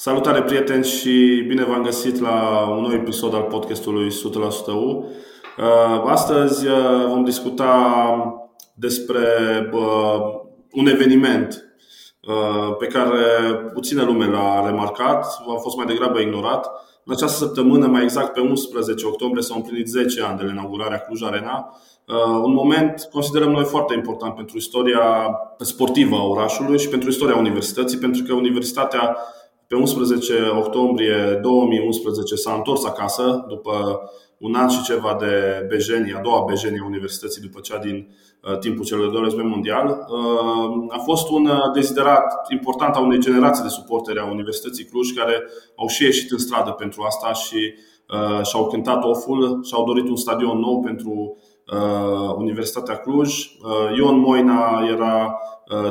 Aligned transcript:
Salutare 0.00 0.42
prieteni 0.42 0.84
și 0.84 1.44
bine 1.48 1.64
v-am 1.64 1.82
găsit 1.82 2.20
la 2.20 2.66
un 2.70 2.80
nou 2.80 2.92
episod 2.92 3.34
al 3.34 3.42
podcastului 3.42 4.10
100% 4.10 4.12
U. 4.66 4.72
Uh, 4.72 6.02
astăzi 6.06 6.66
uh, 6.66 7.06
vom 7.06 7.24
discuta 7.24 8.50
despre 8.74 9.20
uh, 9.72 10.20
un 10.72 10.86
eveniment 10.86 11.62
pe 12.78 12.86
care 12.86 13.54
puțină 13.72 14.02
lume 14.02 14.26
l-a 14.26 14.66
remarcat, 14.66 15.24
a 15.48 15.58
fost 15.60 15.76
mai 15.76 15.86
degrabă 15.86 16.18
ignorat. 16.18 16.70
În 17.04 17.12
această 17.16 17.44
săptămână, 17.44 17.86
mai 17.86 18.02
exact 18.02 18.32
pe 18.32 18.40
11 18.40 19.06
octombrie, 19.06 19.42
s-au 19.42 19.56
împlinit 19.56 19.86
10 19.86 20.22
ani 20.22 20.38
de 20.38 20.44
la 20.44 20.50
inaugurarea 20.50 20.98
Cluj 20.98 21.22
Arena, 21.22 21.76
un 22.42 22.52
moment 22.52 23.08
considerăm 23.12 23.50
noi 23.50 23.64
foarte 23.64 23.94
important 23.94 24.34
pentru 24.34 24.56
istoria 24.56 25.30
sportivă 25.58 26.16
a 26.16 26.24
orașului 26.24 26.78
și 26.78 26.88
pentru 26.88 27.08
istoria 27.08 27.36
universității, 27.36 27.98
pentru 27.98 28.22
că 28.22 28.34
universitatea 28.34 29.16
pe 29.68 29.74
11 29.74 30.34
octombrie 30.58 31.38
2011 31.42 32.34
s-a 32.34 32.52
întors 32.52 32.84
acasă 32.84 33.44
după 33.48 34.00
un 34.38 34.54
an 34.54 34.68
și 34.68 34.82
ceva 34.82 35.16
de 35.20 35.64
bejenie, 35.68 36.14
a 36.16 36.20
doua 36.20 36.44
bejenie 36.46 36.80
a 36.82 36.86
Universității 36.86 37.42
după 37.42 37.60
cea 37.60 37.78
din 37.78 38.08
uh, 38.42 38.58
timpul 38.58 38.84
celor 38.84 39.10
doi 39.10 39.22
război 39.22 39.44
mondial. 39.44 39.86
Uh, 39.86 40.86
a 40.88 40.98
fost 40.98 41.30
un 41.30 41.46
uh, 41.46 41.72
deziderat 41.74 42.46
important 42.50 42.94
a 42.94 43.00
unei 43.00 43.18
generații 43.18 43.62
de 43.62 43.68
suporteri 43.68 44.18
a 44.18 44.30
Universității 44.30 44.84
Cluj 44.84 45.12
care 45.12 45.42
au 45.76 45.86
și 45.86 46.04
ieșit 46.04 46.30
în 46.30 46.38
stradă 46.38 46.70
pentru 46.70 47.02
asta 47.02 47.32
și 47.32 47.74
și-au 48.42 48.66
cântat 48.66 49.04
oful 49.04 49.60
și-au 49.64 49.84
dorit 49.84 50.08
un 50.08 50.16
stadion 50.16 50.58
nou 50.58 50.80
pentru 50.80 51.36
Universitatea 52.36 52.96
Cluj. 52.96 53.50
Ion 53.96 54.18
Moina 54.18 54.86
era 54.90 55.38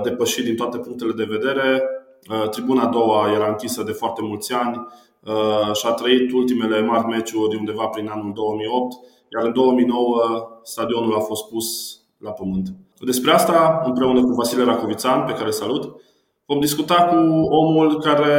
depășit 0.03 0.43
din 0.43 0.55
toate 0.55 0.77
punctele 0.77 1.11
de 1.11 1.27
vedere. 1.29 1.83
Uh, 2.29 2.49
tribuna 2.49 2.83
a 2.83 2.89
doua 2.89 3.31
era 3.33 3.47
închisă 3.47 3.83
de 3.83 3.91
foarte 3.91 4.21
mulți 4.21 4.53
ani 4.53 4.87
uh, 5.23 5.75
și 5.75 5.85
a 5.85 5.91
trăit 5.91 6.31
ultimele 6.31 6.81
mari 6.81 7.05
meciuri 7.05 7.57
undeva 7.57 7.85
prin 7.85 8.07
anul 8.07 8.31
2008, 8.33 8.95
iar 9.35 9.45
în 9.45 9.53
2009 9.53 10.21
stadionul 10.63 11.15
a 11.15 11.19
fost 11.19 11.49
pus 11.49 11.99
la 12.17 12.31
pământ. 12.31 12.67
Despre 12.99 13.31
asta, 13.31 13.81
împreună 13.85 14.21
cu 14.21 14.33
Vasile 14.33 14.63
Racovițan, 14.63 15.25
pe 15.25 15.33
care 15.33 15.49
salut, 15.49 16.01
vom 16.45 16.59
discuta 16.59 16.95
cu 16.95 17.15
omul 17.49 18.01
care 18.01 18.35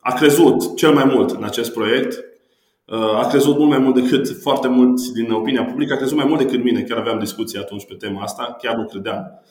a 0.00 0.12
crezut 0.12 0.76
cel 0.76 0.92
mai 0.92 1.04
mult 1.04 1.30
în 1.30 1.44
acest 1.44 1.72
proiect, 1.72 2.24
uh, 2.86 3.18
a 3.18 3.26
crezut 3.26 3.58
mult 3.58 3.70
mai 3.70 3.78
mult 3.78 3.94
decât 3.94 4.40
foarte 4.40 4.68
mulți 4.68 5.12
din 5.12 5.30
opinia 5.32 5.64
publică, 5.64 5.92
a 5.92 5.96
crezut 5.96 6.16
mai 6.16 6.26
mult 6.26 6.38
decât 6.38 6.62
mine, 6.62 6.82
chiar 6.82 6.98
aveam 6.98 7.18
discuții 7.18 7.58
atunci 7.58 7.86
pe 7.86 7.94
tema 7.94 8.22
asta, 8.22 8.56
chiar 8.62 8.74
nu 8.74 8.84
credeam 8.84 9.42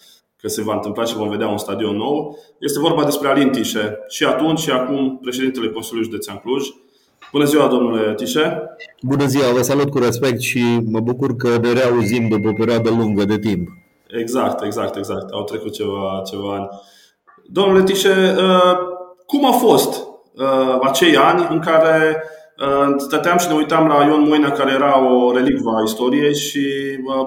că 0.41 0.47
se 0.47 0.61
va 0.61 0.73
întâmpla 0.73 1.03
și 1.03 1.15
vom 1.15 1.29
vedea 1.29 1.47
un 1.47 1.57
stadion 1.57 1.95
nou. 1.95 2.37
Este 2.59 2.79
vorba 2.79 3.03
despre 3.03 3.27
Alin 3.27 3.49
Tișe. 3.49 3.99
Și 4.07 4.23
atunci 4.23 4.59
și 4.59 4.71
acum 4.71 5.19
președintele 5.21 5.69
Consiliului 5.69 6.09
Județean 6.09 6.37
Cluj. 6.37 6.67
Bună 7.31 7.45
ziua, 7.45 7.67
domnule 7.67 8.13
Tișe! 8.13 8.63
Bună 9.01 9.25
ziua, 9.25 9.51
vă 9.53 9.61
salut 9.61 9.89
cu 9.89 9.99
respect 9.99 10.39
și 10.39 10.81
mă 10.85 10.99
bucur 10.99 11.35
că 11.35 11.57
ne 11.57 11.73
reauzim 11.73 12.27
după 12.27 12.47
o 12.47 12.53
perioadă 12.53 12.89
lungă 12.89 13.25
de 13.25 13.39
timp. 13.39 13.67
Exact, 14.07 14.63
exact, 14.63 14.95
exact. 14.95 15.31
Au 15.31 15.43
trecut 15.43 15.73
ceva, 15.73 16.21
ceva 16.29 16.55
ani. 16.55 16.67
Domnule 17.45 17.83
Tișe, 17.83 18.35
uh, 18.37 18.77
cum 19.25 19.45
a 19.45 19.51
fost 19.51 20.07
uh, 20.35 20.77
acei 20.81 21.15
ani 21.17 21.47
în 21.49 21.59
care 21.59 22.23
Stăteam 22.97 23.37
și 23.37 23.47
ne 23.47 23.53
uitam 23.53 23.87
la 23.87 24.03
Ion 24.05 24.27
Moina, 24.27 24.51
care 24.51 24.71
era 24.71 25.13
o 25.13 25.33
relicvă 25.33 25.69
a 25.69 25.83
istoriei 25.83 26.35
și 26.35 26.67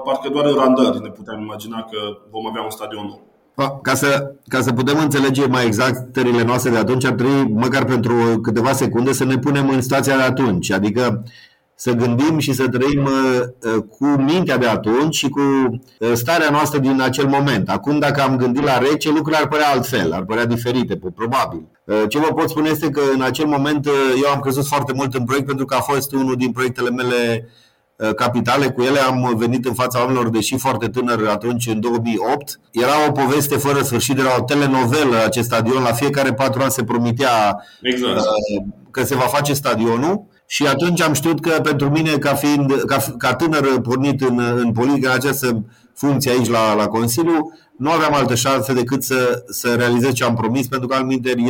parcă 0.03 0.29
doar 0.31 0.45
în 0.45 0.55
randări 0.55 1.01
ne 1.01 1.09
puteam 1.09 1.41
imagina 1.41 1.87
că 1.91 1.97
vom 2.31 2.47
avea 2.47 2.61
un 2.61 2.69
stadion 2.69 3.05
nou. 3.05 3.33
Ca 3.81 3.93
să, 3.93 4.35
ca 4.47 4.61
să 4.61 4.73
putem 4.73 4.97
înțelege 4.99 5.47
mai 5.47 5.65
exact 5.65 5.95
stările 6.09 6.43
noastre 6.43 6.71
de 6.71 6.77
atunci, 6.77 7.05
ar 7.05 7.11
trebui 7.11 7.53
măcar 7.53 7.85
pentru 7.85 8.39
câteva 8.41 8.71
secunde 8.71 9.13
să 9.13 9.25
ne 9.25 9.37
punem 9.37 9.69
în 9.69 9.81
situația 9.81 10.15
de 10.15 10.21
atunci. 10.21 10.71
Adică 10.71 11.23
să 11.75 11.91
gândim 11.91 12.37
și 12.37 12.53
să 12.53 12.67
trăim 12.67 13.03
uh, 13.03 13.41
uh, 13.75 13.83
cu 13.97 14.05
mintea 14.05 14.57
de 14.57 14.67
atunci 14.67 15.15
și 15.15 15.29
cu 15.29 15.39
uh, 15.39 16.11
starea 16.13 16.49
noastră 16.49 16.79
din 16.79 17.01
acel 17.01 17.27
moment. 17.27 17.69
Acum, 17.69 17.99
dacă 17.99 18.21
am 18.21 18.37
gândit 18.37 18.63
la 18.63 18.77
rece, 18.77 19.09
lucrurile 19.09 19.41
ar 19.41 19.47
părea 19.47 19.69
altfel, 19.69 20.13
ar 20.13 20.23
părea 20.23 20.45
diferite, 20.45 20.99
probabil. 21.15 21.67
Ce 22.07 22.19
vă 22.19 22.33
pot 22.33 22.49
spune 22.49 22.69
este 22.69 22.89
că 22.89 23.01
în 23.13 23.21
acel 23.21 23.45
moment 23.45 23.85
eu 24.23 24.31
am 24.33 24.39
crezut 24.39 24.65
foarte 24.65 24.93
mult 24.93 25.13
în 25.13 25.25
proiect 25.25 25.45
pentru 25.45 25.65
că 25.65 25.75
a 25.75 25.79
fost 25.79 26.13
unul 26.13 26.35
din 26.35 26.51
proiectele 26.51 26.89
mele 26.89 27.49
capitale. 28.15 28.69
Cu 28.69 28.81
ele 28.81 28.99
am 28.99 29.35
venit 29.37 29.65
în 29.65 29.73
fața 29.73 29.99
oamenilor, 29.99 30.29
deși 30.29 30.57
foarte 30.57 30.87
tânăr 30.87 31.27
atunci, 31.27 31.67
în 31.67 31.79
2008. 31.79 32.59
Era 32.71 33.07
o 33.07 33.11
poveste 33.11 33.57
fără 33.57 33.81
sfârșit, 33.81 34.19
era 34.19 34.35
o 34.39 34.43
telenovelă 34.43 35.23
acest 35.25 35.47
stadion. 35.47 35.83
La 35.83 35.93
fiecare 35.93 36.33
patru 36.33 36.61
ani 36.61 36.71
se 36.71 36.83
promitea 36.83 37.63
exact. 37.81 38.21
că 38.91 39.03
se 39.03 39.15
va 39.15 39.25
face 39.25 39.53
stadionul. 39.53 40.25
Și 40.47 40.67
atunci 40.67 41.01
am 41.01 41.13
știut 41.13 41.41
că 41.41 41.49
pentru 41.49 41.89
mine, 41.89 42.17
ca, 42.17 42.33
fiind, 42.33 42.81
ca, 42.85 42.97
ca 43.17 43.35
tânăr 43.35 43.81
pornit 43.81 44.21
în, 44.21 44.39
în 44.39 44.71
politică, 44.71 45.07
în 45.07 45.15
această 45.15 45.63
funcție 45.93 46.31
aici 46.31 46.49
la, 46.49 46.73
la 46.73 46.87
Consiliu, 46.87 47.53
nu 47.77 47.91
aveam 47.91 48.13
altă 48.13 48.35
șansă 48.35 48.73
decât 48.73 49.03
să, 49.03 49.43
să 49.47 49.73
realizez 49.73 50.13
ce 50.13 50.23
am 50.23 50.35
promis, 50.35 50.67
pentru 50.67 50.87
că, 50.87 50.95
al 50.95 51.03
minteri, 51.03 51.45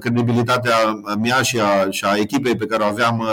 credibilitatea 0.00 0.74
mea 1.22 1.42
și 1.42 1.60
a, 1.60 1.90
și 1.90 2.04
a 2.04 2.16
echipei 2.16 2.56
pe 2.56 2.66
care 2.66 2.82
o 2.82 2.86
aveam, 2.86 3.28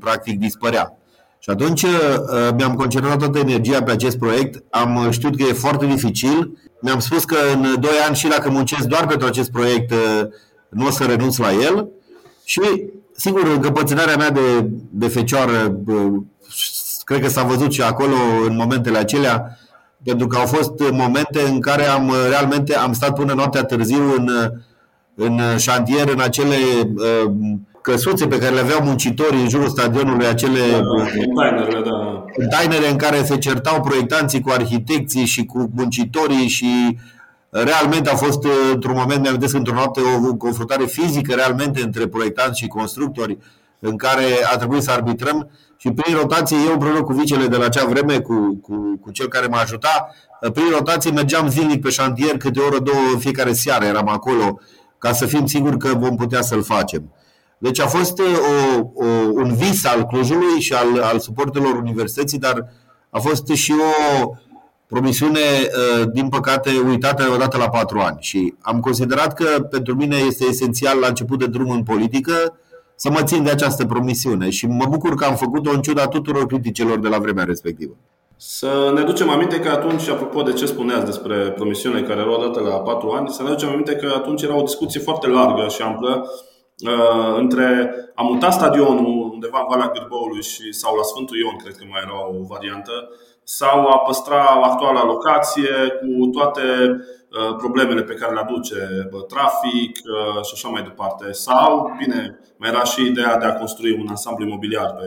practic, 0.00 0.38
dispărea. 0.38 0.94
Și 1.38 1.50
atunci 1.50 1.84
mi-am 2.56 2.74
concentrat 2.74 3.18
toată 3.18 3.38
energia 3.38 3.82
pe 3.82 3.90
acest 3.90 4.18
proiect. 4.18 4.64
Am 4.70 5.10
știut 5.10 5.36
că 5.36 5.42
e 5.42 5.52
foarte 5.52 5.86
dificil. 5.86 6.58
Mi-am 6.80 6.98
spus 6.98 7.24
că 7.24 7.36
în 7.54 7.80
2 7.80 7.90
ani 8.06 8.16
și 8.16 8.28
dacă 8.28 8.50
muncesc 8.50 8.82
doar 8.86 9.06
pentru 9.06 9.26
acest 9.26 9.50
proiect, 9.50 9.94
nu 10.68 10.86
o 10.86 10.90
să 10.90 11.04
renunț 11.04 11.36
la 11.36 11.52
el. 11.52 11.88
Și 12.50 12.60
Sigur, 13.20 13.46
încăpățânarea 13.54 14.16
mea 14.16 14.30
de, 14.30 14.68
de 14.90 15.08
fecioară, 15.08 15.80
cred 17.04 17.20
că 17.20 17.28
s-a 17.28 17.42
văzut 17.42 17.72
și 17.72 17.82
acolo 17.82 18.14
în 18.46 18.56
momentele 18.56 18.98
acelea, 18.98 19.58
pentru 20.04 20.26
că 20.26 20.36
au 20.36 20.46
fost 20.46 20.72
momente 20.92 21.40
în 21.40 21.60
care 21.60 21.84
am 21.84 22.12
realmente 22.28 22.76
am 22.76 22.92
stat 22.92 23.14
până 23.14 23.32
noaptea 23.32 23.64
târziu 23.64 24.14
în, 24.16 24.28
în 25.14 25.40
șantier, 25.56 26.08
în 26.08 26.20
acele 26.20 26.56
uh, 26.94 27.30
căsuțe 27.80 28.26
pe 28.26 28.38
care 28.38 28.54
le 28.54 28.60
aveau 28.60 28.82
muncitorii 28.82 29.42
în 29.42 29.48
jurul 29.48 29.68
stadionului, 29.68 30.26
acele 30.26 30.60
containere, 31.24 31.82
da. 31.84 32.24
containere 32.36 32.90
în 32.90 32.96
care 32.96 33.24
se 33.24 33.38
certau 33.38 33.80
proiectanții 33.80 34.40
cu 34.40 34.50
arhitecții 34.50 35.24
și 35.24 35.44
cu 35.44 35.70
muncitorii 35.74 36.48
și 36.48 36.98
Realmente 37.50 38.10
a 38.10 38.16
fost, 38.16 38.44
uh, 38.44 38.50
într-un 38.72 38.94
moment, 38.96 39.22
mi-am 39.22 39.38
într-o 39.52 39.74
noapte, 39.74 40.00
o 40.28 40.34
confruntare 40.34 40.84
fizică 40.84 41.34
realmente 41.34 41.82
între 41.82 42.06
proiectanți 42.06 42.58
și 42.58 42.66
constructori 42.66 43.38
în 43.78 43.96
care 43.96 44.24
a 44.52 44.56
trebuit 44.56 44.82
să 44.82 44.90
arbitrăm 44.90 45.50
și 45.76 45.90
prin 45.90 46.16
rotație, 46.16 46.56
eu 46.66 46.72
împreună 46.72 47.02
cu 47.02 47.12
vicele 47.12 47.46
de 47.46 47.56
la 47.56 47.64
acea 47.64 47.84
vreme, 47.84 48.20
cu, 48.20 48.58
cu, 48.62 48.98
cu 49.00 49.10
cel 49.10 49.28
care 49.28 49.46
mă 49.46 49.56
ajuta, 49.56 50.14
uh, 50.40 50.52
prin 50.52 50.64
rotație 50.70 51.10
mergeam 51.10 51.48
zilnic 51.48 51.82
pe 51.82 51.90
șantier, 51.90 52.36
câte 52.36 52.60
o 52.60 52.66
oră, 52.66 52.78
două 52.78 52.98
în 53.12 53.18
fiecare 53.18 53.52
seară 53.52 53.84
eram 53.84 54.08
acolo, 54.08 54.60
ca 54.98 55.12
să 55.12 55.26
fim 55.26 55.46
siguri 55.46 55.78
că 55.78 55.94
vom 55.94 56.16
putea 56.16 56.42
să-l 56.42 56.62
facem. 56.62 57.12
Deci 57.58 57.80
a 57.80 57.86
fost 57.86 58.18
uh, 58.18 58.26
o, 58.26 59.04
o, 59.04 59.06
un 59.34 59.54
vis 59.54 59.84
al 59.84 60.06
Clujului 60.06 60.60
și 60.60 60.72
al, 60.72 61.02
al 61.02 61.18
suportelor 61.18 61.74
universității, 61.74 62.38
dar 62.38 62.72
a 63.10 63.18
fost 63.18 63.48
și 63.48 63.72
o, 63.72 64.30
promisiune, 64.90 65.38
uh, 65.38 66.04
din 66.12 66.28
păcate, 66.28 66.70
uitată 66.88 67.24
odată 67.34 67.56
la 67.56 67.68
patru 67.68 67.98
ani. 67.98 68.16
Și 68.20 68.54
am 68.60 68.80
considerat 68.80 69.34
că 69.34 69.46
pentru 69.70 69.94
mine 69.94 70.16
este 70.16 70.44
esențial 70.44 70.98
la 70.98 71.06
început 71.06 71.38
de 71.38 71.46
drum 71.46 71.70
în 71.70 71.82
politică 71.82 72.58
să 72.94 73.10
mă 73.10 73.22
țin 73.22 73.44
de 73.44 73.50
această 73.50 73.86
promisiune 73.86 74.50
și 74.50 74.66
mă 74.66 74.86
bucur 74.88 75.14
că 75.14 75.24
am 75.24 75.36
făcut-o 75.36 75.70
în 75.70 75.80
ciuda 75.80 76.06
tuturor 76.06 76.46
criticelor 76.46 76.98
de 76.98 77.08
la 77.08 77.18
vremea 77.18 77.44
respectivă. 77.44 77.94
Să 78.36 78.92
ne 78.94 79.02
ducem 79.02 79.30
aminte 79.30 79.60
că 79.60 79.68
atunci, 79.68 80.08
apropo 80.08 80.42
de 80.42 80.52
ce 80.52 80.66
spuneați 80.66 81.04
despre 81.04 81.36
promisiune 81.50 82.02
care 82.02 82.20
era 82.20 82.34
odată 82.38 82.60
la 82.60 82.76
patru 82.76 83.10
ani, 83.10 83.28
să 83.28 83.42
ne 83.42 83.48
ducem 83.48 83.68
aminte 83.68 83.94
că 83.94 84.12
atunci 84.16 84.42
era 84.42 84.56
o 84.56 84.62
discuție 84.62 85.00
foarte 85.00 85.28
largă 85.28 85.68
și 85.68 85.82
amplă 85.82 86.30
uh, 86.86 87.34
între 87.38 87.94
a 88.14 88.22
muta 88.22 88.50
stadionul 88.50 89.30
undeva 89.32 89.58
în 89.60 89.66
Valea 89.68 89.92
Gârboului 89.94 90.42
și, 90.42 90.72
sau 90.72 90.96
la 90.96 91.02
Sfântul 91.02 91.36
Ion, 91.36 91.56
cred 91.56 91.74
că 91.76 91.84
mai 91.88 92.00
era 92.04 92.28
o 92.28 92.46
variantă, 92.54 92.92
sau 93.44 93.86
a 93.86 93.98
păstra 93.98 94.44
actuala 94.44 95.04
locație 95.04 95.74
cu 96.00 96.26
toate 96.26 96.62
uh, 96.62 97.56
problemele 97.56 98.02
pe 98.02 98.14
care 98.14 98.34
le 98.34 98.40
aduce 98.40 99.08
trafic 99.28 99.90
uh, 99.90 100.44
și 100.44 100.52
așa 100.54 100.68
mai 100.68 100.82
departe. 100.82 101.32
Sau, 101.32 101.92
bine, 101.98 102.38
mai 102.56 102.68
era 102.68 102.84
și 102.84 103.06
ideea 103.06 103.38
de 103.38 103.44
a 103.44 103.56
construi 103.56 103.98
un 104.00 104.06
ansamblu 104.08 104.46
imobiliar 104.46 104.94
pe 104.98 105.04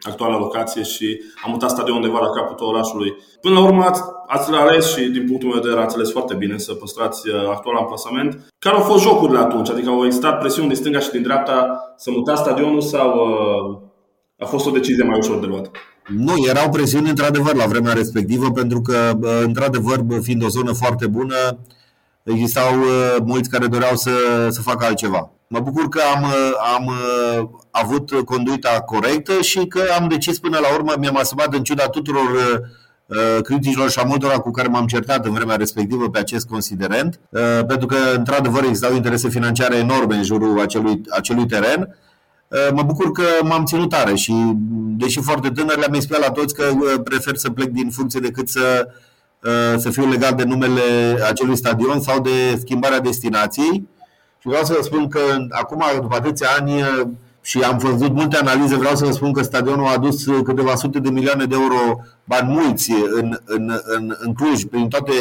actuala 0.00 0.38
locație 0.38 0.82
și 0.82 1.20
a 1.44 1.48
mutat 1.50 1.70
stadionul 1.70 2.02
undeva 2.02 2.20
la 2.20 2.30
capătul 2.30 2.66
orașului. 2.66 3.16
Până 3.40 3.54
la 3.54 3.64
urmă 3.64 3.84
ați, 3.84 4.02
ați 4.26 4.52
ales 4.52 4.94
și 4.94 5.08
din 5.08 5.26
punctul 5.26 5.48
meu 5.48 5.58
de 5.58 5.68
vedere 5.68 5.84
ați 5.84 5.94
ales 5.94 6.12
foarte 6.12 6.34
bine 6.34 6.58
să 6.58 6.74
păstrați 6.74 7.28
uh, 7.28 7.48
actual 7.50 7.76
amplasament. 7.76 8.46
Care 8.58 8.76
au 8.76 8.82
fost 8.82 9.02
jocurile 9.02 9.38
atunci? 9.38 9.70
Adică 9.70 9.90
au 9.90 10.04
existat 10.04 10.38
presiuni 10.38 10.68
din 10.68 10.76
stânga 10.76 10.98
și 10.98 11.10
din 11.10 11.22
dreapta 11.22 11.80
să 11.96 12.10
mutați 12.10 12.40
stadionul 12.40 12.80
sau 12.80 13.10
a 14.38 14.44
fost 14.44 14.66
o 14.66 14.70
decizie 14.70 15.04
mai 15.04 15.18
ușor 15.18 15.38
de 15.38 15.46
luat? 15.46 15.70
Nu, 16.16 16.34
erau 16.48 16.70
presiuni 16.70 17.08
într-adevăr 17.08 17.54
la 17.54 17.66
vremea 17.66 17.92
respectivă, 17.92 18.50
pentru 18.50 18.80
că, 18.80 19.18
într-adevăr, 19.44 20.04
fiind 20.22 20.44
o 20.44 20.48
zonă 20.48 20.72
foarte 20.72 21.06
bună, 21.06 21.58
existau 22.22 22.74
mulți 23.24 23.50
care 23.50 23.66
doreau 23.66 23.96
să, 23.96 24.10
să 24.50 24.60
facă 24.60 24.84
altceva. 24.84 25.30
Mă 25.48 25.60
bucur 25.60 25.88
că 25.88 26.00
am, 26.14 26.24
am 26.76 26.92
avut 27.70 28.10
conduita 28.24 28.80
corectă 28.86 29.40
și 29.40 29.66
că 29.66 29.82
am 30.00 30.08
decis 30.08 30.38
până 30.38 30.58
la 30.58 30.74
urmă, 30.74 30.94
mi-am 30.98 31.16
asumat 31.16 31.54
în 31.54 31.62
ciuda 31.62 31.88
tuturor 31.88 32.60
Uh, 33.08 33.42
criticilor 33.42 33.90
și 33.90 33.98
a 33.98 34.02
multora 34.02 34.38
cu 34.38 34.50
care 34.50 34.68
m-am 34.68 34.86
certat 34.86 35.26
în 35.26 35.32
vremea 35.32 35.56
respectivă 35.56 36.10
pe 36.10 36.18
acest 36.18 36.46
considerent, 36.46 37.20
uh, 37.28 37.40
pentru 37.66 37.86
că, 37.86 37.96
într-adevăr, 38.16 38.62
existau 38.62 38.94
interese 38.94 39.28
financiare 39.28 39.76
enorme 39.76 40.14
în 40.14 40.22
jurul 40.22 40.60
acelui, 40.60 41.00
acelui 41.10 41.46
teren. 41.46 41.98
Uh, 42.48 42.68
mă 42.74 42.82
bucur 42.82 43.12
că 43.12 43.22
m-am 43.42 43.64
ținut 43.64 43.88
tare 43.88 44.14
și, 44.14 44.34
deși 44.96 45.20
foarte 45.20 45.48
tânăr, 45.50 45.76
le-am 45.78 45.94
explicat 45.94 46.24
la 46.26 46.30
toți 46.30 46.54
că 46.54 46.64
prefer 47.04 47.36
să 47.36 47.50
plec 47.50 47.68
din 47.68 47.90
funcție 47.90 48.20
decât 48.20 48.48
să, 48.48 48.88
să 49.76 49.90
fiu 49.90 50.08
legat 50.08 50.36
de 50.36 50.44
numele 50.44 50.80
acelui 51.28 51.56
stadion 51.56 52.00
sau 52.00 52.20
de 52.20 52.56
schimbarea 52.60 53.00
destinației. 53.00 53.88
Și 54.38 54.48
vreau 54.48 54.64
să 54.64 54.72
vă 54.76 54.82
spun 54.82 55.08
că 55.08 55.20
acum, 55.50 55.84
după 56.00 56.16
atâția 56.16 56.46
ani, 56.58 56.72
și 57.42 57.58
am 57.58 57.78
văzut 57.78 58.12
multe 58.12 58.36
analize, 58.36 58.76
vreau 58.76 58.94
să 58.96 59.04
vă 59.04 59.10
spun 59.10 59.32
că 59.32 59.42
stadionul 59.42 59.86
a 59.86 59.92
adus 59.92 60.24
câteva 60.44 60.74
sute 60.74 60.98
de 60.98 61.10
milioane 61.10 61.44
de 61.44 61.54
euro, 61.54 62.00
bani 62.24 62.48
mulți, 62.48 62.92
în, 63.14 63.38
în, 63.44 63.80
în, 63.84 64.16
în 64.18 64.34
Cluj, 64.34 64.64
prin 64.64 64.88
toate 64.88 65.12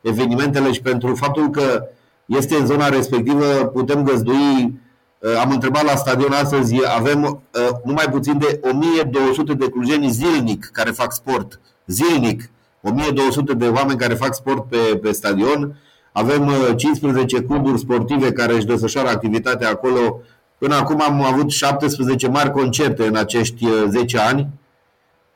evenimentele 0.00 0.72
și 0.72 0.80
pentru 0.80 1.14
faptul 1.14 1.50
că 1.50 1.82
este 2.26 2.54
în 2.56 2.66
zona 2.66 2.88
respectivă, 2.88 3.44
putem 3.72 4.02
găzdui. 4.02 4.80
Uh, 5.20 5.36
am 5.40 5.50
întrebat 5.50 5.84
la 5.84 5.96
stadion 5.96 6.32
astăzi, 6.32 6.74
avem 6.96 7.22
uh, 7.22 7.68
numai 7.84 8.04
puțin 8.10 8.38
de 8.38 8.60
1200 8.62 9.54
de 9.54 9.68
clujeni 9.68 10.10
zilnic 10.10 10.70
care 10.72 10.90
fac 10.90 11.12
sport. 11.12 11.60
Zilnic. 11.86 12.50
1200 12.82 13.54
de 13.54 13.68
oameni 13.68 13.98
care 13.98 14.14
fac 14.14 14.34
sport 14.34 14.68
pe, 14.68 14.98
pe 15.02 15.12
stadion. 15.12 15.76
Avem 16.12 16.52
15 16.76 17.36
uh, 17.36 17.42
cluburi 17.46 17.78
sportive 17.78 18.32
care 18.32 18.54
își 18.54 18.66
desfășoară 18.66 19.08
activitatea 19.08 19.68
acolo 19.68 20.20
Până 20.60 20.74
acum 20.74 21.02
am 21.02 21.22
avut 21.22 21.50
17 21.50 22.28
mari 22.28 22.50
concerte 22.50 23.06
în 23.06 23.16
acești 23.16 23.68
10 23.88 24.16
uh, 24.16 24.24
ani. 24.26 24.48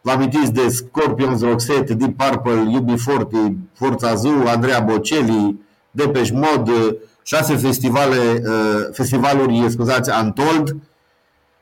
Vă 0.01 0.11
amintiți 0.11 0.53
de 0.53 0.69
Scorpions, 0.69 1.43
Roxette, 1.43 1.95
Deep 1.95 2.17
Purple, 2.17 2.81
UB40, 2.81 3.53
Forța 3.73 4.09
Azul, 4.09 4.49
Andrea 4.49 4.81
Bocelli, 4.81 5.61
Depeche 5.91 6.33
Mode, 6.33 6.97
șase 7.25 7.57
festivale, 7.57 8.43
uh, 8.47 8.89
festivaluri, 8.93 9.71
scuzați, 9.71 10.11
Antold. 10.11 10.77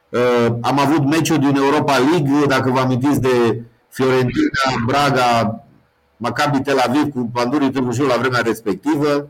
Uh, 0.08 0.46
am 0.60 0.78
avut 0.78 1.04
meciuri 1.04 1.40
din 1.40 1.56
Europa 1.56 1.96
League, 1.98 2.46
dacă 2.46 2.70
vă 2.70 2.78
amintiți 2.78 3.20
de 3.20 3.62
Fiorentina, 3.88 4.84
Braga, 4.86 5.60
Maccabi 6.16 6.60
Tel 6.60 6.78
Aviv 6.78 7.12
cu 7.12 7.30
Pandurii 7.32 7.70
Târgu 7.70 8.02
la 8.02 8.16
vremea 8.16 8.40
respectivă. 8.40 9.28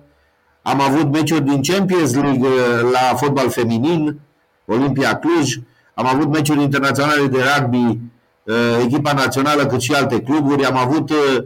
Am 0.63 0.81
avut 0.81 1.13
meciuri 1.13 1.45
din 1.45 1.63
Champions 1.63 2.15
League 2.15 2.49
uh, 2.49 2.91
la 2.93 3.17
fotbal 3.17 3.51
feminin, 3.51 4.21
Olimpia 4.65 5.19
Cluj. 5.19 5.57
Am 5.95 6.07
avut 6.07 6.29
meciuri 6.29 6.63
internaționale 6.63 7.27
de 7.27 7.39
rugby, 7.57 7.99
uh, 8.43 8.55
echipa 8.83 9.13
națională, 9.13 9.67
cât 9.67 9.81
și 9.81 9.93
alte 9.93 10.21
cluburi. 10.21 10.65
Am 10.65 10.77
avut 10.77 11.11
uh, 11.11 11.45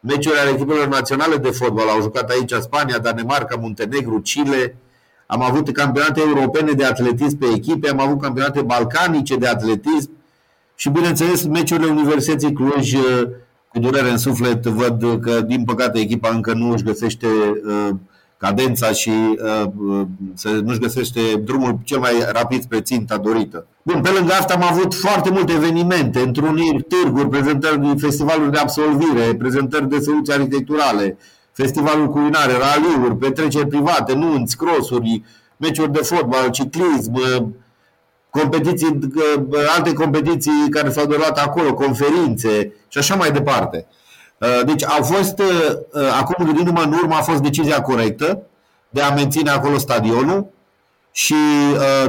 meciuri 0.00 0.38
ale 0.38 0.50
echipelor 0.50 0.86
naționale 0.86 1.36
de 1.36 1.50
fotbal. 1.50 1.88
Au 1.88 2.00
jucat 2.00 2.30
aici 2.30 2.52
Spania, 2.52 2.98
Danemarca, 2.98 3.56
Muntenegru, 3.56 4.20
Chile. 4.20 4.76
Am 5.26 5.42
avut 5.42 5.72
campionate 5.72 6.20
europene 6.20 6.72
de 6.72 6.84
atletism 6.84 7.38
pe 7.38 7.46
echipe, 7.54 7.88
am 7.88 8.00
avut 8.00 8.20
campionate 8.20 8.62
balcanice 8.62 9.36
de 9.36 9.46
atletism 9.46 10.10
și, 10.74 10.88
bineînțeles, 10.88 11.46
meciurile 11.46 11.90
Universității 11.90 12.52
Cluj 12.52 12.94
cu 13.68 13.78
durere 13.78 14.10
în 14.10 14.18
suflet 14.18 14.64
văd 14.64 15.20
că, 15.20 15.40
din 15.40 15.64
păcate, 15.64 15.98
echipa 15.98 16.28
încă 16.28 16.52
nu 16.52 16.70
își 16.72 16.84
găsește 16.84 17.26
cadența 18.40 18.92
și 18.92 19.10
uh, 19.10 19.70
uh, 19.86 20.06
să 20.34 20.48
nu-și 20.48 20.78
găsește 20.78 21.20
drumul 21.44 21.78
cel 21.84 21.98
mai 21.98 22.12
rapid 22.32 22.62
spre 22.62 22.80
ținta 22.80 23.16
dorită. 23.16 23.66
Bun, 23.82 24.00
pe 24.00 24.10
lângă 24.10 24.32
asta 24.32 24.54
am 24.54 24.62
avut 24.62 24.94
foarte 24.94 25.30
multe 25.30 25.52
evenimente, 25.52 26.20
întruniri, 26.20 26.82
târguri, 26.82 27.28
prezentări 27.28 27.80
de 27.80 28.00
festivaluri 28.00 28.52
de 28.52 28.58
absolvire, 28.58 29.34
prezentări 29.34 29.88
de 29.88 29.98
soluții 29.98 30.32
arhitecturale, 30.32 31.18
festivaluri 31.52 32.10
culinare, 32.10 32.52
raliuri, 32.52 33.16
petreceri 33.16 33.66
private, 33.66 34.12
nunți, 34.12 34.56
crossuri, 34.56 35.22
meciuri 35.56 35.92
de 35.92 35.98
fotbal, 35.98 36.50
ciclism, 36.50 37.14
uh, 37.14 37.42
competiții, 38.30 38.98
uh, 39.16 39.42
alte 39.76 39.92
competiții 39.92 40.68
care 40.70 40.90
s-au 40.90 41.06
derulat 41.06 41.38
acolo, 41.38 41.74
conferințe 41.74 42.72
și 42.88 42.98
așa 42.98 43.14
mai 43.14 43.30
departe. 43.32 43.86
Uh, 44.38 44.64
deci 44.66 44.84
au 44.84 45.02
fost, 45.02 45.38
uh, 45.38 45.72
uh, 45.92 46.18
acum 46.20 46.44
gândindu-mă 46.44 46.80
în 46.80 46.92
urmă, 46.92 47.14
a 47.14 47.22
fost 47.22 47.40
decizia 47.40 47.82
corectă 47.82 48.42
de 48.90 49.00
a 49.00 49.14
menține 49.14 49.50
acolo 49.50 49.78
stadionul 49.78 50.46
și 51.12 51.34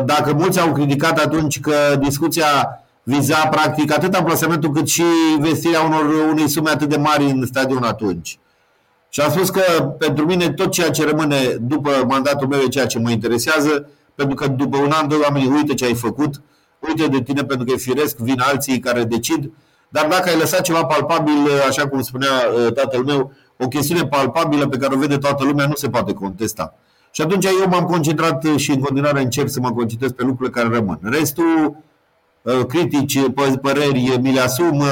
dacă 0.06 0.34
mulți 0.34 0.60
au 0.60 0.72
criticat 0.72 1.20
atunci 1.20 1.60
că 1.60 1.74
discuția 2.00 2.84
viza 3.04 3.48
practic 3.48 3.94
atât 3.94 4.14
amplasamentul 4.14 4.72
cât 4.72 4.88
și 4.88 5.04
vestirea 5.40 5.82
unor, 5.82 6.30
unei 6.30 6.48
sume 6.50 6.70
atât 6.70 6.90
de 6.90 6.98
mari 6.98 7.24
în 7.24 7.46
stadion 7.46 7.84
atunci. 7.84 8.40
Și 9.10 9.22
am 9.22 9.30
spus 9.30 9.50
că 9.50 9.62
pentru 9.98 10.26
mine 10.26 10.52
tot 10.52 10.72
ceea 10.72 10.90
ce 10.90 11.06
rămâne 11.06 11.56
după 11.60 11.90
mandatul 12.08 12.48
meu 12.48 12.60
e 12.60 12.68
ceea 12.68 12.86
ce 12.86 13.00
mă 13.00 13.10
interesează, 13.10 13.90
pentru 14.16 14.36
că 14.36 14.48
după 14.48 14.78
un 14.78 14.92
an, 14.92 15.08
doi 15.08 15.20
oameni, 15.24 15.48
uite 15.48 15.74
ce 15.74 15.86
ai 15.86 15.94
făcut, 15.94 16.42
uite 16.80 17.08
de 17.08 17.22
tine 17.22 17.44
pentru 17.44 17.66
că 17.66 17.72
e 17.72 17.78
firesc, 17.78 18.18
vin 18.18 18.40
alții 18.40 18.80
care 18.80 19.04
decid 19.04 19.52
dar 19.94 20.08
dacă 20.08 20.30
ai 20.30 20.38
lăsat 20.38 20.62
ceva 20.62 20.86
palpabil, 20.86 21.38
așa 21.68 21.88
cum 21.88 22.02
spunea 22.02 22.30
uh, 22.30 22.74
tatăl 22.74 23.04
meu, 23.04 23.32
o 23.58 23.68
chestiune 23.68 24.06
palpabilă 24.06 24.68
pe 24.68 24.78
care 24.78 24.96
o 24.96 24.98
vede 24.98 25.18
toată 25.18 25.44
lumea 25.44 25.66
nu 25.68 25.76
se 25.76 25.90
poate 25.90 26.14
contesta. 26.14 26.74
Și 27.12 27.22
atunci 27.22 27.46
eu 27.46 27.70
m-am 27.70 27.86
concentrat 27.86 28.46
și 28.56 28.72
în 28.72 28.80
continuare 28.80 29.22
încerc 29.22 29.50
să 29.50 29.60
mă 29.60 29.72
concentrez 29.72 30.12
pe 30.12 30.24
lucrurile 30.24 30.62
care 30.62 30.76
rămân. 30.76 31.00
Restul, 31.02 31.76
uh, 32.42 32.66
critici, 32.68 33.20
păreri, 33.62 34.20
mi 34.22 34.34
le 34.34 34.40
asum, 34.40 34.84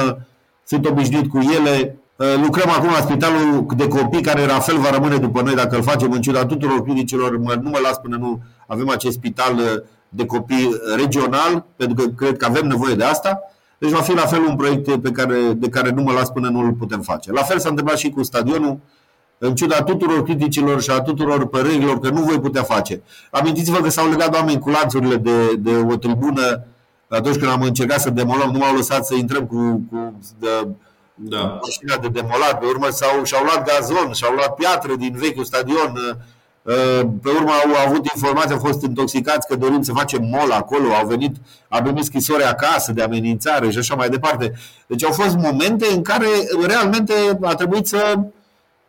sunt 0.64 0.86
obișnuit 0.86 1.30
cu 1.30 1.38
ele. 1.38 1.98
Uh, 2.16 2.26
lucrăm 2.42 2.70
acum 2.70 2.88
la 2.88 3.00
spitalul 3.00 3.66
de 3.76 3.88
copii, 3.88 4.22
care 4.22 4.46
la 4.46 4.58
fel 4.58 4.78
va 4.78 4.90
rămâne 4.90 5.16
după 5.16 5.42
noi 5.42 5.54
dacă 5.54 5.76
îl 5.76 5.82
facem 5.82 6.12
în 6.12 6.20
ciuda 6.20 6.46
tuturor 6.46 6.82
criticilor. 6.82 7.38
Nu 7.38 7.70
mă 7.70 7.78
las 7.82 7.98
până 7.98 8.16
nu 8.16 8.42
avem 8.66 8.88
acest 8.88 9.16
spital 9.16 9.84
de 10.08 10.26
copii 10.26 10.70
regional, 10.96 11.64
pentru 11.76 11.96
că 11.96 12.10
cred 12.10 12.36
că 12.36 12.44
avem 12.44 12.66
nevoie 12.66 12.94
de 12.94 13.04
asta. 13.04 13.40
Deci 13.78 13.90
va 13.90 14.00
fi 14.00 14.14
la 14.14 14.26
fel 14.26 14.42
un 14.48 14.56
proiect 14.56 15.00
pe 15.00 15.10
care, 15.10 15.52
de 15.56 15.68
care 15.68 15.90
nu 15.90 16.02
mă 16.02 16.12
las 16.12 16.30
până 16.30 16.48
nu 16.48 16.58
îl 16.58 16.72
putem 16.72 17.00
face. 17.00 17.32
La 17.32 17.42
fel 17.42 17.58
s-a 17.58 17.68
întâmplat 17.68 17.98
și 17.98 18.10
cu 18.10 18.22
stadionul, 18.22 18.78
în 19.42 19.54
ciuda 19.54 19.82
tuturor 19.82 20.22
criticilor 20.22 20.82
și 20.82 20.90
a 20.90 21.00
tuturor 21.00 21.46
părerilor 21.46 21.98
că 21.98 22.08
nu 22.10 22.20
voi 22.20 22.40
putea 22.40 22.62
face. 22.62 23.02
Amintiți-vă 23.30 23.80
că 23.80 23.88
s-au 23.88 24.08
legat 24.08 24.34
oameni 24.34 24.58
cu 24.58 24.70
lanțurile 24.70 25.16
de, 25.16 25.54
de 25.54 25.76
o 25.76 25.96
tribună 25.96 26.64
atunci 27.08 27.36
când 27.36 27.50
am 27.50 27.62
încercat 27.62 28.00
să 28.00 28.10
demolăm, 28.10 28.50
nu 28.50 28.58
m-au 28.58 28.74
lăsat 28.74 29.06
să 29.06 29.14
intrăm 29.14 29.46
cu, 29.46 29.82
cu 29.90 30.18
de, 30.38 30.68
da. 31.14 31.58
mașina 31.62 31.96
de 32.00 32.08
demolat. 32.08 32.58
Pe 32.58 32.66
urmă 32.66 32.88
s-au, 32.90 33.24
și-au 33.24 33.44
luat 33.44 33.66
gazon, 33.66 34.12
și-au 34.12 34.34
luat 34.34 34.54
piatră 34.54 34.94
din 34.94 35.14
vechiul 35.16 35.44
stadion. 35.44 35.98
Uh, 36.62 37.00
pe 37.22 37.30
urmă 37.30 37.50
au 37.50 37.86
avut 37.86 38.06
informații, 38.14 38.52
au 38.52 38.58
fost 38.58 38.82
intoxicați 38.82 39.46
că 39.46 39.56
dorim 39.56 39.82
să 39.82 39.92
facem 39.92 40.22
mol 40.22 40.50
acolo, 40.52 40.94
au 40.94 41.06
venit, 41.06 41.36
au 41.68 41.82
primit 41.82 42.04
scrisori 42.04 42.44
acasă 42.44 42.92
de 42.92 43.02
amenințare 43.02 43.70
și 43.70 43.78
așa 43.78 43.94
mai 43.94 44.08
departe. 44.08 44.52
Deci 44.86 45.04
au 45.04 45.12
fost 45.12 45.36
momente 45.36 45.86
în 45.94 46.02
care 46.02 46.26
realmente 46.66 47.12
a 47.40 47.54
trebuit 47.54 47.86
să 47.86 48.18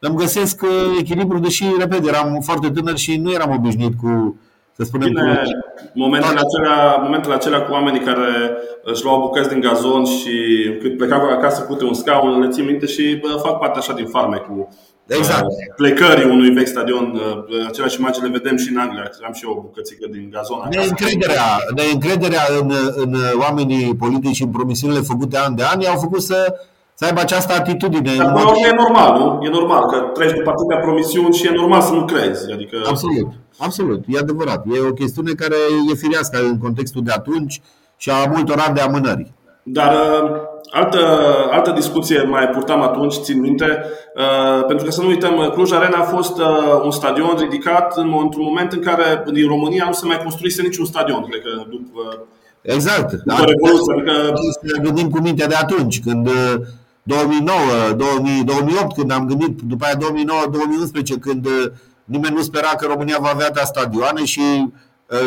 îmi 0.08 0.16
găsesc 0.16 0.62
uh, 0.62 0.98
echilibru, 1.00 1.40
deși, 1.40 1.66
repede, 1.80 2.08
eram 2.08 2.40
foarte 2.44 2.70
tânăr 2.70 2.98
și 2.98 3.18
nu 3.18 3.32
eram 3.32 3.52
obișnuit 3.52 3.94
cu, 4.02 4.40
să 4.76 4.84
spunem, 4.84 5.08
Bine, 5.08 5.42
cu... 5.44 5.92
momentele, 5.94 6.40
acelea, 6.40 6.96
momentele 7.04 7.34
acelea 7.34 7.62
cu 7.62 7.72
oamenii 7.72 8.00
care 8.00 8.52
își 8.84 9.04
luau 9.04 9.22
bucăți 9.22 9.50
din 9.50 9.60
gazon 9.60 10.06
și 10.06 10.34
cât 10.82 10.98
plecau 10.98 11.30
acasă 11.30 11.62
cu 11.62 11.78
un 11.82 11.94
scaun, 11.94 12.40
le 12.40 12.48
țin 12.48 12.66
minte 12.66 12.86
și 12.86 13.20
bă, 13.22 13.42
fac 13.44 13.60
parte 13.60 13.78
așa 13.78 13.94
din 13.94 14.06
farme 14.06 14.38
cu 14.38 14.68
Exact. 15.08 15.42
Uh, 15.42 15.74
plecării 15.76 16.30
unui 16.30 16.50
vechi 16.50 16.68
stadion, 16.68 17.22
uh, 17.50 17.68
aceleași 17.68 18.00
imagini 18.00 18.26
le 18.26 18.38
vedem 18.38 18.58
și 18.58 18.70
în 18.72 18.78
Anglia. 18.78 19.12
Am 19.26 19.34
și 19.34 19.46
eu 19.46 19.52
o 19.52 19.62
bucățică 19.62 20.08
din 20.12 20.30
gazon. 20.32 20.68
Neîncrederea, 20.70 21.50
neîncrederea 21.76 22.42
în, 22.60 22.72
în 22.96 23.16
oamenii 23.40 23.96
politici 23.96 24.36
și 24.36 24.44
în 24.44 24.50
promisiunile 24.50 25.00
făcute 25.00 25.38
an 25.38 25.56
de 25.56 25.64
an 25.74 25.80
i-au 25.80 25.98
făcut 26.00 26.22
să, 26.22 26.56
să 26.94 27.06
aibă 27.06 27.20
această 27.20 27.54
atitudine. 27.54 28.16
Dar 28.18 28.46
e 28.70 28.76
normal, 28.76 29.20
nu? 29.20 29.46
E 29.46 29.50
normal 29.50 29.86
că 29.86 29.98
treci 29.98 30.34
după 30.34 30.50
atâtea 30.50 30.78
promisiuni 30.78 31.34
și 31.34 31.48
e 31.48 31.52
normal 31.56 31.82
să 31.82 31.94
nu 31.94 32.06
crezi. 32.06 32.52
Adică... 32.52 32.78
Absolut, 32.90 33.28
absolut, 33.58 34.04
e 34.08 34.18
adevărat. 34.18 34.66
E 34.74 34.88
o 34.90 34.94
chestiune 34.94 35.32
care 35.32 35.56
e 35.92 35.96
firească 35.96 36.38
în 36.50 36.58
contextul 36.58 37.04
de 37.04 37.12
atunci 37.12 37.62
și 37.98 38.10
a 38.10 38.30
multor 38.34 38.64
ani 38.66 38.76
de 38.76 38.82
amânări. 38.82 39.34
Dar 39.64 39.94
uh, 39.94 40.32
altă, 40.72 41.00
altă 41.52 41.72
discuție 41.72 42.22
mai 42.22 42.48
purtam 42.48 42.82
atunci, 42.82 43.14
țin 43.14 43.40
minte, 43.40 43.86
uh, 44.16 44.66
pentru 44.68 44.86
că 44.86 44.92
să 44.92 45.02
nu 45.02 45.08
uităm, 45.08 45.52
Cluj 45.54 45.72
Arena 45.72 45.98
a 45.98 46.04
fost 46.04 46.40
uh, 46.40 46.82
un 46.84 46.92
stadion 46.92 47.36
ridicat 47.40 47.98
în, 47.98 48.14
într-un 48.22 48.44
moment 48.44 48.72
în 48.72 48.80
care 48.80 49.24
din 49.34 49.48
România 49.48 49.84
nu 49.88 49.94
se 49.94 50.06
mai 50.06 50.22
construise 50.24 50.62
niciun 50.62 50.86
stadion, 50.86 51.26
cred 51.30 51.42
că 51.42 51.64
după, 51.70 52.26
exact. 52.62 53.12
după 53.12 53.44
Revoluție. 53.46 53.94
Adică... 53.94 54.34
Să 54.66 54.82
gândim 54.82 55.10
cu 55.10 55.20
mintea 55.20 55.48
de 55.48 55.56
atunci, 55.56 56.02
când 56.02 56.30
2009, 57.04 57.92
2000, 57.96 58.44
2008, 58.44 58.96
când 58.96 59.12
am 59.12 59.26
gândit, 59.26 59.62
după 59.62 59.86
aia 59.86 59.96
2009-2011, 59.96 61.20
când 61.20 61.48
nimeni 62.04 62.36
nu 62.36 62.42
spera 62.42 62.68
că 62.68 62.86
România 62.86 63.18
va 63.20 63.30
avea 63.30 63.46
atâtea 63.46 63.66
stadioane 63.66 64.26
și, 64.26 64.42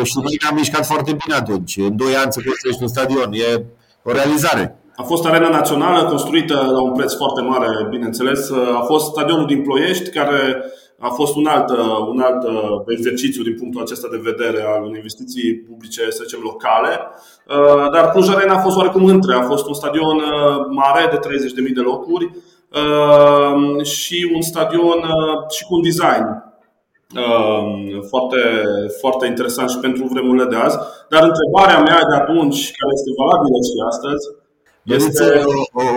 și 0.03 0.13
noi 0.21 0.37
ne-am 0.41 0.55
mișcat 0.55 0.85
foarte 0.85 1.11
bine 1.11 1.35
atunci. 1.35 1.77
În 1.77 1.95
2 1.95 2.15
ani 2.15 2.31
să 2.33 2.41
construiești 2.45 2.81
un 2.81 2.87
stadion. 2.87 3.33
E 3.33 3.63
o 4.03 4.11
realizare. 4.11 4.79
A 4.95 5.03
fost 5.03 5.25
arena 5.25 5.49
națională 5.49 6.07
construită 6.07 6.53
la 6.71 6.81
un 6.81 6.91
preț 6.91 7.13
foarte 7.13 7.41
mare, 7.41 7.87
bineînțeles. 7.89 8.51
A 8.51 8.81
fost 8.81 9.05
stadionul 9.05 9.45
din 9.45 9.61
Ploiești, 9.61 10.09
care 10.09 10.63
a 10.99 11.09
fost 11.09 11.35
un 11.35 11.45
alt, 11.45 11.69
un 12.11 12.19
alt 12.19 12.43
exercițiu 12.87 13.43
din 13.43 13.55
punctul 13.59 13.81
acesta 13.81 14.07
de 14.11 14.21
vedere 14.23 14.61
al 14.73 14.81
unei 14.81 14.95
investiții 14.95 15.55
publice, 15.69 16.01
să 16.09 16.21
zicem, 16.25 16.39
locale. 16.43 16.93
Dar 17.93 18.11
Cluj 18.11 18.29
Arena 18.29 18.55
a 18.55 18.65
fost 18.65 18.77
oarecum 18.77 19.05
între. 19.05 19.33
A 19.35 19.41
fost 19.41 19.67
un 19.67 19.73
stadion 19.73 20.17
mare 20.69 21.03
de 21.11 21.19
30.000 21.67 21.73
de 21.73 21.81
locuri 21.81 22.31
și 23.83 24.31
un 24.35 24.41
stadion 24.41 24.99
și 25.49 25.65
cu 25.65 25.75
un 25.75 25.81
design 25.81 26.25
foarte, 28.11 28.41
foarte 29.01 29.25
interesant 29.25 29.69
și 29.69 29.83
pentru 29.85 30.03
vremurile 30.13 30.45
de 30.45 30.55
azi. 30.55 30.77
Dar 31.09 31.23
întrebarea 31.31 31.79
mea 31.89 32.01
de 32.09 32.15
atunci, 32.21 32.59
care 32.79 32.93
este 32.97 33.11
valabilă 33.21 33.59
și 33.69 33.77
astăzi, 33.91 34.25
este 34.85 35.43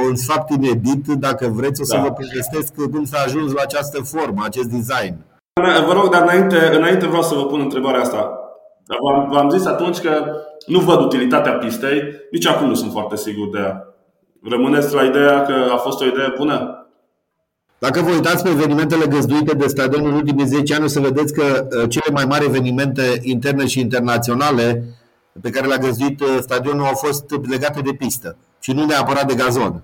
un 0.08 0.16
fapt 0.16 0.50
inedit, 0.50 1.06
dacă 1.06 1.46
vreți, 1.54 1.80
o 1.80 1.84
să 1.84 1.96
da. 1.96 2.02
vă 2.02 2.10
povestesc 2.10 2.74
cum 2.74 3.04
s-a 3.04 3.22
ajuns 3.26 3.52
la 3.52 3.62
această 3.62 4.02
formă, 4.02 4.42
acest 4.44 4.68
design. 4.68 5.14
Vă 5.86 5.92
rog, 5.92 6.10
dar 6.10 6.22
înainte, 6.22 6.76
înainte 6.76 7.06
vreau 7.06 7.22
să 7.22 7.34
vă 7.34 7.44
pun 7.46 7.60
întrebarea 7.60 8.00
asta. 8.00 8.38
V-am, 9.02 9.28
v-am 9.30 9.50
zis 9.50 9.66
atunci 9.66 9.98
că 9.98 10.36
nu 10.66 10.78
văd 10.78 11.00
utilitatea 11.00 11.52
pistei, 11.52 12.02
nici 12.30 12.46
acum 12.46 12.68
nu 12.68 12.74
sunt 12.74 12.92
foarte 12.92 13.16
sigur 13.16 13.50
de 13.50 13.58
ea. 13.58 13.82
Rămâneți 14.50 14.94
la 14.94 15.02
ideea 15.02 15.42
că 15.42 15.54
a 15.72 15.76
fost 15.76 16.00
o 16.00 16.06
idee 16.06 16.34
bună? 16.36 16.86
Dacă 17.78 18.00
vă 18.00 18.10
uitați 18.10 18.42
pe 18.42 18.48
evenimentele 18.48 19.06
găzduite 19.06 19.54
de 19.54 19.66
stadion 19.66 20.06
în 20.06 20.12
ultimii 20.12 20.46
10 20.46 20.74
ani, 20.74 20.84
o 20.84 20.86
să 20.86 21.00
vedeți 21.00 21.32
că 21.32 21.42
uh, 21.42 21.88
cele 21.88 22.10
mai 22.12 22.24
mari 22.24 22.44
evenimente 22.44 23.20
interne 23.22 23.66
și 23.66 23.80
internaționale 23.80 24.84
pe 25.40 25.50
care 25.50 25.66
le-a 25.66 25.76
găzduit 25.76 26.20
uh, 26.20 26.36
stadionul 26.40 26.84
au 26.84 26.94
fost 26.94 27.24
legate 27.48 27.80
de 27.80 27.92
pistă 27.92 28.36
și 28.60 28.72
nu 28.72 28.84
neapărat 28.84 29.26
de 29.26 29.34
gazon. 29.34 29.82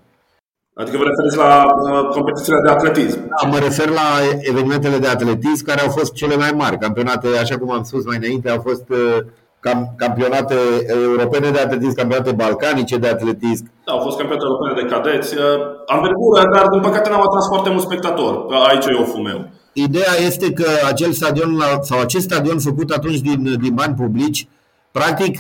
Adică 0.77 0.97
vă 0.97 1.05
referiți 1.05 1.37
la 1.37 1.65
uh, 1.65 2.09
competițiile 2.09 2.61
de 2.65 2.71
atletism? 2.71 3.19
Da, 3.29 3.49
mă 3.49 3.59
refer 3.59 3.89
la 3.89 4.09
evenimentele 4.39 4.99
de 4.99 5.07
atletism 5.07 5.65
care 5.65 5.81
au 5.81 5.91
fost 5.91 6.13
cele 6.13 6.37
mai 6.37 6.53
mari. 6.57 6.79
Campionate, 6.79 7.29
așa 7.43 7.59
cum 7.59 7.71
am 7.71 7.83
spus 7.83 8.05
mai 8.05 8.17
înainte, 8.17 8.51
au 8.51 8.61
fost 8.69 8.89
uh, 8.89 9.19
cam, 9.61 9.95
campionate 9.97 10.55
europene 11.03 11.51
de 11.51 11.59
atletism, 11.59 11.95
campionate 11.95 12.33
balcanice 12.33 12.97
de 12.97 13.09
atletism. 13.09 13.71
Da, 13.85 13.93
au 13.93 14.01
fost 14.01 14.17
campionate 14.19 14.47
europene 14.47 14.81
de 14.81 14.95
cadeți. 14.95 15.37
Uh, 15.37 15.43
Anvergură, 15.87 16.43
dar 16.55 16.67
din 16.67 16.81
păcate 16.81 17.11
n-au 17.11 17.23
atras 17.23 17.47
foarte 17.47 17.71
mult 17.71 17.83
spectator. 17.83 18.33
Aici 18.69 18.85
e 18.85 19.19
o 19.19 19.21
meu. 19.23 19.49
Ideea 19.73 20.15
este 20.27 20.53
că 20.53 20.67
acel 20.87 21.13
stadion 21.13 21.51
sau 21.81 22.01
acest 22.01 22.25
stadion 22.25 22.59
făcut 22.59 22.91
atunci 22.91 23.21
din, 23.21 23.57
din 23.61 23.75
bani 23.75 23.95
publici, 23.95 24.49
practic 24.91 25.39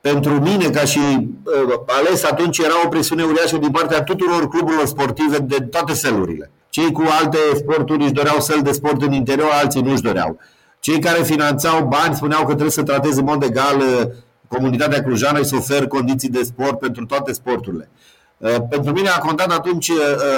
pentru 0.00 0.32
mine, 0.32 0.70
ca 0.70 0.84
și 0.84 0.98
uh, 0.98 1.74
ales 1.86 2.24
atunci, 2.24 2.58
era 2.58 2.74
o 2.84 2.88
presiune 2.88 3.24
uriașă 3.24 3.56
din 3.56 3.70
partea 3.70 4.02
tuturor 4.02 4.48
cluburilor 4.48 4.86
sportive 4.86 5.38
de 5.38 5.56
toate 5.60 5.92
felurile. 5.92 6.50
Cei 6.68 6.92
cu 6.92 7.02
alte 7.20 7.38
sporturi 7.54 8.02
își 8.02 8.12
doreau 8.12 8.40
săl 8.40 8.62
de 8.62 8.72
sport 8.72 9.02
în 9.02 9.12
interior, 9.12 9.50
alții 9.52 9.80
nu 9.80 9.90
își 9.90 10.02
doreau. 10.02 10.38
Cei 10.80 10.98
care 10.98 11.22
finanțau 11.22 11.84
bani 11.84 12.14
spuneau 12.14 12.40
că 12.40 12.46
trebuie 12.46 12.70
să 12.70 12.82
trateze 12.82 13.18
în 13.20 13.24
mod 13.24 13.42
egal 13.42 13.76
uh, 13.78 14.02
comunitatea 14.48 15.02
clujană 15.02 15.38
și 15.38 15.44
să 15.44 15.56
ofer 15.56 15.86
condiții 15.86 16.28
de 16.28 16.42
sport 16.42 16.78
pentru 16.78 17.06
toate 17.06 17.32
sporturile. 17.32 17.90
Uh, 18.36 18.56
pentru 18.70 18.92
mine 18.92 19.08
a 19.08 19.18
contat 19.18 19.52
atunci 19.52 19.88
uh, 19.88 19.96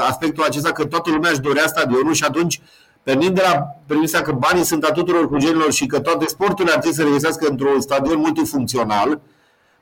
aspectul 0.08 0.44
acesta 0.44 0.72
că 0.72 0.84
toată 0.84 1.10
lumea 1.10 1.30
își 1.30 1.40
dorea 1.40 1.66
stadionul 1.66 2.12
și 2.12 2.24
atunci, 2.24 2.60
pornind 3.02 3.34
de 3.34 3.42
la 3.52 3.66
premisa 3.86 4.20
că 4.20 4.32
banii 4.32 4.64
sunt 4.64 4.84
a 4.84 4.92
tuturor 4.92 5.28
clujenilor 5.28 5.72
și 5.72 5.86
că 5.86 6.00
toate 6.00 6.26
sporturile 6.26 6.74
ar 6.74 6.80
trebui 6.80 6.96
să 6.96 7.02
regăsească 7.02 7.46
într-un 7.48 7.80
stadion 7.80 8.18
multifuncțional, 8.18 9.20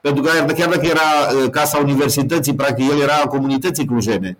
pentru 0.00 0.22
că 0.22 0.52
chiar 0.52 0.68
dacă 0.68 0.86
era 0.86 1.00
uh, 1.42 1.50
casa 1.50 1.78
universității, 1.78 2.54
practic 2.54 2.90
el 2.90 3.00
era 3.00 3.14
a 3.24 3.26
comunității 3.26 3.84
clujene. 3.84 4.36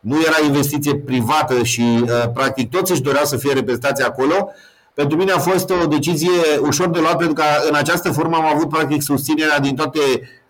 Nu 0.00 0.20
era 0.20 0.46
investiție 0.46 0.94
privată 0.94 1.62
și 1.62 1.80
uh, 2.02 2.08
practic 2.34 2.70
toți 2.70 2.92
își 2.92 3.02
doreau 3.02 3.24
să 3.24 3.36
fie 3.36 3.52
reprezentați 3.52 4.02
acolo. 4.02 4.50
Pentru 4.94 5.16
mine 5.16 5.32
a 5.32 5.38
fost 5.38 5.70
o 5.70 5.86
decizie 5.86 6.30
ușor 6.60 6.88
de 6.88 6.98
luat 6.98 7.16
pentru 7.16 7.34
că 7.34 7.42
în 7.68 7.74
această 7.74 8.10
formă 8.12 8.36
am 8.36 8.46
avut 8.54 8.68
practic 8.68 9.02
susținerea 9.02 9.58
din 9.58 9.74
toate 9.74 10.00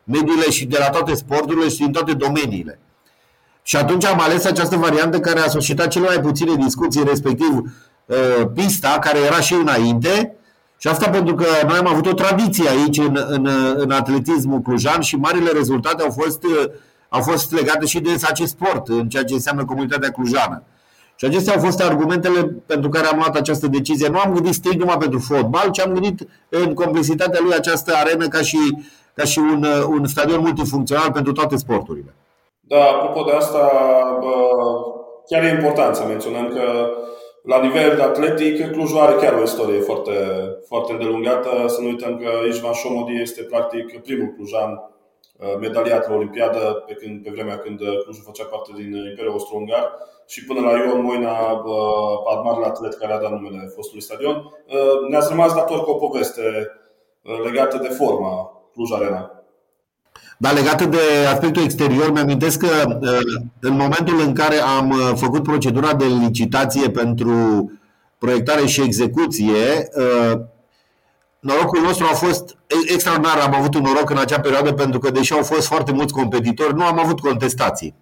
mediile 0.04 0.50
și 0.50 0.64
de 0.64 0.76
la 0.78 0.90
toate 0.90 1.14
sporturile 1.14 1.68
și 1.68 1.76
din 1.76 1.92
toate 1.92 2.12
domeniile. 2.12 2.78
Și 3.62 3.76
atunci 3.76 4.04
am 4.04 4.20
ales 4.20 4.44
această 4.44 4.76
variantă 4.76 5.20
care 5.20 5.40
a 5.40 5.48
suscitat 5.48 5.88
cele 5.88 6.06
mai 6.06 6.20
puține 6.20 6.54
discuții, 6.54 7.04
respectiv 7.04 7.62
uh, 8.06 8.46
pista, 8.54 8.98
care 9.00 9.18
era 9.18 9.40
și 9.40 9.54
înainte, 9.54 10.36
și 10.82 10.88
asta 10.88 11.10
pentru 11.10 11.34
că 11.34 11.44
noi 11.68 11.78
am 11.78 11.86
avut 11.86 12.06
o 12.06 12.12
tradiție 12.12 12.68
aici 12.68 12.98
în, 12.98 13.16
în, 13.28 13.48
în 13.76 13.90
atletismul 13.90 14.60
clujan 14.60 15.00
și 15.00 15.16
marile 15.16 15.50
rezultate 15.50 16.02
au 16.02 16.10
fost, 16.10 16.42
au 17.08 17.20
fost 17.20 17.52
legate 17.52 17.86
și 17.86 18.00
de 18.00 18.10
acest 18.22 18.50
sport, 18.50 18.88
în 18.88 19.08
ceea 19.08 19.24
ce 19.24 19.34
înseamnă 19.34 19.64
comunitatea 19.64 20.10
clujană. 20.10 20.62
Și 21.16 21.24
acestea 21.24 21.54
au 21.54 21.60
fost 21.60 21.82
argumentele 21.82 22.56
pentru 22.66 22.88
care 22.88 23.06
am 23.06 23.16
luat 23.16 23.36
această 23.36 23.66
decizie. 23.66 24.08
Nu 24.08 24.18
am 24.18 24.32
gândit 24.32 24.54
strict 24.54 24.78
numai 24.78 24.96
pentru 24.98 25.18
fotbal, 25.18 25.70
ci 25.70 25.80
am 25.80 25.92
gândit 25.92 26.28
în 26.48 26.74
complexitatea 26.74 27.40
lui 27.42 27.54
această 27.54 27.92
arenă 27.94 28.28
ca 28.28 28.40
și, 28.40 28.58
ca 29.14 29.24
și 29.24 29.38
un, 29.38 29.66
un 29.88 30.06
stadion 30.06 30.40
multifuncțional 30.40 31.12
pentru 31.12 31.32
toate 31.32 31.56
sporturile. 31.56 32.14
Da, 32.60 32.84
apropo 32.84 33.30
de 33.30 33.36
asta, 33.36 33.70
bă, 34.20 34.30
chiar 35.28 35.42
e 35.42 35.48
important 35.48 35.94
să 35.94 36.04
menționăm 36.06 36.48
că 36.48 36.62
la 37.42 37.60
nivel 37.60 38.00
atletic, 38.00 38.70
Clujul 38.70 38.98
are 38.98 39.14
chiar 39.14 39.32
o 39.32 39.42
istorie 39.42 39.80
foarte, 39.80 40.12
foarte 40.66 40.92
îndelungată. 40.92 41.68
Să 41.68 41.80
nu 41.80 41.86
uităm 41.86 42.18
că 42.18 42.28
Ișvan 42.48 42.72
Șomodi 42.72 43.20
este 43.20 43.42
practic 43.42 44.02
primul 44.02 44.32
clujan 44.36 44.70
uh, 44.72 45.56
medaliat 45.60 46.08
la 46.08 46.14
Olimpiadă 46.14 46.84
pe, 46.86 46.94
când, 46.94 47.22
pe 47.22 47.30
vremea 47.30 47.58
când 47.58 47.78
Clujul 47.78 48.22
făcea 48.24 48.44
parte 48.44 48.70
din 48.74 48.94
Imperiul 48.94 49.32
Austro-Ungar 49.32 49.92
și 50.26 50.44
până 50.44 50.60
la 50.60 50.78
Ion 50.78 51.02
Moina, 51.02 51.50
uh, 51.50 52.40
marele 52.44 52.66
atlet 52.66 52.94
care 52.94 53.12
a 53.12 53.20
dat 53.20 53.30
numele 53.30 53.72
fostului 53.74 54.02
stadion. 54.02 54.34
Uh, 54.36 55.08
ne-ați 55.08 55.28
rămas 55.28 55.54
dator 55.54 55.84
cu 55.84 55.90
o 55.90 55.94
poveste 55.94 56.70
legată 57.44 57.76
de 57.76 57.88
forma 57.88 58.62
Cluj 58.72 58.92
Arena. 58.92 59.31
Dar 60.42 60.54
legată 60.54 60.84
de 60.84 60.98
aspectul 61.32 61.62
exterior, 61.62 62.12
mi-amintesc 62.12 62.58
că 62.58 62.98
uh, 63.00 63.42
în 63.60 63.76
momentul 63.76 64.20
în 64.26 64.34
care 64.34 64.54
am 64.78 64.90
uh, 64.90 65.12
făcut 65.14 65.42
procedura 65.42 65.94
de 65.94 66.04
licitație 66.04 66.90
pentru 66.90 67.32
proiectare 68.18 68.66
și 68.66 68.82
execuție, 68.82 69.88
uh, 69.96 70.40
norocul 71.40 71.82
nostru 71.82 72.06
a 72.10 72.14
fost 72.14 72.56
extraordinar. 72.86 73.38
Am 73.38 73.54
avut 73.54 73.74
un 73.74 73.82
noroc 73.82 74.10
în 74.10 74.18
acea 74.18 74.40
perioadă 74.40 74.72
pentru 74.72 74.98
că, 74.98 75.10
deși 75.10 75.32
au 75.32 75.42
fost 75.42 75.66
foarte 75.66 75.92
mulți 75.92 76.12
competitori, 76.12 76.74
nu 76.74 76.84
am 76.84 76.98
avut 76.98 77.20
contestații. 77.20 77.94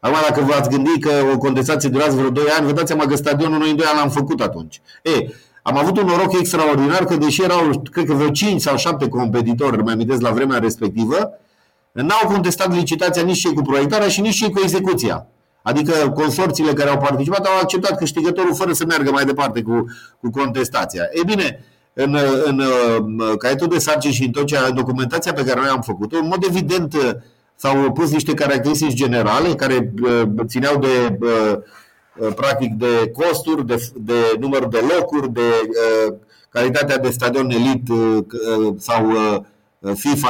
Acum, 0.00 0.18
dacă 0.28 0.40
v-ați 0.40 0.70
gândit 0.70 1.04
că 1.04 1.10
o 1.34 1.38
contestație 1.38 1.88
durează 1.88 2.16
vreo 2.16 2.30
2 2.30 2.44
ani, 2.58 2.66
vă 2.66 2.72
dați 2.72 2.86
seama 2.86 3.06
că 3.06 3.16
stadionul 3.16 3.58
noi 3.58 3.70
în 3.70 3.76
2 3.76 3.86
ani 3.86 3.98
l-am 3.98 4.10
făcut 4.10 4.40
atunci. 4.40 4.80
E, 5.02 5.34
am 5.62 5.76
avut 5.76 5.98
un 5.98 6.06
noroc 6.06 6.32
extraordinar 6.32 7.04
că, 7.04 7.16
deși 7.16 7.42
erau, 7.42 7.82
cred 7.92 8.04
că 8.04 8.12
vreo 8.12 8.30
5 8.30 8.60
sau 8.60 8.76
7 8.76 9.08
competitori, 9.08 9.82
mai 9.82 9.92
amintesc 9.92 10.20
la 10.20 10.30
vremea 10.30 10.58
respectivă, 10.58 11.38
N-au 11.92 12.28
contestat 12.28 12.74
licitația 12.74 13.22
nici 13.22 13.40
cei 13.40 13.54
cu 13.54 13.62
proiectarea 13.62 14.08
și 14.08 14.20
nici 14.20 14.36
cei 14.36 14.50
cu 14.50 14.60
execuția. 14.62 15.26
Adică 15.62 16.10
consorțiile 16.10 16.72
care 16.72 16.90
au 16.90 16.98
participat 16.98 17.46
au 17.46 17.58
acceptat 17.62 17.98
câștigătorul 17.98 18.54
fără 18.54 18.72
să 18.72 18.84
meargă 18.84 19.10
mai 19.10 19.24
departe 19.24 19.62
cu, 19.62 19.84
cu 20.20 20.30
contestația. 20.30 21.02
E 21.12 21.22
bine, 21.26 21.64
în, 21.92 22.16
în, 22.44 22.62
în 22.94 23.36
caietul 23.38 23.68
de 23.68 23.78
sarcini 23.78 24.12
și 24.12 24.24
în 24.24 24.30
tot 24.30 24.46
cea, 24.46 24.70
documentația 24.70 25.32
pe 25.32 25.44
care 25.44 25.60
noi 25.60 25.68
am 25.68 25.80
făcut-o, 25.80 26.16
în 26.16 26.26
mod 26.26 26.44
evident 26.48 26.94
s-au 27.54 27.92
pus 27.92 28.10
niște 28.10 28.34
caracteristici 28.34 28.94
generale 28.94 29.54
care 29.54 29.92
țineau 30.46 30.78
de 30.78 31.18
practic 32.34 32.72
de 32.72 33.12
costuri, 33.12 33.66
de, 33.66 33.90
de 33.94 34.36
număr 34.40 34.66
de 34.66 34.78
locuri, 34.96 35.32
de 35.32 35.50
calitatea 36.48 36.98
de 36.98 37.10
stadion 37.10 37.50
elit 37.50 37.86
sau 38.78 39.12
FIFA, 39.94 40.28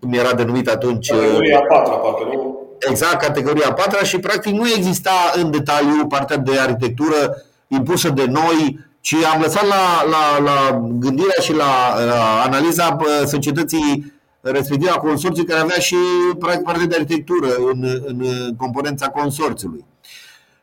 cum 0.00 0.12
era 0.12 0.32
denumit 0.32 0.68
atunci. 0.68 1.10
Categoria 1.10 1.60
4, 1.60 1.92
parcă 1.92 2.24
nu? 2.32 2.58
Exact, 2.88 3.22
categoria 3.22 3.72
4 3.72 4.04
și 4.04 4.18
practic 4.18 4.52
nu 4.52 4.68
exista 4.76 5.32
în 5.34 5.50
detaliu 5.50 6.06
partea 6.06 6.36
de 6.36 6.58
arhitectură 6.58 7.42
impusă 7.68 8.08
de 8.08 8.24
noi, 8.24 8.78
ci 9.00 9.14
am 9.34 9.40
lăsat 9.40 9.66
la, 9.66 10.04
la, 10.10 10.42
la 10.42 10.80
gândirea 10.80 11.42
și 11.42 11.52
la, 11.52 12.04
la 12.04 12.42
analiza 12.44 12.96
societății 13.26 14.12
respectiv 14.40 14.88
a 14.92 14.98
consorțiului 14.98 15.50
care 15.50 15.62
avea 15.62 15.78
și 15.78 15.96
practic 16.38 16.64
partea 16.64 16.86
de 16.86 16.94
arhitectură 16.94 17.48
în, 17.72 18.02
în 18.06 18.22
componența 18.56 19.08
consorțiului. 19.08 19.84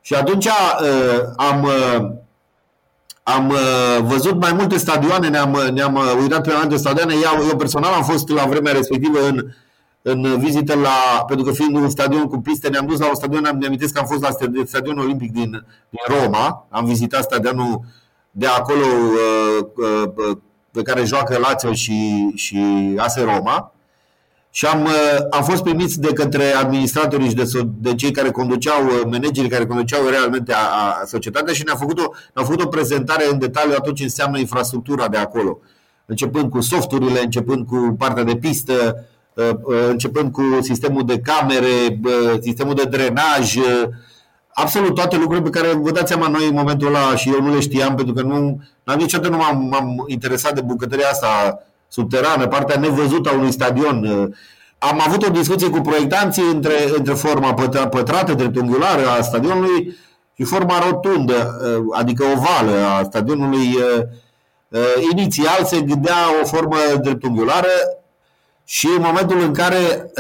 Și 0.02 0.14
atunci 0.14 0.48
am 1.36 1.72
am 3.36 3.50
uh, 3.50 3.98
văzut 4.02 4.40
mai 4.42 4.54
multe 4.54 4.78
stadioane, 4.78 5.28
ne-am, 5.28 5.54
uh, 5.54 5.70
ne-am 5.70 5.96
uh, 5.96 6.18
uitat 6.22 6.42
pe 6.42 6.50
mai 6.50 6.60
multe 6.62 6.78
stadioane. 6.78 7.14
Eu, 7.14 7.48
eu 7.48 7.56
personal 7.56 7.94
am 7.94 8.04
fost 8.04 8.30
la 8.30 8.46
vremea 8.46 8.74
respectivă 8.74 9.28
în, 9.28 9.52
în 10.02 10.40
vizită 10.40 10.76
la, 10.76 11.24
pentru 11.28 11.46
că 11.46 11.52
fiind 11.52 11.76
un 11.76 11.90
stadion 11.90 12.26
cu 12.26 12.38
piste, 12.38 12.70
ne-am 12.70 12.86
dus 12.86 13.00
la 13.00 13.08
un 13.08 13.16
stadion, 13.16 13.46
am 13.46 13.60
amintesc 13.66 13.94
că 13.94 14.00
am 14.00 14.06
fost 14.06 14.22
la 14.22 14.30
stadionul 14.66 15.04
olimpic 15.04 15.32
din, 15.32 15.66
din 15.90 16.20
Roma, 16.20 16.68
am 16.70 16.86
vizitat 16.86 17.24
stadionul 17.24 17.80
de 18.32 18.46
acolo 18.46 18.86
pe 20.72 20.82
care 20.82 21.04
joacă 21.04 21.38
Lazio 21.38 21.74
și, 21.74 22.32
și 22.36 22.94
ASE 22.98 23.24
Roma 23.24 23.72
și 24.58 24.66
am, 24.66 24.84
uh, 24.84 25.26
am 25.30 25.44
fost 25.44 25.64
primiți 25.64 26.00
de 26.00 26.14
către 26.14 26.44
administratorii 26.44 27.28
și 27.28 27.36
de, 27.36 27.68
de 27.78 27.96
cei 27.96 28.12
care 28.12 28.32
conduceau, 28.32 28.86
uh, 28.86 29.02
managerii 29.04 29.50
care 29.50 29.66
conduceau 29.66 30.08
realmente 30.08 30.54
a, 30.54 30.58
a 30.58 31.06
societatea 31.06 31.54
și 31.54 31.64
ne-au 31.66 31.78
făcut, 31.78 32.00
o, 32.00 32.10
ne 32.34 32.44
făcut 32.44 32.62
o 32.62 32.68
prezentare 32.68 33.28
în 33.32 33.40
detaliu 33.40 33.74
a 33.78 33.82
tot 33.82 33.96
ce 33.96 34.04
înseamnă 34.04 34.40
infrastructura 34.40 35.08
de 35.08 35.18
acolo. 35.18 35.60
Începând 36.06 36.50
cu 36.50 36.62
softurile, 36.62 37.24
începând 37.24 37.66
cu 37.66 37.96
partea 37.98 38.24
de 38.24 38.36
pistă, 38.36 39.06
uh, 39.34 39.50
începând 39.90 40.32
cu 40.32 40.42
sistemul 40.62 41.06
de 41.06 41.20
camere, 41.20 42.00
sistemul 42.42 42.74
de 42.74 42.84
drenaj, 42.84 43.58
absolut 44.54 44.96
toate 44.96 45.18
lucrurile 45.18 45.50
pe 45.50 45.60
care 45.60 45.74
vă 45.74 45.92
dați 45.92 46.08
seama 46.08 46.28
noi 46.28 46.48
în 46.48 46.54
momentul 46.54 46.88
ăla 46.88 47.16
și 47.16 47.30
eu 47.30 47.42
nu 47.42 47.54
le 47.54 47.60
știam 47.60 47.96
pentru 47.96 48.14
că 48.14 48.22
nu 48.22 48.62
am 48.84 48.98
niciodată 48.98 49.30
nu 49.30 49.38
m-am, 49.38 49.68
m-am 49.70 50.04
interesat 50.08 50.54
de 50.56 50.62
bucătăria 50.62 51.08
asta 51.12 51.62
subterană, 51.88 52.48
partea 52.48 52.80
nevăzută 52.80 53.30
a 53.30 53.34
unui 53.34 53.52
stadion. 53.52 54.06
Am 54.78 55.02
avut 55.08 55.28
o 55.28 55.30
discuție 55.30 55.70
cu 55.70 55.80
proiectanții 55.80 56.44
între, 56.52 56.74
între 56.96 57.14
forma 57.14 57.54
pătrată, 57.90 58.34
dreptunghiulară 58.34 59.08
a 59.18 59.22
stadionului 59.22 59.98
și 60.34 60.44
forma 60.44 60.80
rotundă, 60.90 61.60
adică 61.92 62.24
ovală 62.36 62.86
a 63.00 63.04
stadionului. 63.04 63.78
Inițial 65.12 65.66
se 65.66 65.82
gândea 65.82 66.16
o 66.42 66.46
formă 66.46 66.76
dreptunghiulară 67.02 67.68
și 68.64 68.88
în 68.88 69.02
momentul 69.06 69.40
în 69.42 69.54
care 69.54 70.12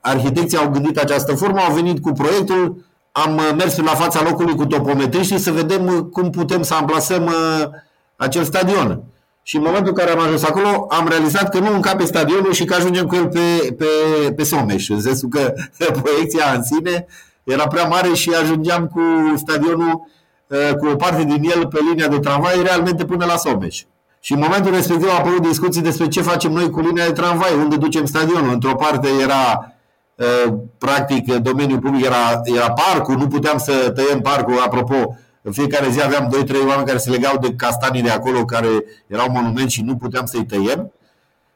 arhitecții 0.00 0.58
au 0.58 0.70
gândit 0.70 0.98
această 0.98 1.34
formă, 1.34 1.60
au 1.60 1.74
venit 1.74 2.02
cu 2.02 2.12
proiectul, 2.12 2.84
am 3.12 3.40
mers 3.56 3.76
la 3.76 3.94
fața 3.94 4.22
locului 4.22 4.54
cu 4.54 4.66
topometriștii 4.66 5.38
să 5.38 5.50
vedem 5.50 6.08
cum 6.12 6.30
putem 6.30 6.62
să 6.62 6.74
amplasăm 6.74 7.30
acel 8.16 8.44
stadion. 8.44 9.02
Și 9.48 9.56
în 9.56 9.62
momentul 9.62 9.88
în 9.88 9.94
care 9.94 10.10
am 10.10 10.20
ajuns 10.20 10.42
acolo, 10.42 10.86
am 10.88 11.08
realizat 11.08 11.48
că 11.48 11.58
nu 11.58 11.74
încape 11.74 12.04
stadionul 12.04 12.52
și 12.52 12.64
că 12.64 12.74
ajungem 12.74 13.06
cu 13.06 13.14
el 13.14 13.28
pe, 13.28 13.74
pe, 13.78 13.86
pe 14.36 14.44
Someș, 14.44 14.88
în 14.88 15.00
sensul 15.00 15.28
că 15.28 15.52
proiecția 16.02 16.44
în 16.56 16.62
sine 16.62 17.06
era 17.44 17.66
prea 17.66 17.84
mare 17.84 18.14
și 18.14 18.30
ajungeam 18.42 18.86
cu 18.86 19.00
stadionul, 19.36 20.00
uh, 20.46 20.74
cu 20.78 20.86
o 20.86 20.96
parte 20.96 21.24
din 21.24 21.50
el 21.56 21.66
pe 21.66 21.78
linia 21.88 22.08
de 22.08 22.18
tramvai, 22.18 22.62
realmente 22.62 23.04
până 23.04 23.24
la 23.24 23.36
Someș. 23.36 23.82
Și 24.20 24.32
în 24.32 24.38
momentul 24.38 24.74
respectiv 24.74 25.08
au 25.08 25.16
apărut 25.16 25.42
discuții 25.42 25.82
despre 25.82 26.08
ce 26.08 26.22
facem 26.22 26.52
noi 26.52 26.70
cu 26.70 26.80
linia 26.80 27.06
de 27.06 27.12
tramvai, 27.12 27.54
unde 27.58 27.76
ducem 27.76 28.04
stadionul. 28.04 28.52
Într-o 28.52 28.74
parte 28.74 29.08
era 29.22 29.74
uh, 30.14 30.52
practic 30.78 31.34
domeniul 31.34 31.78
public 31.78 32.04
era, 32.04 32.40
era 32.44 32.72
parcul, 32.72 33.16
nu 33.16 33.26
puteam 33.26 33.58
să 33.58 33.92
tăiem 33.94 34.20
parcul, 34.20 34.60
apropo, 34.60 35.16
în 35.46 35.52
fiecare 35.52 35.90
zi 35.90 36.02
aveam 36.02 36.34
2-3 36.44 36.52
oameni 36.68 36.86
care 36.86 36.98
se 36.98 37.10
legau 37.10 37.38
de 37.40 37.54
castanii 37.56 38.02
de 38.02 38.10
acolo, 38.10 38.44
care 38.44 38.68
erau 39.06 39.26
monument 39.30 39.70
și 39.70 39.82
nu 39.82 39.96
puteam 39.96 40.26
să-i 40.26 40.44
tăiem. 40.44 40.92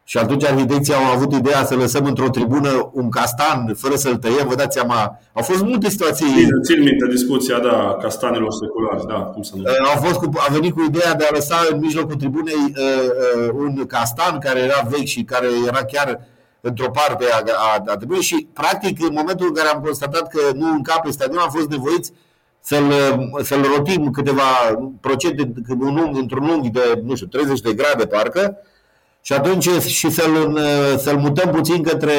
Și 0.04 0.18
atunci 0.18 0.44
arhitecții 0.44 0.94
au 0.94 1.04
avut 1.04 1.32
ideea 1.32 1.64
să 1.64 1.74
lăsăm 1.74 2.04
într-o 2.04 2.28
tribună 2.28 2.90
un 2.92 3.10
castan 3.10 3.74
fără 3.76 3.94
să-l 3.94 4.16
tăiem. 4.16 4.46
Vă 4.48 4.54
dați 4.54 4.74
seama, 4.74 5.18
au 5.32 5.42
fost 5.42 5.62
multe 5.62 5.88
situații. 5.88 6.26
Țin 6.64 6.82
minte 6.82 7.06
discuția, 7.10 7.58
da, 7.58 7.96
castanilor 8.00 8.52
seculari, 8.52 9.06
da, 9.06 9.30
cum 9.32 9.42
să 9.42 9.52
nu. 9.56 9.62
Uh, 9.62 9.94
au 9.94 10.00
fost 10.02 10.18
cu, 10.18 10.30
a 10.48 10.52
venit 10.52 10.72
cu 10.72 10.82
ideea 10.82 11.14
de 11.14 11.24
a 11.24 11.34
lăsa 11.34 11.56
în 11.70 11.78
mijlocul 11.78 12.14
tribunei 12.14 12.54
uh, 12.54 12.72
uh, 13.36 13.50
un 13.54 13.86
castan 13.86 14.38
care 14.38 14.60
era 14.60 14.86
vechi 14.88 15.12
și 15.14 15.22
care 15.22 15.46
era 15.66 15.84
chiar 15.84 16.20
într-o 16.60 16.90
parte 16.90 17.24
a, 17.30 17.42
a, 17.74 17.82
a 17.86 17.96
tribunei 17.96 18.22
și, 18.22 18.48
practic, 18.52 19.02
în 19.02 19.12
momentul 19.12 19.46
în 19.46 19.54
care 19.54 19.68
am 19.68 19.80
constatat 19.80 20.28
că 20.28 20.40
nu 20.54 20.70
încape 20.70 21.10
stadionul, 21.10 21.42
am 21.42 21.50
fost 21.50 21.68
nevoiți 21.68 22.12
să-l, 22.60 22.92
să-l 23.42 23.62
rotim 23.76 24.10
câteva 24.10 24.78
procente, 25.00 25.52
un 25.80 25.96
unghi, 25.96 26.20
într-un 26.20 26.48
unghi 26.48 26.68
de, 26.68 27.02
nu 27.04 27.14
știu, 27.14 27.26
30 27.26 27.60
de 27.60 27.72
grade 27.72 28.06
parcă, 28.06 28.56
și 29.22 29.32
atunci 29.32 29.68
și 29.70 30.10
să-l, 30.10 30.58
să-l 30.98 31.16
mutăm 31.16 31.50
puțin 31.50 31.82
către, 31.82 32.14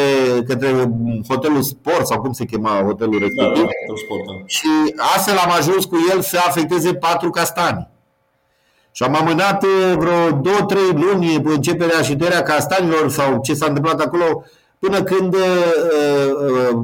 către 0.48 0.92
hotelul 1.28 1.62
sport 1.62 2.08
sau 2.08 2.22
cum 2.22 2.32
se 2.32 2.46
chema 2.46 2.82
hotelul 2.86 3.20
respectiv. 3.20 3.64
Da, 3.64 3.70
da, 3.88 3.94
sport, 4.06 4.26
da. 4.26 4.46
Și 4.46 4.68
astfel 5.16 5.38
am 5.38 5.52
ajuns 5.52 5.86
cu 5.86 5.98
el 6.14 6.22
să 6.22 6.38
afecteze 6.48 6.94
patru 6.94 7.30
castani. 7.30 7.90
Și 8.92 9.04
am 9.04 9.16
amânat 9.16 9.64
uh, 9.64 9.94
vreo 9.98 10.42
2-3 10.42 10.42
luni 10.94 11.36
începerea 11.44 12.02
și 12.02 12.16
tăierea 12.16 12.44
castanilor 12.44 13.10
sau 13.10 13.40
ce 13.44 13.54
s-a 13.54 13.66
întâmplat 13.66 14.00
acolo 14.00 14.44
până 14.80 15.04
când 15.04 15.34
uh, 15.34 15.42
uh, 16.72 16.82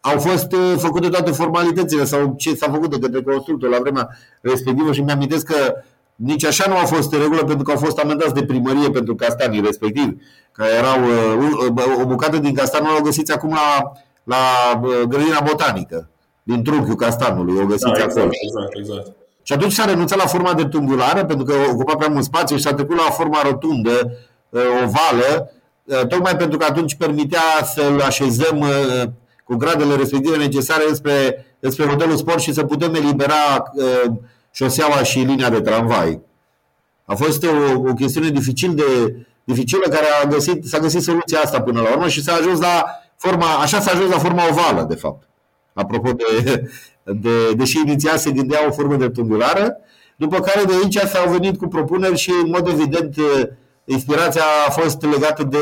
au 0.00 0.18
fost 0.18 0.52
uh, 0.52 0.74
făcute 0.76 1.08
toate 1.08 1.30
formalitățile 1.30 2.04
sau 2.04 2.34
ce 2.36 2.54
s-a 2.54 2.70
făcut 2.70 2.90
de 2.90 2.98
către 2.98 3.22
constructor 3.22 3.70
la 3.70 3.78
vremea 3.80 4.08
respectivă 4.40 4.92
și 4.92 5.00
mi-am 5.00 5.26
că 5.44 5.74
nici 6.14 6.44
așa 6.44 6.64
nu 6.68 6.76
a 6.76 6.84
fost 6.84 7.12
în 7.12 7.18
regulă 7.18 7.44
pentru 7.44 7.64
că 7.64 7.70
au 7.70 7.76
fost 7.76 7.98
amendați 7.98 8.34
de 8.34 8.44
primărie 8.44 8.90
pentru 8.90 9.14
castanii 9.14 9.60
respectivi, 9.60 10.16
care 10.52 10.70
erau 10.72 11.02
uh, 11.02 11.70
uh, 11.76 12.02
o 12.02 12.06
bucată 12.06 12.36
din 12.36 12.54
castanul 12.54 12.96
o 12.98 13.02
găsiți 13.02 13.32
acum 13.32 13.50
la, 13.50 13.92
la 14.24 14.36
grădina 15.08 15.40
botanică, 15.48 16.08
din 16.42 16.64
trunchiul 16.64 16.94
castanului, 16.94 17.62
o 17.62 17.66
găsiți 17.66 17.84
da, 17.84 17.92
exact, 17.92 18.16
acolo. 18.16 18.30
Exact, 18.42 18.76
exact. 18.78 19.16
Și 19.42 19.52
atunci 19.52 19.72
s-a 19.72 19.84
renunțat 19.84 20.18
la 20.18 20.26
forma 20.26 20.54
de 20.54 20.64
tungulară 20.64 21.24
pentru 21.24 21.44
că 21.44 21.54
ocupa 21.72 21.96
prea 21.96 22.08
mult 22.08 22.24
spațiu 22.24 22.56
și 22.56 22.62
s-a 22.62 22.74
trecut 22.74 22.96
la 22.96 23.10
forma 23.10 23.42
rotundă, 23.42 24.12
ovală, 24.84 25.50
tocmai 26.08 26.36
pentru 26.36 26.58
că 26.58 26.64
atunci 26.68 26.94
permitea 26.94 27.40
să-l 27.74 28.00
așezăm 28.00 28.64
cu 29.48 29.56
gradele 29.56 29.94
respective 29.96 30.36
necesare 30.36 30.82
spre, 30.92 31.46
spre 31.60 31.84
modelul 31.84 32.16
sport 32.16 32.40
și 32.40 32.52
să 32.52 32.64
putem 32.64 32.94
elibera 32.94 33.62
uh, 33.74 34.12
șoseaua 34.50 35.02
și 35.02 35.18
linia 35.18 35.50
de 35.50 35.60
tramvai. 35.60 36.20
A 37.04 37.14
fost 37.14 37.44
o, 37.44 37.78
o 37.88 37.94
chestiune 37.94 38.28
dificil 38.28 38.74
de, 38.74 39.16
dificilă 39.44 39.88
care 39.90 40.06
a 40.22 40.26
găsit, 40.26 40.64
s-a 40.64 40.78
găsit 40.78 41.02
soluția 41.02 41.38
asta 41.40 41.60
până 41.62 41.80
la 41.80 41.90
urmă 41.90 42.08
și 42.08 42.22
s-a 42.22 42.32
ajuns 42.32 42.60
la 42.60 42.84
forma, 43.16 43.46
așa 43.46 43.80
s-a 43.80 43.90
ajuns 43.90 44.10
la 44.10 44.18
forma 44.18 44.48
ovală, 44.50 44.86
de 44.88 44.94
fapt. 44.94 45.28
Apropo 45.72 46.10
de, 46.12 46.70
de 47.04 47.52
deși 47.52 47.78
inițial 47.78 48.16
se 48.16 48.30
gândea 48.30 48.66
o 48.68 48.72
formă 48.72 48.96
dreptunghiulară, 48.96 49.76
după 50.16 50.40
care 50.40 50.64
de 50.64 50.72
aici 50.82 50.98
s-au 50.98 51.30
venit 51.30 51.58
cu 51.58 51.66
propuneri 51.66 52.16
și, 52.16 52.30
în 52.42 52.50
mod 52.50 52.68
evident, 52.68 53.16
inspirația 53.84 54.42
a 54.66 54.70
fost 54.70 55.02
legată 55.02 55.42
de 55.42 55.58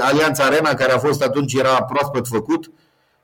Alianța 0.00 0.44
Arena, 0.44 0.74
care 0.74 0.92
a 0.92 0.98
fost 0.98 1.22
atunci, 1.22 1.54
era 1.54 1.82
proaspăt 1.82 2.26
făcut, 2.26 2.70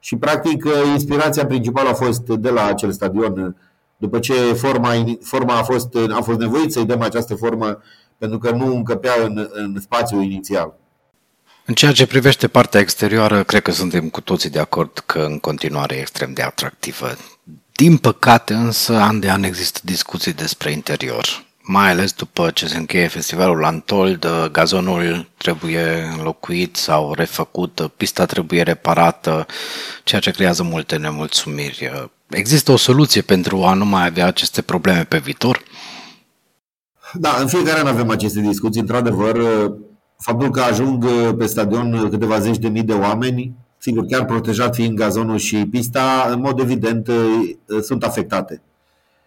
și 0.06 0.16
practic 0.16 0.64
inspirația 0.92 1.46
principală 1.46 1.88
a 1.88 1.94
fost 1.94 2.20
de 2.26 2.50
la 2.50 2.66
acel 2.66 2.92
stadion 2.92 3.56
după 3.96 4.18
ce 4.18 4.32
forma, 4.32 5.04
forma 5.22 5.58
a, 5.58 5.62
fost, 5.62 5.94
a 6.10 6.20
fost 6.22 6.38
nevoit 6.38 6.72
să-i 6.72 6.84
dăm 6.84 7.00
această 7.00 7.34
formă 7.34 7.82
pentru 8.18 8.38
că 8.38 8.50
nu 8.50 8.74
încăpea 8.74 9.12
în, 9.24 9.48
în 9.52 9.80
spațiul 9.80 10.22
inițial. 10.22 10.74
În 11.64 11.74
ceea 11.74 11.92
ce 11.92 12.06
privește 12.06 12.48
partea 12.48 12.80
exterioară, 12.80 13.42
cred 13.42 13.62
că 13.62 13.70
suntem 13.70 14.08
cu 14.08 14.20
toții 14.20 14.50
de 14.50 14.58
acord 14.58 15.02
că 15.06 15.18
în 15.18 15.38
continuare 15.38 15.94
e 15.96 16.00
extrem 16.00 16.32
de 16.32 16.42
atractivă. 16.42 17.06
Din 17.72 17.96
păcate 17.96 18.54
însă, 18.54 18.96
an 18.96 19.20
de 19.20 19.30
an 19.30 19.42
există 19.42 19.80
discuții 19.84 20.32
despre 20.32 20.70
interior 20.70 21.45
mai 21.68 21.90
ales 21.90 22.12
după 22.12 22.50
ce 22.50 22.66
se 22.66 22.76
încheie 22.76 23.06
festivalul 23.06 23.64
Antold, 23.64 24.26
gazonul 24.52 25.28
trebuie 25.36 26.08
înlocuit 26.18 26.76
sau 26.76 27.12
refăcut, 27.12 27.90
pista 27.96 28.24
trebuie 28.24 28.62
reparată, 28.62 29.46
ceea 30.04 30.20
ce 30.20 30.30
creează 30.30 30.62
multe 30.62 30.96
nemulțumiri. 30.96 32.08
Există 32.28 32.72
o 32.72 32.76
soluție 32.76 33.20
pentru 33.20 33.64
a 33.64 33.74
nu 33.74 33.84
mai 33.84 34.06
avea 34.06 34.26
aceste 34.26 34.62
probleme 34.62 35.04
pe 35.04 35.18
viitor? 35.18 35.62
Da, 37.12 37.36
în 37.40 37.46
fiecare 37.46 37.80
an 37.80 37.86
avem 37.86 38.10
aceste 38.10 38.40
discuții. 38.40 38.80
Într-adevăr, 38.80 39.40
faptul 40.18 40.50
că 40.50 40.60
ajung 40.60 41.06
pe 41.38 41.46
stadion 41.46 42.08
câteva 42.10 42.38
zeci 42.38 42.58
de 42.58 42.68
mii 42.68 42.82
de 42.82 42.92
oameni, 42.92 43.52
sigur, 43.78 44.04
chiar 44.04 44.24
protejat 44.24 44.74
fiind 44.74 44.96
gazonul 44.96 45.38
și 45.38 45.56
pista, 45.56 46.28
în 46.30 46.40
mod 46.40 46.58
evident 46.60 47.10
sunt 47.82 48.04
afectate. 48.04 48.62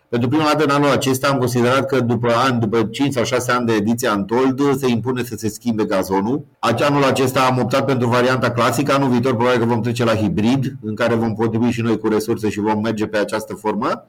Pentru 0.10 0.30
prima 0.30 0.44
dată 0.44 0.64
în 0.64 0.70
anul 0.70 0.90
acesta 0.90 1.28
am 1.28 1.38
considerat 1.38 1.86
că 1.86 2.00
după 2.00 2.32
ani, 2.46 2.60
după 2.60 2.84
5 2.84 3.14
sau 3.14 3.24
6 3.24 3.52
ani 3.52 3.66
de 3.66 3.74
ediție 3.74 4.08
Antold, 4.08 4.78
se 4.78 4.88
impune 4.88 5.24
să 5.24 5.36
se 5.38 5.50
schimbe 5.50 5.84
gazonul. 5.84 6.46
Anul 6.60 7.04
acesta 7.04 7.42
am 7.42 7.60
optat 7.60 7.86
pentru 7.86 8.08
varianta 8.08 8.52
clasică, 8.52 8.94
anul 8.94 9.10
viitor 9.10 9.36
probabil 9.36 9.60
că 9.60 9.66
vom 9.66 9.82
trece 9.82 10.04
la 10.04 10.16
hibrid, 10.16 10.74
în 10.84 10.96
care 10.96 11.14
vom 11.14 11.34
contribui 11.34 11.72
și 11.72 11.82
noi 11.82 11.98
cu 11.98 12.08
resurse 12.08 12.50
și 12.50 12.60
vom 12.60 12.82
merge 12.82 13.08
pe 13.08 13.18
această 13.18 13.54
formă. 13.54 14.06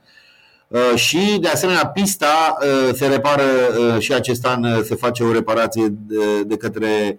Uh, 0.69 0.95
și, 0.95 1.39
de 1.41 1.49
asemenea, 1.49 1.87
pista 1.87 2.57
uh, 2.61 2.95
se 2.95 3.07
repară 3.07 3.43
uh, 3.43 4.01
și 4.01 4.13
acest 4.13 4.47
an 4.47 4.83
se 4.85 4.95
face 4.95 5.23
o 5.23 5.33
reparație 5.33 5.95
de, 6.07 6.43
de 6.47 6.57
către 6.57 7.19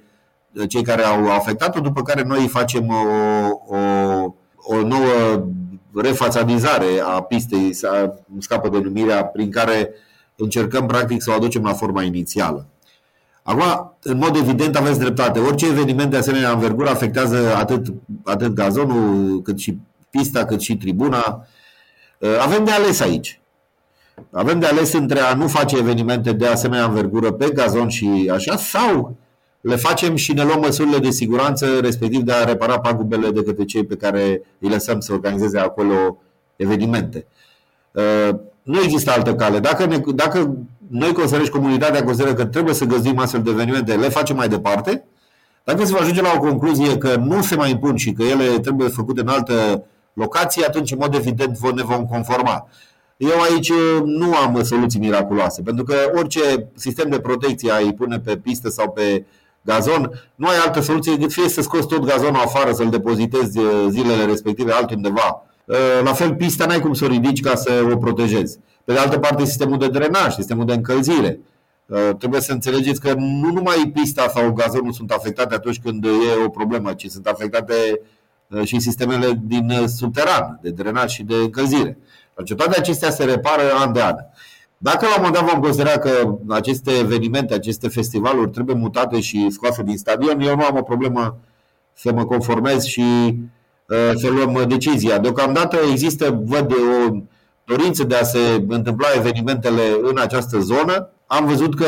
cei 0.68 0.84
care 0.84 1.04
au 1.04 1.32
afectat-o, 1.32 1.80
după 1.80 2.02
care 2.02 2.24
noi 2.24 2.48
facem 2.48 2.88
o, 2.88 3.76
o, 3.76 3.78
o 4.56 4.82
nouă 4.82 5.46
refațadizare 5.96 7.00
a 7.04 7.22
pistei, 7.22 7.76
scapă 8.40 8.70
denumirea 8.70 9.26
prin 9.26 9.52
care 9.52 9.90
încercăm 10.36 10.86
practic 10.86 11.22
să 11.22 11.30
o 11.30 11.34
aducem 11.34 11.64
la 11.64 11.74
forma 11.74 12.04
inițială. 12.04 12.66
Acum, 13.44 13.96
în 14.02 14.18
mod 14.18 14.36
evident, 14.36 14.76
aveți 14.76 15.00
dreptate. 15.00 15.40
Orice 15.40 15.66
eveniment 15.66 16.12
de 16.12 16.18
asemenea 16.18 16.52
învergură 16.52 16.90
afectează 16.90 17.56
atât, 17.56 17.94
atât 18.24 18.54
gazonul, 18.54 19.42
cât 19.42 19.60
și 19.60 19.78
pista, 20.10 20.46
cât 20.46 20.62
și 20.62 20.78
tribuna. 20.78 21.46
Uh, 22.18 22.40
avem 22.42 22.66
de 22.66 22.72
ales 22.72 23.00
aici. 23.00 23.42
Avem 24.32 24.60
de 24.60 24.66
ales 24.66 24.94
între 24.94 25.20
a 25.20 25.34
nu 25.34 25.48
face 25.48 25.78
evenimente 25.78 26.32
de 26.32 26.48
asemenea 26.48 26.86
învergură 26.86 27.32
pe 27.32 27.50
gazon 27.50 27.90
și 27.90 28.30
așa, 28.34 28.56
sau 28.56 29.16
le 29.62 29.76
facem 29.76 30.16
și 30.16 30.34
ne 30.34 30.44
luăm 30.44 30.60
măsurile 30.60 30.98
de 30.98 31.10
siguranță, 31.10 31.80
respectiv 31.80 32.22
de 32.22 32.32
a 32.32 32.44
repara 32.44 32.80
pagubele 32.80 33.30
de 33.30 33.44
către 33.44 33.66
cei 33.66 33.86
pe 33.86 33.96
care 33.96 34.42
îi 34.60 34.70
lăsăm 34.70 35.00
să 35.00 35.14
organizeze 35.14 35.58
acolo 35.58 36.18
evenimente. 36.56 37.26
Uh, 37.92 38.36
nu 38.64 38.82
există 38.82 39.12
altă 39.12 39.36
cale. 39.36 39.60
Dacă, 39.60 39.86
ne, 39.86 40.02
dacă 40.16 40.58
noi 40.88 41.14
considerăm 41.14 41.46
și 41.46 41.52
comunitatea 41.52 42.04
consideră 42.04 42.34
că 42.34 42.46
trebuie 42.46 42.74
să 42.74 42.86
găsim 42.86 43.18
astfel 43.18 43.42
de 43.42 43.50
evenimente, 43.50 43.96
le 43.96 44.10
facem 44.10 44.36
mai 44.36 44.48
departe. 44.48 45.04
Dacă 45.64 45.86
se 45.86 45.92
va 45.92 46.00
ajunge 46.00 46.22
la 46.22 46.34
o 46.36 46.40
concluzie 46.40 46.98
că 46.98 47.16
nu 47.16 47.42
se 47.42 47.56
mai 47.56 47.72
impun 47.72 47.96
și 47.96 48.12
că 48.12 48.24
ele 48.24 48.60
trebuie 48.60 48.88
făcute 48.88 49.22
în 49.22 49.28
altă 49.28 49.84
locație, 50.14 50.66
atunci, 50.66 50.92
în 50.92 50.98
mod 51.02 51.16
evident, 51.16 51.58
ne 51.76 51.84
vom 51.84 52.06
conforma. 52.06 52.68
Eu 53.18 53.42
aici 53.42 53.70
uh, 53.70 54.02
nu 54.06 54.36
am 54.36 54.64
soluții 54.64 55.00
miraculoase, 55.00 55.62
pentru 55.62 55.84
că 55.84 55.96
orice 56.16 56.68
sistem 56.76 57.10
de 57.10 57.20
protecție 57.20 57.72
ai 57.72 57.94
pune 57.94 58.20
pe 58.20 58.38
pistă 58.38 58.70
sau 58.70 58.90
pe 58.90 59.26
gazon, 59.62 60.12
nu 60.36 60.48
ai 60.48 60.58
altă 60.66 60.80
soluție 60.82 61.16
decât 61.16 61.32
fie 61.32 61.50
să 61.50 61.62
scoți 61.62 61.88
tot 61.88 62.06
gazonul 62.06 62.42
afară, 62.42 62.72
să-l 62.72 62.90
depozitezi 62.90 63.58
uh, 63.58 63.86
zilele 63.90 64.26
respective 64.26 64.72
altundeva. 64.72 65.46
Uh, 65.66 65.76
la 66.04 66.14
fel, 66.14 66.36
pista 66.36 66.66
n-ai 66.66 66.80
cum 66.80 66.94
să 66.94 67.06
o 67.06 67.08
ridici 67.08 67.42
ca 67.42 67.56
să 67.56 67.88
o 67.92 67.98
protejezi. 67.98 68.60
Pe 68.84 68.94
de 68.94 69.00
altă 69.00 69.20
parte, 69.20 69.46
sistemul 69.46 69.78
de 69.78 69.88
drenaj, 69.88 70.34
sistemul 70.34 70.66
de 70.66 70.74
încălzire. 70.74 71.40
Trebuie 72.18 72.42
să 72.42 72.52
înțelegeți 72.52 73.00
că 73.00 73.14
nu 73.18 73.52
numai 73.52 73.92
pista 73.94 74.28
sau 74.28 74.52
gazonul 74.52 74.92
sunt 74.92 75.12
afectate 75.12 75.54
atunci 75.56 75.80
când 75.80 76.06
e 76.06 76.44
o 76.46 76.50
problemă, 76.50 76.94
ci 76.94 77.10
sunt 77.10 77.26
afectate 77.26 78.02
și 78.64 78.80
sistemele 78.80 79.42
din 79.44 79.88
subteran, 79.98 80.60
de 80.62 80.70
drenaj 80.70 81.12
și 81.12 81.24
de 81.24 81.36
încălzire. 81.36 81.98
Deci 82.36 82.54
toate 82.56 82.80
acestea 82.80 83.10
se 83.10 83.24
repară 83.24 83.62
an 83.80 83.94
de 83.94 84.02
an. 84.02 84.16
Dacă 84.84 85.06
la 85.06 85.16
un 85.16 85.24
moment 85.24 85.34
dat 85.34 85.52
vom 85.52 85.62
considera 85.62 85.98
că 85.98 86.38
aceste 86.48 86.92
evenimente, 87.00 87.54
aceste 87.54 87.88
festivaluri 87.88 88.50
trebuie 88.50 88.76
mutate 88.76 89.20
și 89.20 89.50
scoase 89.50 89.84
din 89.84 89.98
stadion, 89.98 90.40
eu 90.40 90.56
nu 90.56 90.64
am 90.64 90.78
o 90.78 90.82
problemă 90.82 91.38
să 91.94 92.14
mă 92.14 92.26
conformez 92.26 92.84
și 92.84 93.02
uh, 93.88 94.12
să 94.16 94.30
luăm 94.30 94.66
decizia. 94.68 95.18
Deocamdată 95.18 95.78
există, 95.92 96.42
văd, 96.46 96.72
o 96.72 97.16
dorință 97.66 98.04
de 98.04 98.16
a 98.16 98.24
se 98.24 98.66
întâmpla 98.68 99.08
evenimentele 99.16 99.82
în 100.02 100.18
această 100.18 100.60
zonă. 100.60 101.10
Am 101.28 101.46
văzut 101.46 101.76
că 101.76 101.86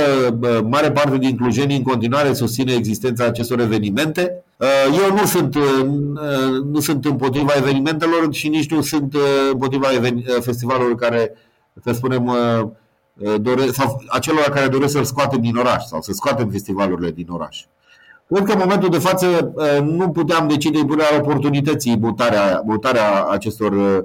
mare 0.63 0.91
parte 0.91 1.17
din 1.17 1.37
clujenii 1.37 1.77
în 1.77 1.83
continuare 1.83 2.33
susține 2.33 2.73
existența 2.73 3.25
acestor 3.25 3.59
evenimente. 3.59 4.43
Uh, 4.57 4.99
eu 5.05 5.15
nu 5.15 5.25
sunt, 5.25 5.55
uh, 5.55 5.85
nu 6.71 6.79
sunt 6.79 7.05
împotriva 7.05 7.51
evenimentelor 7.57 8.33
și 8.33 8.47
nici 8.47 8.69
nu 8.71 8.81
sunt 8.81 9.13
uh, 9.13 9.21
împotriva 9.51 9.87
festivalurilor 10.39 10.95
care, 10.95 11.33
să 11.83 11.91
spunem, 11.91 12.31
dore, 13.37 13.71
sau 13.71 14.01
acelora 14.07 14.49
care 14.49 14.67
doresc 14.67 14.93
să-l 14.93 15.03
scoatem 15.03 15.41
din 15.41 15.55
oraș 15.55 15.83
sau 15.83 16.01
să 16.01 16.11
scoatem 16.13 16.49
festivalurile 16.49 17.11
din 17.11 17.27
oraș. 17.29 17.65
Cred 18.27 18.43
că 18.43 18.51
în 18.51 18.59
momentul 18.59 18.89
de 18.89 18.97
față 18.97 19.53
nu 19.83 20.09
puteam 20.09 20.47
decide 20.47 20.77
impunerea 20.77 21.17
oportunității 21.17 21.97
mutarea, 21.97 22.61
mutarea 22.65 23.23
acestor 23.23 24.03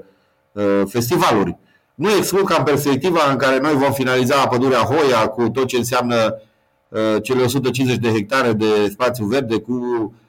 festivaluri. 0.87 1.59
Nu 1.99 2.11
exclud 2.11 2.45
ca 2.45 2.55
în 2.59 2.65
perspectiva 2.65 3.21
în 3.31 3.37
care 3.37 3.59
noi 3.59 3.73
vom 3.73 3.93
finaliza 3.93 4.47
pădurea 4.47 4.79
Hoia 4.79 5.27
cu 5.27 5.49
tot 5.49 5.67
ce 5.67 5.77
înseamnă 5.77 6.41
uh, 6.89 7.23
cele 7.23 7.43
150 7.43 7.99
de 7.99 8.09
hectare 8.09 8.53
de 8.53 8.89
spațiu 8.91 9.25
verde, 9.25 9.59
cu, 9.59 9.79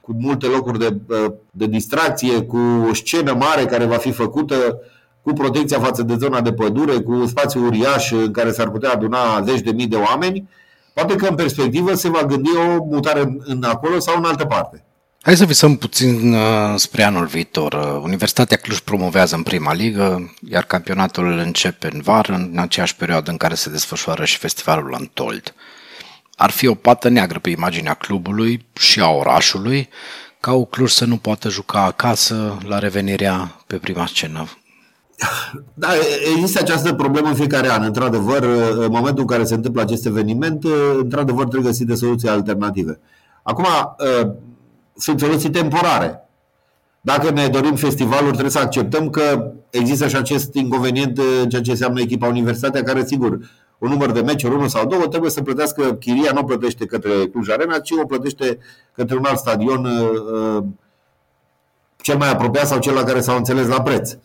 cu 0.01 0.15
multe 0.19 0.47
locuri 0.47 0.79
de, 0.79 0.97
uh, 1.09 1.31
de 1.51 1.65
distracție, 1.65 2.41
cu 2.41 2.57
o 2.89 2.93
scenă 2.93 3.33
mare 3.33 3.65
care 3.65 3.85
va 3.85 3.95
fi 3.95 4.11
făcută, 4.11 4.81
cu 5.21 5.33
protecția 5.33 5.79
față 5.79 6.03
de 6.03 6.15
zona 6.19 6.41
de 6.41 6.53
pădure, 6.53 6.99
cu 6.99 7.25
spațiu 7.25 7.65
uriaș 7.65 8.11
în 8.11 8.31
care 8.31 8.51
s-ar 8.51 8.69
putea 8.69 8.91
aduna 8.91 9.41
zeci 9.41 9.61
de 9.61 9.71
mii 9.71 9.87
de 9.87 9.95
oameni, 9.95 10.49
poate 10.93 11.15
că 11.15 11.27
în 11.27 11.35
perspectivă 11.35 11.93
se 11.93 12.09
va 12.09 12.23
gândi 12.23 12.49
o 12.49 12.83
mutare 12.85 13.37
în 13.39 13.63
acolo 13.63 13.99
sau 13.99 14.17
în 14.17 14.25
altă 14.25 14.45
parte. 14.45 14.83
Hai 15.21 15.35
să 15.35 15.45
visăm 15.45 15.77
puțin 15.77 16.33
uh, 16.33 16.75
spre 16.75 17.03
anul 17.03 17.25
viitor. 17.25 17.73
Uh, 17.73 18.01
Universitatea 18.03 18.57
Cluj 18.57 18.79
promovează 18.79 19.35
în 19.35 19.43
prima 19.43 19.73
ligă, 19.73 20.33
iar 20.49 20.63
campionatul 20.63 21.37
începe 21.37 21.89
în 21.91 22.01
vară, 22.01 22.33
în 22.33 22.57
aceeași 22.57 22.95
perioadă 22.95 23.31
în 23.31 23.37
care 23.37 23.53
se 23.53 23.69
desfășoară 23.69 24.25
și 24.25 24.37
festivalul 24.37 24.93
Antold. 24.93 25.53
Ar 26.35 26.49
fi 26.49 26.67
o 26.67 26.73
pată 26.73 27.09
neagră 27.09 27.39
pe 27.39 27.49
imaginea 27.49 27.93
clubului 27.93 28.65
și 28.73 28.99
a 28.99 29.09
orașului, 29.09 29.89
ca 30.39 30.53
o 30.53 30.65
Cluj 30.65 30.91
să 30.91 31.05
nu 31.05 31.17
poată 31.17 31.49
juca 31.49 31.83
acasă 31.83 32.57
la 32.67 32.79
revenirea 32.79 33.55
pe 33.67 33.77
prima 33.77 34.05
scenă. 34.05 34.47
Da, 35.73 35.87
există 36.35 36.59
această 36.61 36.93
problemă 36.93 37.27
în 37.27 37.35
fiecare 37.35 37.69
an. 37.71 37.83
Într-adevăr, 37.83 38.43
în 38.75 38.91
momentul 38.91 39.19
în 39.19 39.25
care 39.25 39.43
se 39.43 39.53
întâmplă 39.53 39.81
acest 39.81 40.05
eveniment, 40.05 40.65
într-adevăr 40.97 41.47
trebuie 41.47 41.69
găsite 41.69 41.95
soluții 41.95 42.29
alternative. 42.29 42.99
Acum, 43.43 43.65
sunt 44.95 45.19
soluții 45.19 45.49
temporare. 45.49 46.29
Dacă 47.01 47.29
ne 47.29 47.47
dorim 47.47 47.75
festivaluri, 47.75 48.31
trebuie 48.31 48.51
să 48.51 48.59
acceptăm 48.59 49.09
că 49.09 49.51
există 49.69 50.07
și 50.07 50.15
acest 50.15 50.53
inconvenient 50.53 51.17
în 51.41 51.49
ceea 51.49 51.61
ce 51.61 51.71
înseamnă 51.71 51.99
echipa 51.99 52.27
Universitatea, 52.27 52.83
care, 52.83 53.05
sigur, 53.05 53.39
un 53.77 53.89
număr 53.89 54.11
de 54.11 54.21
meciuri, 54.21 54.53
unul 54.55 54.67
sau 54.67 54.87
două, 54.87 55.07
trebuie 55.07 55.31
să 55.31 55.41
plătească 55.41 55.93
chiria, 55.93 56.31
nu 56.31 56.39
o 56.39 56.43
plătește 56.43 56.85
către 56.85 57.11
Cluj 57.31 57.49
Arena, 57.49 57.79
ci 57.79 57.91
o 57.91 58.05
plătește 58.05 58.57
către 58.95 59.15
un 59.15 59.25
alt 59.25 59.37
stadion 59.37 59.85
uh, 59.85 60.63
cel 62.01 62.17
mai 62.17 62.29
apropiat 62.29 62.67
sau 62.67 62.79
cel 62.79 62.93
la 62.93 63.03
care 63.03 63.19
s-au 63.19 63.37
înțeles 63.37 63.67
la 63.67 63.81
preț. 63.81 64.17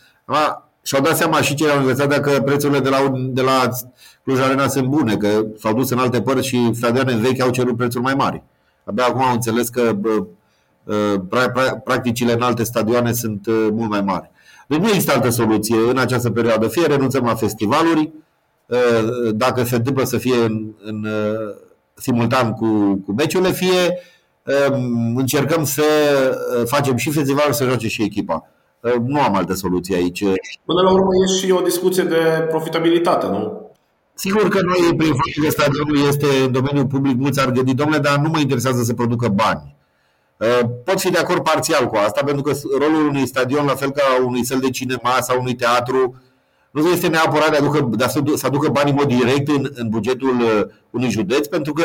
Și-au 0.85 1.03
dat 1.03 1.17
seama 1.17 1.41
și 1.41 1.55
cei 1.55 1.67
la 1.67 1.75
Universitatea 1.75 2.21
că 2.21 2.43
prețurile 2.45 2.81
de 2.81 2.89
la, 2.89 3.13
de 3.15 3.43
la 3.43 3.69
Cluj 4.25 4.41
Arena 4.41 4.69
sunt 4.69 4.87
bune, 4.87 5.17
că 5.17 5.45
s-au 5.59 5.75
dus 5.75 5.91
în 5.91 5.99
alte 5.99 6.23
părți 6.23 6.49
și 6.49 6.71
stadioane 6.75 7.17
vechi 7.17 7.41
au 7.41 7.51
cerut 7.51 7.77
prețuri 7.77 8.05
mai 8.05 8.15
mari. 8.15 8.43
Abia 8.85 9.05
acum 9.05 9.23
au 9.23 9.33
înțeles 9.33 9.69
că 9.69 9.97
Uh, 10.85 11.21
practicile 11.85 12.33
în 12.33 12.43
alte 12.43 12.63
stadioane 12.63 13.13
sunt 13.13 13.47
uh, 13.47 13.69
mult 13.73 13.91
mai 13.91 14.01
mari. 14.01 14.31
Deci 14.69 14.79
nu 14.79 14.89
există 14.89 15.13
altă 15.13 15.29
soluție 15.29 15.77
în 15.89 15.99
această 15.99 16.31
perioadă. 16.31 16.69
Fie 16.69 16.87
renunțăm 16.87 17.25
la 17.25 17.35
festivaluri, 17.35 18.13
uh, 18.67 19.35
dacă 19.35 19.65
se 19.65 19.75
întâmplă 19.75 20.05
să 20.05 20.19
fie 20.19 20.35
în, 20.35 20.73
în 20.85 21.07
simultan 21.95 22.53
cu, 22.53 22.95
cu 23.07 23.13
meciurile, 23.13 23.51
fie 23.51 23.99
um, 24.71 25.17
încercăm 25.17 25.65
să 25.65 25.83
facem 26.67 26.97
și 26.97 27.11
festivalul, 27.11 27.53
să 27.53 27.65
joace 27.65 27.89
și 27.89 28.03
echipa. 28.03 28.49
Nu 29.07 29.21
am 29.21 29.35
altă 29.35 29.55
soluție 29.55 29.97
aici. 29.97 30.25
Până 30.65 30.83
la 30.83 30.91
urmă 30.93 31.09
e 31.23 31.39
și 31.39 31.51
o 31.51 31.61
discuție 31.61 32.03
de 32.03 32.47
profitabilitate, 32.49 33.27
nu? 33.27 33.71
Sigur 34.15 34.49
că 34.49 34.61
noi, 34.63 34.97
prin 34.97 35.13
faptul 35.15 35.43
că 35.45 35.51
stadionul 35.51 36.07
este 36.09 36.27
în 36.45 36.53
domeniul 36.53 36.87
public, 36.87 37.17
mulți 37.17 37.41
ar 37.41 37.51
gândi, 37.51 37.75
domnule, 37.75 37.99
dar 37.99 38.19
nu 38.19 38.29
mă 38.29 38.39
interesează 38.39 38.83
să 38.83 38.95
producă 38.95 39.29
bani. 39.29 39.77
Uh, 40.37 40.69
pot 40.85 41.01
fi 41.01 41.11
de 41.11 41.19
acord 41.19 41.43
parțial 41.43 41.87
cu 41.87 41.97
asta, 41.97 42.25
pentru 42.25 42.43
că 42.43 42.53
rolul 42.79 43.09
unui 43.09 43.27
stadion, 43.27 43.65
la 43.65 43.75
fel 43.75 43.91
ca 43.91 44.03
unui 44.25 44.45
săl 44.45 44.59
de 44.59 44.71
cinema 44.71 45.21
sau 45.21 45.41
unui 45.41 45.55
teatru, 45.55 46.23
nu 46.71 46.89
este 46.89 47.07
neapărat 47.07 47.51
de, 47.51 47.57
aducă, 47.57 47.89
de 47.97 48.07
să 48.35 48.47
aducă 48.47 48.69
bani 48.69 48.91
în 48.91 48.97
mod 48.97 49.09
direct 49.09 49.49
în, 49.49 49.71
în 49.75 49.89
bugetul 49.89 50.41
uh, 50.41 50.65
unui 50.91 51.11
județ, 51.11 51.47
pentru 51.47 51.73
că 51.73 51.85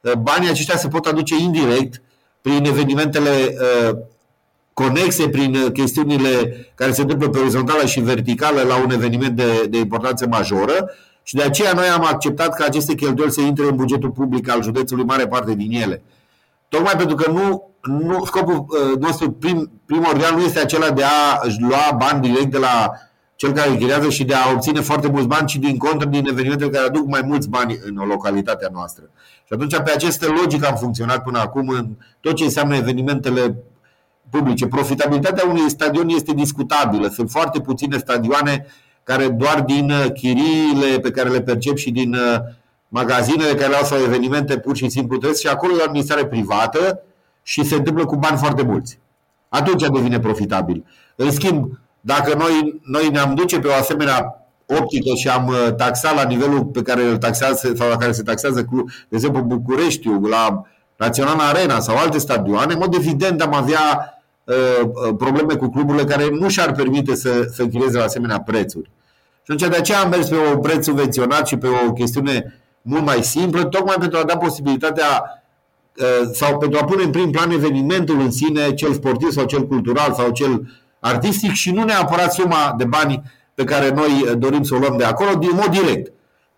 uh, 0.00 0.12
banii 0.12 0.48
aceștia 0.48 0.76
se 0.76 0.88
pot 0.88 1.06
aduce 1.06 1.34
indirect 1.36 2.02
prin 2.40 2.64
evenimentele 2.64 3.30
conexe, 4.74 5.28
prin 5.28 5.70
chestiunile 5.72 6.56
care 6.74 6.92
se 6.92 7.00
întâmplă 7.00 7.28
pe 7.28 7.38
orizontală 7.38 7.86
și 7.86 8.00
verticală 8.00 8.62
la 8.62 8.76
un 8.76 8.90
eveniment 8.90 9.36
de, 9.36 9.66
de 9.70 9.78
importanță 9.78 10.26
majoră 10.26 10.90
și 11.22 11.34
de 11.34 11.42
aceea 11.42 11.72
noi 11.72 11.86
am 11.86 12.04
acceptat 12.04 12.54
ca 12.54 12.64
aceste 12.64 12.94
cheltuieli 12.94 13.32
să 13.32 13.40
intre 13.40 13.64
în 13.64 13.76
bugetul 13.76 14.10
public 14.10 14.50
al 14.50 14.62
județului, 14.62 15.04
mare 15.04 15.26
parte 15.26 15.54
din 15.54 15.72
ele. 15.72 16.02
Tocmai 16.68 16.92
pentru 16.96 17.16
că 17.16 17.30
nu 17.30 17.72
nu, 17.82 18.24
scopul 18.24 18.54
uh, 18.68 18.98
nostru 18.98 19.30
prim, 19.30 19.70
primordial 19.86 20.34
nu 20.34 20.42
este 20.42 20.60
acela 20.60 20.90
de 20.90 21.02
a 21.02 21.40
lua 21.58 21.96
bani 21.98 22.20
direct 22.20 22.50
de 22.50 22.58
la 22.58 22.92
cel 23.36 23.52
care 23.52 23.70
închiriază 23.70 24.08
și 24.08 24.24
de 24.24 24.34
a 24.34 24.50
obține 24.52 24.80
foarte 24.80 25.08
mulți 25.08 25.26
bani, 25.26 25.46
ci 25.46 25.56
din 25.56 25.76
contră 25.76 26.08
din 26.08 26.26
evenimentele 26.26 26.70
care 26.70 26.86
aduc 26.86 27.06
mai 27.06 27.20
mulți 27.24 27.48
bani 27.48 27.78
în 27.84 27.96
o 27.96 28.04
localitatea 28.04 28.68
noastră. 28.72 29.04
Și 29.44 29.52
atunci 29.52 29.76
pe 29.76 29.90
aceste 29.94 30.26
logică 30.26 30.66
am 30.66 30.76
funcționat 30.76 31.22
până 31.22 31.38
acum 31.38 31.68
în 31.68 31.88
tot 32.20 32.34
ce 32.34 32.44
înseamnă 32.44 32.76
evenimentele 32.76 33.56
publice. 34.32 34.66
Profitabilitatea 34.66 35.48
unui 35.48 35.70
stadion 35.70 36.08
este 36.08 36.32
discutabilă. 36.32 37.08
Sunt 37.08 37.30
foarte 37.30 37.60
puține 37.60 37.98
stadioane 37.98 38.66
care 39.02 39.28
doar 39.28 39.60
din 39.60 39.90
uh, 39.90 40.12
chiriile 40.14 40.98
pe 41.02 41.10
care 41.10 41.28
le 41.28 41.40
percep 41.40 41.76
și 41.76 41.90
din 41.90 42.14
uh, 42.14 42.38
magazinele 42.88 43.54
care 43.54 43.74
au 43.74 43.84
sau 43.84 43.98
evenimente 43.98 44.58
pur 44.58 44.76
și 44.76 44.88
simplu 44.88 45.16
trăiesc 45.16 45.40
și 45.40 45.48
acolo 45.48 45.72
e 45.72 45.80
o 45.80 45.84
administrare 45.86 46.26
privată 46.26 47.02
și 47.42 47.64
se 47.64 47.74
întâmplă 47.74 48.04
cu 48.04 48.16
bani 48.16 48.36
foarte 48.36 48.62
mulți. 48.62 48.98
Atunci 49.48 49.86
devine 49.86 50.18
profitabil. 50.20 50.84
În 51.16 51.30
schimb, 51.30 51.78
dacă 52.00 52.34
noi, 52.34 52.80
noi 52.84 53.08
ne-am 53.08 53.34
duce 53.34 53.58
pe 53.58 53.68
o 53.68 53.72
asemenea 53.72 54.46
optică 54.66 55.14
și 55.14 55.28
am 55.28 55.54
taxat 55.76 56.14
la 56.14 56.22
nivelul 56.22 56.64
pe 56.64 56.82
care 56.82 57.04
îl 57.04 57.16
taxează 57.16 57.72
sau 57.76 57.88
la 57.88 57.96
care 57.96 58.12
se 58.12 58.22
taxează, 58.22 58.68
de 59.08 59.16
exemplu, 59.16 59.42
Bucureștiu, 59.42 60.20
la 60.20 60.66
Naționala 60.96 61.44
Arena 61.44 61.80
sau 61.80 61.96
alte 61.96 62.18
stadioane, 62.18 62.72
în 62.72 62.78
mod 62.78 62.94
evident 62.94 63.40
am 63.40 63.54
avea 63.54 63.80
uh, 63.90 64.11
probleme 65.18 65.54
cu 65.54 65.70
cluburile 65.70 66.04
care 66.04 66.28
nu 66.30 66.48
și-ar 66.48 66.72
permite 66.72 67.14
să, 67.14 67.46
să 67.54 67.62
închirieze 67.62 67.98
la 67.98 68.04
asemenea 68.04 68.40
prețuri. 68.40 68.90
Și 69.44 69.52
atunci 69.52 69.70
de 69.70 69.76
aceea 69.76 70.00
am 70.00 70.08
mers 70.08 70.28
pe 70.28 70.36
un 70.54 70.60
preț 70.60 70.84
subvenționat 70.84 71.46
și 71.46 71.56
pe 71.56 71.66
o 71.88 71.92
chestiune 71.92 72.60
mult 72.82 73.04
mai 73.04 73.22
simplă, 73.22 73.64
tocmai 73.64 73.96
pentru 73.98 74.18
a 74.18 74.24
da 74.24 74.36
posibilitatea 74.36 75.42
uh, 75.96 76.30
sau 76.32 76.58
pentru 76.58 76.78
a 76.82 76.84
pune 76.84 77.02
în 77.02 77.10
prim 77.10 77.30
plan 77.30 77.50
evenimentul 77.50 78.20
în 78.20 78.30
sine, 78.30 78.74
cel 78.74 78.92
sportiv 78.92 79.30
sau 79.30 79.44
cel 79.44 79.66
cultural 79.66 80.14
sau 80.14 80.30
cel 80.30 80.68
artistic 81.00 81.52
și 81.52 81.70
nu 81.70 81.84
neapărat 81.84 82.32
suma 82.32 82.74
de 82.78 82.84
bani 82.84 83.22
pe 83.54 83.64
care 83.64 83.90
noi 83.90 84.34
dorim 84.38 84.62
să 84.62 84.74
o 84.74 84.78
luăm 84.78 84.96
de 84.96 85.04
acolo, 85.04 85.34
din 85.34 85.50
mod 85.52 85.66
direct. 85.66 86.12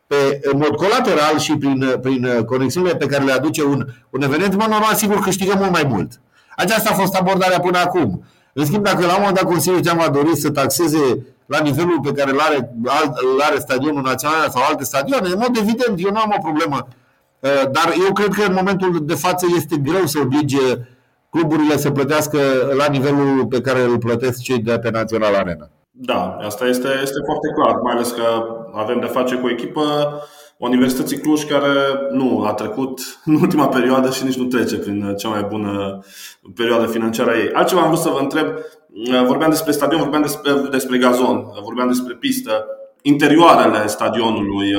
Pe, 0.07 0.41
în 0.43 0.59
mod 0.59 0.77
colateral 0.77 1.39
și 1.39 1.57
prin, 1.57 1.99
prin 2.03 2.45
conexiunile 2.47 2.97
pe 2.97 3.07
care 3.07 3.25
le 3.25 3.33
aduce 3.33 3.63
un, 3.65 3.87
un 4.11 4.23
eveniment, 4.23 4.55
mă 4.55 4.67
normal, 4.69 4.95
sigur 4.95 5.19
câștigăm 5.19 5.59
mult 5.59 5.71
mai 5.71 5.85
mult. 5.89 6.21
Aceasta 6.57 6.91
a 6.91 6.95
fost 6.95 7.15
abordarea 7.15 7.61
până 7.61 7.79
acum. 7.79 8.25
În 8.53 8.65
schimb, 8.65 8.85
dacă 8.85 9.07
la 9.07 9.13
un 9.13 9.19
moment 9.19 9.37
dat 9.37 9.51
Consiliul 9.51 9.81
Geam 9.81 10.01
a 10.01 10.09
dorit 10.09 10.37
să 10.37 10.51
taxeze 10.51 11.27
la 11.47 11.59
nivelul 11.59 12.01
pe 12.03 12.13
care 12.13 12.31
îl 12.31 12.41
are, 12.41 12.73
îl 13.35 13.41
are 13.41 13.59
stadionul 13.59 14.03
național 14.03 14.51
sau 14.51 14.63
alte 14.69 14.85
stadioane, 14.85 15.29
în 15.29 15.39
mod 15.39 15.57
evident, 15.57 16.05
eu 16.05 16.11
nu 16.11 16.21
am 16.21 16.35
o 16.37 16.43
problemă. 16.43 16.89
Uh, 17.39 17.71
dar 17.71 17.95
eu 18.07 18.13
cred 18.13 18.29
că 18.29 18.43
în 18.47 18.55
momentul 18.55 19.01
de 19.03 19.15
față 19.15 19.47
este 19.57 19.77
greu 19.77 20.07
să 20.07 20.19
oblige 20.23 20.89
cluburile 21.31 21.77
să 21.77 21.91
plătească 21.91 22.39
la 22.77 22.87
nivelul 22.87 23.47
pe 23.47 23.61
care 23.61 23.81
îl 23.83 23.99
plătesc 23.99 24.43
cei 24.43 24.59
de 24.59 24.79
pe 24.79 24.91
Național 24.91 25.35
Arena. 25.35 25.69
Da, 25.91 26.37
asta 26.41 26.67
este, 26.67 26.89
este 27.03 27.21
foarte 27.25 27.49
clar, 27.55 27.81
mai 27.81 27.95
ales 27.95 28.11
că 28.11 28.27
avem 28.75 29.01
de 29.01 29.07
face 29.07 29.35
cu 29.35 29.47
o 29.47 29.51
echipă 29.51 29.83
Universității 30.57 31.19
Cluj 31.19 31.45
care 31.45 31.73
nu 32.11 32.43
a 32.43 32.53
trecut 32.53 33.01
în 33.25 33.35
ultima 33.35 33.69
perioadă 33.69 34.11
și 34.11 34.25
nici 34.25 34.37
nu 34.37 34.45
trece 34.45 34.77
prin 34.77 35.15
cea 35.17 35.29
mai 35.29 35.43
bună 35.43 35.99
perioadă 36.55 36.87
financiară 36.87 37.31
a 37.31 37.39
ei. 37.39 37.51
Altceva 37.53 37.81
am 37.81 37.87
vrut 37.87 38.01
să 38.01 38.09
vă 38.09 38.19
întreb, 38.19 38.47
vorbeam 39.27 39.51
despre 39.51 39.73
stadion, 39.73 40.01
vorbeam 40.01 40.23
despre, 40.23 40.53
despre 40.71 40.99
gazon, 40.99 41.45
vorbeam 41.63 41.89
despre 41.89 42.15
pistă, 42.15 42.67
interioarele 43.03 43.87
stadionului, 43.87 44.75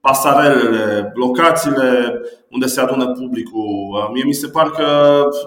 pasarelele, 0.00 1.12
locațiile 1.14 2.20
unde 2.50 2.66
se 2.66 2.80
adună 2.80 3.06
publicul. 3.06 4.10
Mie 4.12 4.24
mi 4.24 4.32
se 4.32 4.48
pare 4.48 4.68
că 4.68 4.86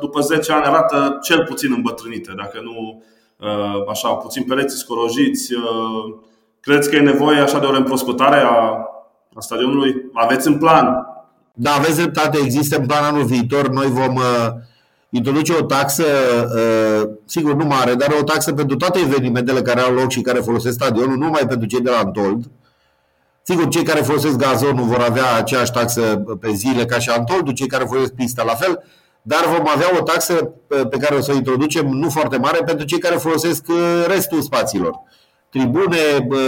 după 0.02 0.20
10 0.20 0.52
ani 0.52 0.66
arată 0.66 1.18
cel 1.22 1.46
puțin 1.46 1.72
îmbătrânite, 1.76 2.34
dacă 2.38 2.60
nu 2.64 3.04
așa, 3.90 4.10
puțin 4.10 4.44
pereți 4.44 4.78
scorojiți. 4.78 5.54
Credeți 6.60 6.90
că 6.90 6.96
e 6.96 7.00
nevoie 7.00 7.40
așa 7.40 7.60
de 7.60 7.66
o 7.66 7.72
reîmprospătare 7.72 8.38
a 8.38 8.86
a 9.38 9.42
stadionului? 9.42 9.96
Aveți 10.14 10.48
în 10.48 10.58
plan? 10.58 11.06
Da, 11.54 11.74
aveți 11.74 11.96
dreptate. 11.96 12.38
Există 12.38 12.78
în 12.78 12.86
plan 12.86 13.04
anul 13.04 13.26
viitor. 13.26 13.70
Noi 13.70 13.88
vom 13.88 14.16
uh, 14.16 14.48
introduce 15.10 15.54
o 15.54 15.62
taxă, 15.62 16.04
uh, 16.56 17.10
sigur 17.26 17.54
nu 17.54 17.66
mare, 17.66 17.94
dar 17.94 18.16
o 18.20 18.24
taxă 18.24 18.54
pentru 18.54 18.76
toate 18.76 19.00
evenimentele 19.00 19.62
care 19.62 19.80
au 19.80 19.94
loc 19.94 20.12
și 20.12 20.22
care 20.22 20.40
folosesc 20.40 20.74
stadionul, 20.74 21.18
nu 21.18 21.26
numai 21.26 21.48
pentru 21.48 21.68
cei 21.68 21.82
de 21.82 21.90
la 21.90 21.98
Antold. 21.98 22.46
Sigur, 23.44 23.68
cei 23.68 23.84
care 23.84 24.02
folosesc 24.02 24.36
gazonul 24.36 24.86
vor 24.86 25.00
avea 25.00 25.36
aceeași 25.36 25.72
taxă 25.72 26.02
pe 26.40 26.52
zile 26.52 26.86
ca 26.86 27.00
și 27.00 27.10
Antoldul, 27.10 27.54
cei 27.54 27.68
care 27.68 27.84
folosesc 27.84 28.14
pista 28.14 28.44
la 28.44 28.54
fel, 28.54 28.84
dar 29.22 29.46
vom 29.58 29.68
avea 29.68 29.88
o 30.00 30.02
taxă 30.04 30.34
pe 30.68 30.98
care 30.98 31.16
o 31.16 31.22
să 31.22 31.32
o 31.32 31.36
introducem 31.36 31.88
nu 31.88 32.10
foarte 32.10 32.38
mare 32.38 32.62
pentru 32.66 32.86
cei 32.86 33.00
care 33.00 33.16
folosesc 33.16 33.66
uh, 33.68 34.06
restul 34.08 34.42
spațiilor 34.42 35.02
tribune, 35.50 35.98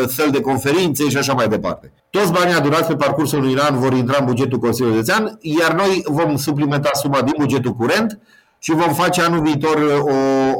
săli 0.07 0.31
de 0.31 0.41
conferințe 0.41 1.09
și 1.09 1.17
așa 1.17 1.33
mai 1.33 1.47
departe. 1.47 1.91
Toți 2.09 2.31
banii 2.31 2.53
adunați 2.53 2.87
pe 2.87 2.95
parcursul 2.95 3.39
unui 3.39 3.59
an 3.59 3.79
vor 3.79 3.93
intra 3.93 4.17
în 4.19 4.25
bugetul 4.25 4.59
Consiliului 4.59 4.99
Județean, 4.99 5.37
iar 5.41 5.73
noi 5.73 6.03
vom 6.05 6.35
suplimenta 6.35 6.89
suma 6.93 7.21
din 7.21 7.33
bugetul 7.37 7.71
curent 7.71 8.19
și 8.59 8.71
vom 8.71 8.93
face 8.93 9.21
anul 9.21 9.41
viitor 9.41 10.01
o, 10.01 10.15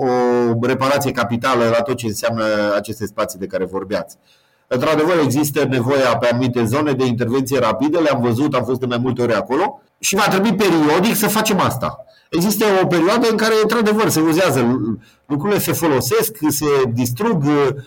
o 0.06 0.66
reparație 0.66 1.12
capitală 1.12 1.64
la 1.72 1.82
tot 1.82 1.98
ce 1.98 2.06
înseamnă 2.06 2.44
aceste 2.76 3.06
spații 3.06 3.40
de 3.40 3.46
care 3.46 3.66
vorbeați. 3.66 4.18
Într-adevăr, 4.68 5.16
există 5.24 5.66
nevoia 5.70 6.18
pe 6.18 6.28
anumite 6.32 6.66
zone 6.66 6.92
de 6.92 7.06
intervenție 7.06 7.60
rapidă, 7.60 8.00
le-am 8.00 8.22
văzut, 8.22 8.54
am 8.54 8.64
fost 8.64 8.80
de 8.80 8.86
mai 8.86 8.98
multe 9.02 9.22
ori 9.22 9.34
acolo 9.34 9.82
și 10.00 10.16
va 10.16 10.28
trebui 10.28 10.56
periodic 10.56 11.16
să 11.16 11.28
facem 11.28 11.60
asta. 11.60 12.06
Există 12.30 12.66
o 12.84 12.86
perioadă 12.86 13.28
în 13.30 13.38
care, 13.38 13.54
într-adevăr, 13.62 14.10
se 14.10 14.20
uzează, 14.20 14.80
lucrurile 15.26 15.60
se 15.60 15.72
folosesc, 15.72 16.38
se 16.50 16.66
distrug, 16.94 17.44
Uh, 17.44 17.84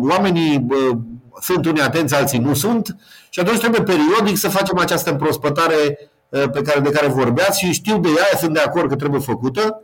oamenii 0.00 0.66
uh, 0.70 0.96
sunt 1.40 1.66
unii 1.66 1.82
atenți, 1.82 2.14
alții 2.14 2.38
nu 2.38 2.54
sunt 2.54 2.96
și 3.30 3.40
atunci 3.40 3.58
trebuie 3.58 3.82
periodic 3.82 4.36
să 4.36 4.48
facem 4.48 4.78
această 4.78 5.10
împrospătare 5.10 6.10
uh, 6.28 6.42
pe 6.52 6.62
care, 6.62 6.80
de 6.80 6.90
care 6.90 7.06
vorbeați 7.06 7.58
și 7.58 7.72
știu 7.72 7.98
de 7.98 8.08
ea, 8.08 8.38
sunt 8.38 8.52
de 8.52 8.60
acord 8.60 8.88
că 8.88 8.96
trebuie 8.96 9.20
făcută 9.20 9.82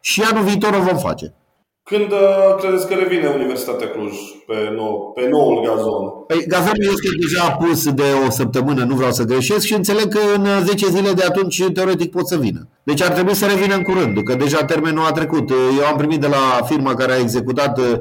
și 0.00 0.22
anul 0.22 0.44
viitor 0.44 0.74
o 0.74 0.82
vom 0.82 0.96
face. 0.96 1.34
Când 1.82 2.12
credeți 2.60 2.86
că 2.86 2.94
revine 2.94 3.26
Universitatea 3.28 3.88
Cluj 3.88 4.12
pe, 4.46 4.72
nou, 4.76 5.12
pe 5.14 5.28
noul 5.28 5.64
gazon? 5.66 6.04
Păi, 6.26 6.44
gazonul 6.46 6.92
este 6.92 7.08
deja 7.20 7.50
pus 7.50 7.92
de 7.92 8.02
o 8.26 8.30
săptămână, 8.30 8.84
nu 8.84 8.94
vreau 8.94 9.12
să 9.12 9.22
greșesc 9.22 9.64
și 9.64 9.74
înțeleg 9.74 10.08
că 10.08 10.18
în 10.34 10.64
10 10.64 10.86
zile 10.86 11.12
de 11.12 11.24
atunci 11.24 11.64
teoretic 11.72 12.10
pot 12.10 12.26
să 12.26 12.36
vină. 12.36 12.68
Deci 12.82 13.02
ar 13.02 13.08
trebui 13.08 13.34
să 13.34 13.46
revină 13.46 13.74
în 13.74 13.82
curând, 13.82 14.22
că 14.22 14.34
deja 14.34 14.64
termenul 14.64 15.04
a 15.04 15.12
trecut. 15.12 15.50
Eu 15.50 15.86
am 15.90 15.96
primit 15.96 16.20
de 16.20 16.26
la 16.26 16.64
firma 16.64 16.94
care 16.94 17.12
a 17.12 17.18
executat 17.18 17.78
Uh, 17.78 17.98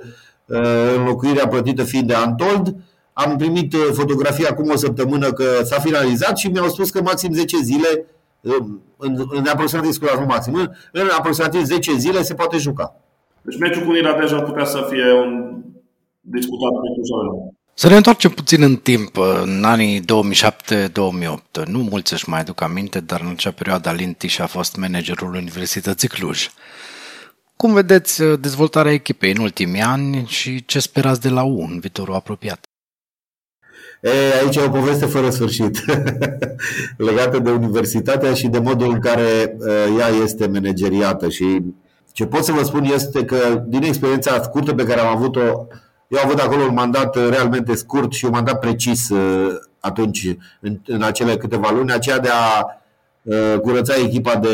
înlocuirea 0.96 1.48
plătită 1.48 1.84
fiind 1.84 2.08
de 2.08 2.14
Antold. 2.14 2.76
Am 3.14 3.38
primit 3.38 3.74
uh, 3.74 3.80
fotografia 3.94 4.48
acum 4.50 4.70
o 4.70 4.76
săptămână 4.76 5.32
că 5.32 5.44
s-a 5.64 5.80
finalizat 5.80 6.38
și 6.38 6.48
mi-au 6.48 6.68
spus 6.68 6.90
că 6.90 7.02
maxim 7.02 7.34
10 7.34 7.58
zile, 7.62 8.06
uh, 8.42 8.56
în, 8.98 9.26
în 9.30 9.48
aproximativ, 9.48 9.92
scuzați, 9.92 10.20
nu 10.20 10.26
maxim, 10.26 10.54
în, 10.54 10.70
în 10.92 11.08
aproximativ 11.18 11.64
10 11.64 11.94
zile 11.98 12.22
se 12.22 12.34
poate 12.34 12.58
juca. 12.58 12.96
Deci 13.42 13.58
meciul 13.58 13.84
cu 13.84 13.90
Unirea 13.90 14.20
deja 14.20 14.42
putea 14.42 14.66
să 14.66 14.88
fie 14.90 15.12
un 15.12 15.62
discutat 16.22 16.72
pe 16.72 17.02
să 17.80 17.88
ne 17.88 17.96
întoarcem 17.96 18.32
puțin 18.32 18.62
în 18.62 18.76
timp, 18.76 19.18
în 19.44 19.64
anii 19.64 20.02
2007-2008. 20.02 21.66
Nu 21.66 21.80
mulți 21.80 22.14
își 22.14 22.30
mai 22.30 22.40
aduc 22.40 22.62
aminte, 22.62 23.00
dar 23.00 23.22
în 23.22 23.30
acea 23.30 23.52
perioadă 23.52 23.90
Alintiș 23.90 24.40
a 24.40 24.46
fost 24.46 24.76
managerul 24.76 25.34
Universității 25.34 26.08
Cluj. 26.08 26.50
Cum 27.58 27.74
vedeți 27.74 28.22
uh, 28.22 28.40
dezvoltarea 28.40 28.92
echipei 28.92 29.32
în 29.32 29.42
ultimii 29.42 29.82
ani 29.82 30.26
și 30.26 30.66
ce 30.66 30.80
sperați 30.80 31.22
de 31.22 31.30
la 31.30 31.44
U 31.44 31.62
în 31.62 31.80
viitorul 31.80 32.14
apropiat? 32.14 32.60
E, 34.02 34.10
aici 34.42 34.56
e 34.56 34.64
o 34.66 34.70
poveste 34.70 35.06
fără 35.06 35.30
sfârșit 35.30 35.86
legată 37.10 37.40
de 37.40 37.52
universitatea 37.52 38.34
și 38.34 38.48
de 38.48 38.60
modul 38.60 38.92
în 38.92 39.00
care 39.00 39.58
uh, 39.60 39.98
ea 40.00 40.08
este 40.08 40.48
manageriată 40.48 41.30
și 41.30 41.62
ce 42.12 42.26
pot 42.26 42.44
să 42.44 42.52
vă 42.52 42.64
spun 42.64 42.84
este 42.84 43.26
că 43.26 43.64
din 43.68 43.84
experiența 43.84 44.42
scurtă 44.42 44.74
pe 44.74 44.84
care 44.84 45.00
am 45.00 45.16
avut-o, 45.16 45.40
eu 46.08 46.20
am 46.20 46.26
avut 46.26 46.40
acolo 46.40 46.64
un 46.64 46.74
mandat 46.74 47.16
uh, 47.16 47.28
realmente 47.30 47.76
scurt 47.76 48.14
și 48.14 48.26
un 48.26 48.32
mandat 48.32 48.60
precis 48.60 49.12
atunci, 49.80 50.36
în, 50.60 50.80
în 50.86 51.02
acele 51.02 51.38
câteva 51.38 51.72
luni, 51.72 51.92
aceea 51.92 52.20
de 52.20 52.30
a 52.30 52.62
Uh, 52.62 52.87
curăța 53.62 53.94
echipa 53.96 54.36
de, 54.36 54.50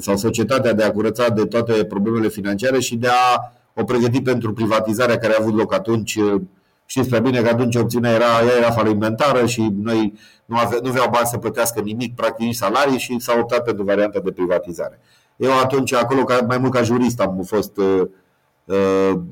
sau 0.00 0.16
societatea 0.16 0.72
de 0.72 0.82
a 0.82 0.92
curăța 0.92 1.28
de 1.28 1.44
toate 1.44 1.84
problemele 1.84 2.28
financiare 2.28 2.80
și 2.80 2.96
de 2.96 3.08
a 3.08 3.52
o 3.74 3.84
pregăti 3.84 4.22
pentru 4.22 4.52
privatizarea 4.52 5.18
care 5.18 5.32
a 5.32 5.38
avut 5.40 5.56
loc 5.56 5.74
atunci. 5.74 6.14
Uh, 6.14 6.40
știți 6.86 7.08
prea 7.08 7.20
bine 7.20 7.42
că 7.42 7.48
atunci 7.48 7.76
opțiunea 7.76 8.12
era, 8.12 8.24
ea 8.24 8.56
era 8.56 8.70
falimentară 8.70 9.46
și 9.46 9.72
noi 9.82 10.12
nu, 10.44 10.56
ave, 10.56 10.78
nu 10.82 10.88
aveau 10.88 11.08
bani 11.10 11.26
să 11.26 11.38
plătească 11.38 11.80
nimic, 11.80 12.14
practic 12.14 12.46
nici 12.46 12.54
salarii 12.54 12.98
și 12.98 13.18
s-a 13.18 13.36
optat 13.40 13.64
pentru 13.64 13.84
varianta 13.84 14.18
de 14.18 14.32
privatizare. 14.32 15.00
Eu 15.36 15.58
atunci, 15.58 15.94
acolo, 15.94 16.24
mai 16.46 16.58
mult 16.58 16.72
ca 16.72 16.82
jurist, 16.82 17.20
am 17.20 17.42
fost, 17.46 17.76
uh, 17.76 18.02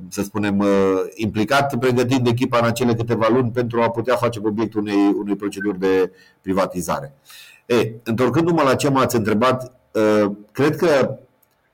să 0.08 0.22
spunem, 0.22 0.64
implicat, 1.14 1.78
pregătind 1.78 2.26
echipa 2.26 2.58
în 2.58 2.64
acele 2.64 2.94
câteva 2.94 3.28
luni 3.28 3.50
pentru 3.50 3.82
a 3.82 3.90
putea 3.90 4.16
face 4.16 4.40
obiectul 4.42 4.80
unei, 4.80 5.14
unei 5.18 5.36
proceduri 5.36 5.78
de 5.78 6.12
privatizare. 6.40 7.14
E, 7.66 7.92
întorcându-mă 8.02 8.62
la 8.62 8.74
ce 8.74 8.88
m-ați 8.88 9.16
întrebat, 9.16 9.72
uh, 9.92 10.30
cred 10.52 10.76
că 10.76 11.18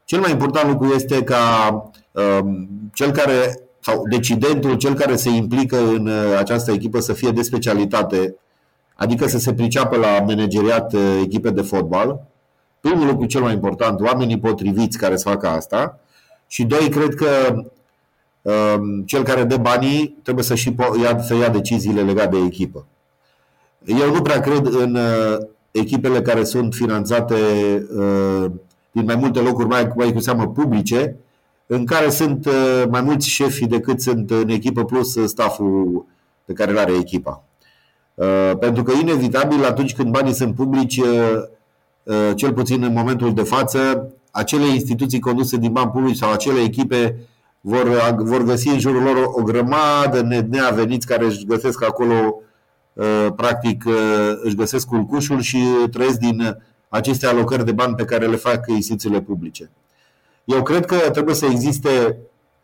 cel 0.05 0.21
mai 0.21 0.31
important 0.31 0.71
lucru 0.71 0.95
este 0.95 1.23
ca 1.23 1.73
um, 2.13 2.69
cel 2.93 3.11
care, 3.11 3.61
sau 3.81 4.03
decidentul, 4.11 4.75
cel 4.75 4.95
care 4.95 5.17
se 5.17 5.29
implică 5.29 5.77
în 5.79 6.07
uh, 6.07 6.37
această 6.39 6.73
echipă 6.73 7.01
să 7.01 7.13
fie 7.13 7.31
de 7.31 7.43
specialitate, 7.43 8.37
adică 8.95 9.27
să 9.27 9.39
se 9.39 9.55
priceapă 9.55 9.97
la 9.97 10.25
manageriat 10.27 10.93
uh, 10.93 11.21
echipe 11.23 11.51
de 11.51 11.63
fotbal. 11.63 12.27
Primul 12.81 13.07
lucru 13.07 13.27
cel 13.27 13.41
mai 13.41 13.53
important, 13.53 14.01
oamenii 14.01 14.39
potriviți 14.39 14.99
care 14.99 15.17
să 15.17 15.29
facă 15.29 15.49
asta. 15.49 16.01
Și 16.47 16.65
doi, 16.65 16.89
cred 16.89 17.15
că 17.15 17.27
um, 18.43 19.03
cel 19.07 19.23
care 19.23 19.45
dă 19.45 19.57
banii 19.57 20.19
trebuie 20.23 20.45
să, 20.45 20.55
și 20.55 20.75
ia, 21.03 21.23
să 21.23 21.35
ia 21.35 21.49
deciziile 21.49 22.03
legate 22.03 22.37
de 22.37 22.45
echipă. 22.45 22.87
Eu 23.85 24.13
nu 24.15 24.23
prea 24.23 24.41
cred 24.41 24.67
în 24.67 24.99
echipele 25.71 26.23
care 26.23 26.45
sunt 26.45 26.75
finanțate 26.75 27.35
uh, 27.97 28.51
din 28.91 29.05
mai 29.05 29.17
multe 29.17 29.41
locuri, 29.41 29.69
mai, 29.69 29.93
mai 29.97 30.13
cu 30.13 30.21
seamă 30.21 30.47
publice, 30.47 31.17
în 31.67 31.87
care 31.87 32.11
sunt 32.11 32.47
uh, 32.47 32.85
mai 32.91 33.01
mulți 33.01 33.29
șefi 33.29 33.67
decât 33.67 34.01
sunt 34.01 34.31
în 34.31 34.49
echipă 34.49 34.85
plus 34.85 35.17
stafful 35.27 36.07
pe 36.45 36.53
care 36.53 36.71
îl 36.71 36.79
are 36.79 36.93
echipa. 36.93 37.43
Uh, 38.15 38.53
pentru 38.61 38.83
că 38.83 38.93
inevitabil 39.01 39.65
atunci 39.65 39.95
când 39.95 40.11
banii 40.11 40.33
sunt 40.33 40.55
publici, 40.55 40.97
uh, 40.97 41.09
uh, 42.03 42.31
cel 42.35 42.53
puțin 42.53 42.83
în 42.83 42.93
momentul 42.93 43.35
de 43.35 43.43
față, 43.43 44.09
acele 44.31 44.67
instituții 44.67 45.21
conduse 45.21 45.57
din 45.57 45.73
bani 45.73 45.91
publici 45.91 46.17
sau 46.17 46.33
acele 46.33 46.61
echipe 46.61 47.17
vor, 47.61 48.17
vor 48.17 48.43
găsi 48.43 48.69
în 48.69 48.79
jurul 48.79 49.03
lor 49.03 49.17
o, 49.17 49.33
o 49.35 49.43
grămadă 49.43 50.23
de 50.23 50.47
neaveniți 50.51 51.07
care 51.07 51.25
își 51.25 51.45
găsesc 51.45 51.85
acolo 51.85 52.41
practic 53.37 53.85
își 54.43 54.55
găsesc 54.55 54.87
culcușul 54.87 55.41
și 55.41 55.59
trăiesc 55.91 56.19
din 56.19 56.57
aceste 56.89 57.27
alocări 57.27 57.65
de 57.65 57.73
bani 57.73 57.95
pe 57.95 58.05
care 58.05 58.27
le 58.27 58.37
fac 58.37 58.65
instituțiile 58.69 59.21
publice. 59.21 59.71
Eu 60.45 60.63
cred 60.63 60.85
că 60.85 60.97
trebuie 60.97 61.35
să 61.35 61.47
existe 61.47 62.17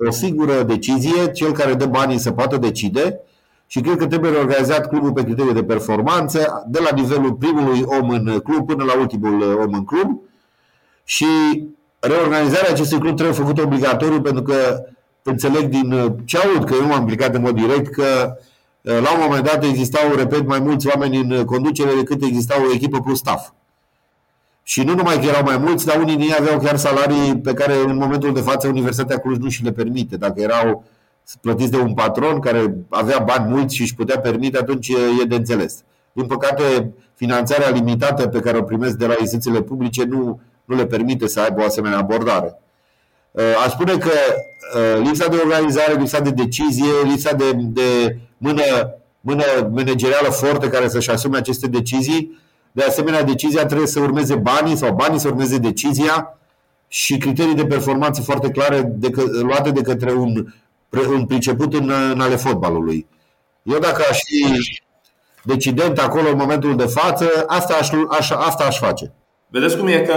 o 0.08 0.10
singură 0.10 0.62
decizie, 0.62 1.30
cel 1.32 1.52
care 1.52 1.74
dă 1.74 1.86
banii 1.86 2.18
să 2.18 2.30
poată 2.30 2.56
decide 2.56 3.20
și 3.66 3.80
cred 3.80 3.96
că 3.96 4.06
trebuie 4.06 4.30
reorganizat 4.30 4.88
clubul 4.88 5.12
pe 5.12 5.24
criterii 5.24 5.52
de 5.52 5.64
performanță, 5.64 6.64
de 6.68 6.78
la 6.78 6.94
nivelul 6.94 7.32
primului 7.32 7.82
om 8.00 8.08
în 8.08 8.40
club 8.44 8.66
până 8.66 8.84
la 8.84 8.98
ultimul 8.98 9.42
om 9.42 9.72
în 9.72 9.84
club 9.84 10.20
și 11.04 11.26
reorganizarea 11.98 12.70
acestui 12.70 12.98
club 12.98 13.14
trebuie 13.14 13.36
făcută 13.36 13.62
obligatoriu 13.62 14.20
pentru 14.20 14.42
că 14.42 14.84
înțeleg 15.22 15.64
din 15.68 16.16
ce 16.24 16.38
aud, 16.38 16.64
că 16.64 16.74
eu 16.74 16.86
m-am 16.86 17.00
implicat 17.00 17.34
în 17.34 17.40
mod 17.40 17.54
direct, 17.54 17.92
că 17.92 18.36
la 18.84 19.12
un 19.12 19.20
moment 19.20 19.44
dat 19.44 19.64
existau, 19.64 20.14
repet, 20.14 20.46
mai 20.46 20.58
mulți 20.58 20.86
oameni 20.86 21.16
în 21.16 21.44
conducere 21.44 21.94
decât 21.94 22.22
exista 22.22 22.54
o 22.68 22.72
echipă 22.72 23.00
plus 23.00 23.18
staff. 23.18 23.52
Și 24.62 24.82
nu 24.82 24.94
numai 24.94 25.18
că 25.18 25.26
erau 25.26 25.42
mai 25.42 25.56
mulți, 25.56 25.86
dar 25.86 26.00
unii 26.00 26.16
din 26.16 26.24
ei 26.24 26.36
aveau 26.38 26.58
chiar 26.58 26.76
salarii 26.76 27.36
pe 27.36 27.54
care 27.54 27.74
în 27.76 27.96
momentul 27.96 28.32
de 28.32 28.40
față 28.40 28.68
Universitatea 28.68 29.18
Cluj 29.18 29.38
nu 29.38 29.48
și 29.48 29.64
le 29.64 29.72
permite. 29.72 30.16
Dacă 30.16 30.40
erau 30.40 30.84
plătiți 31.40 31.70
de 31.70 31.76
un 31.76 31.94
patron 31.94 32.40
care 32.40 32.74
avea 32.88 33.18
bani 33.18 33.52
mulți 33.52 33.74
și 33.74 33.82
își 33.82 33.94
putea 33.94 34.20
permite, 34.20 34.58
atunci 34.58 34.88
e 34.88 35.24
de 35.24 35.34
înțeles. 35.34 35.82
Din 36.12 36.26
păcate, 36.26 36.92
finanțarea 37.14 37.68
limitată 37.68 38.28
pe 38.28 38.40
care 38.40 38.58
o 38.58 38.62
primesc 38.62 38.96
de 38.96 39.06
la 39.06 39.14
instituțiile 39.20 39.62
publice 39.62 40.04
nu, 40.04 40.40
nu 40.64 40.76
le 40.76 40.86
permite 40.86 41.26
să 41.26 41.40
aibă 41.40 41.60
o 41.60 41.64
asemenea 41.64 41.98
abordare. 41.98 42.58
Uh, 43.30 43.42
aș 43.64 43.72
spune 43.72 43.96
că 43.96 44.10
uh, 44.10 45.06
lipsa 45.06 45.28
de 45.28 45.36
organizare, 45.44 45.94
lipsa 45.98 46.20
de 46.20 46.30
decizie, 46.30 46.92
lipsa 47.04 47.32
de, 47.32 47.52
de 47.54 48.18
mână, 48.38 48.62
mână 49.20 49.44
managerială 49.72 50.28
forte 50.28 50.68
care 50.68 50.88
să-și 50.88 51.10
asume 51.10 51.36
aceste 51.36 51.66
decizii, 51.66 52.42
de 52.72 52.82
asemenea, 52.82 53.22
decizia 53.22 53.66
trebuie 53.66 53.86
să 53.86 54.00
urmeze 54.00 54.34
banii 54.34 54.76
sau 54.76 54.94
banii 54.94 55.18
să 55.18 55.28
urmeze 55.28 55.58
decizia 55.58 56.38
și 56.88 57.18
criterii 57.18 57.54
de 57.54 57.66
performanță 57.66 58.22
foarte 58.22 58.50
clare 58.50 58.92
de 58.94 59.10
că, 59.10 59.22
luate 59.42 59.70
de 59.70 59.80
către 59.80 60.12
un 60.12 60.46
un 61.08 61.26
priceput 61.26 61.74
în, 61.74 61.90
în 62.12 62.20
ale 62.20 62.36
fotbalului. 62.36 63.06
Eu 63.62 63.78
dacă 63.78 64.02
aș 64.10 64.18
fi 64.24 64.46
decident 65.42 65.98
acolo 65.98 66.28
în 66.28 66.36
momentul 66.36 66.76
de 66.76 66.84
față, 66.86 67.44
asta 67.46 67.74
aș, 67.74 67.90
aș, 68.08 68.30
asta 68.30 68.64
aș 68.64 68.78
face. 68.78 69.12
Vedeți 69.48 69.76
cum 69.76 69.86
e 69.86 70.00
că 70.00 70.14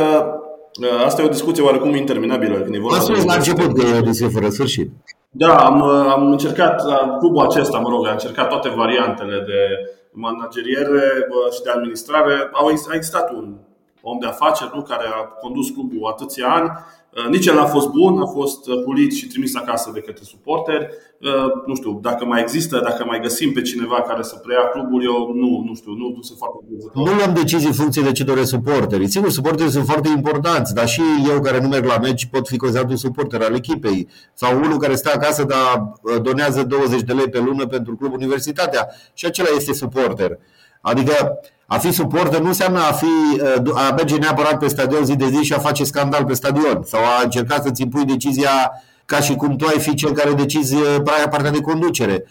ă, 1.00 1.06
asta 1.06 1.22
e 1.22 1.26
o 1.26 1.30
discuție 1.30 1.64
oarecum 1.64 1.96
interminabilă. 1.96 2.62
Când 2.62 2.76
e 2.76 2.80
vorba 2.80 2.98
Asta 2.98 3.14
la 3.26 3.34
început 3.34 3.80
că 3.80 3.88
e 3.88 3.98
o 3.98 4.02
discuție 4.02 4.28
fără 4.28 4.50
sfârșit. 4.50 4.92
Da, 5.38 5.56
am, 5.56 5.82
am 5.82 6.32
încercat, 6.32 6.82
clubul 7.20 7.46
acesta, 7.46 7.78
mă 7.78 7.90
rog, 7.90 8.08
a 8.08 8.12
încercat 8.12 8.50
toate 8.50 8.70
variantele 8.70 9.44
de 9.46 9.92
manageriere 10.12 11.28
și 11.52 11.62
de 11.62 11.70
administrare. 11.70 12.50
Au, 12.52 12.68
a 12.68 12.72
existat 12.94 13.32
un 13.32 13.56
om 14.02 14.18
de 14.20 14.28
afaceri 14.28 14.72
nu, 14.74 14.82
care 14.82 15.08
a 15.08 15.24
condus 15.24 15.70
clubul 15.70 16.08
atâția 16.08 16.48
ani 16.48 16.72
Uh, 17.07 17.07
nici 17.30 17.46
el 17.46 17.56
n-a 17.56 17.66
fost 17.66 17.88
bun, 17.88 18.22
a 18.22 18.26
fost 18.26 18.68
uh, 18.68 18.84
pulit 18.84 19.14
și 19.14 19.28
trimis 19.28 19.56
acasă 19.56 19.92
de 19.94 20.00
către 20.00 20.24
suporteri. 20.24 20.88
Uh, 21.22 21.52
nu 21.66 21.76
știu, 21.76 22.00
dacă 22.02 22.26
mai 22.26 22.42
există, 22.42 22.80
dacă 22.84 23.06
mai 23.06 23.20
găsim 23.20 23.52
pe 23.52 23.62
cineva 23.62 24.02
care 24.02 24.24
să 24.24 24.36
preia 24.36 24.68
clubul, 24.74 25.04
eu 25.04 25.32
nu, 25.34 25.64
nu 25.68 25.76
știu, 25.76 25.92
nu, 25.92 26.14
nu 26.16 26.22
sunt 26.22 26.38
foarte 26.38 26.58
Nu 26.94 27.14
luăm 27.18 27.34
decizii 27.34 27.68
în 27.68 27.74
funcție 27.74 28.02
de 28.02 28.12
ce 28.12 28.24
doresc 28.24 28.50
suporterii. 28.50 29.10
Sigur, 29.10 29.30
suporterii 29.30 29.72
sunt 29.72 29.86
foarte 29.86 30.10
importanți, 30.10 30.74
dar 30.74 30.88
și 30.88 31.02
eu 31.30 31.40
care 31.40 31.62
nu 31.62 31.68
merg 31.68 31.86
la 31.86 31.98
meci 31.98 32.26
pot 32.26 32.48
fi 32.48 32.58
considerat 32.58 32.90
un 32.90 32.98
suporter 32.98 33.42
al 33.42 33.56
echipei. 33.56 34.08
Sau 34.34 34.58
unul 34.58 34.78
care 34.78 34.96
stă 34.96 35.12
acasă, 35.14 35.44
dar 35.44 35.94
donează 36.22 36.64
20 36.64 37.02
de 37.02 37.14
lei 37.14 37.30
pe 37.30 37.40
lună 37.40 37.66
pentru 37.66 37.96
club 37.96 38.14
universitatea. 38.14 38.88
Și 39.14 39.26
acela 39.26 39.48
este 39.56 39.74
suporter. 39.74 40.40
Adică 40.82 41.40
a 41.70 41.78
fi 41.78 41.92
suporter 41.92 42.40
nu 42.40 42.48
înseamnă 42.48 42.80
a, 42.80 42.92
fi, 42.92 43.42
a 43.74 43.94
merge 43.96 44.18
neapărat 44.18 44.60
pe 44.60 44.68
stadion 44.68 45.06
zi 45.06 45.16
de 45.16 45.28
zi 45.28 45.44
și 45.44 45.54
a 45.54 45.60
face 45.60 45.84
scandal 45.84 46.26
pe 46.26 46.34
stadion 46.34 46.84
sau 46.86 47.00
a 47.00 47.22
încerca 47.24 47.62
să-ți 47.64 47.82
impui 47.82 48.06
decizia 48.06 48.72
ca 49.06 49.20
și 49.20 49.36
cum 49.36 49.56
tu 49.56 49.66
ai 49.66 49.80
fi 49.80 49.94
cel 49.94 50.12
care 50.12 50.34
decizi 50.34 50.76
partea 51.04 51.52
de 51.52 51.62
conducere. 51.62 52.26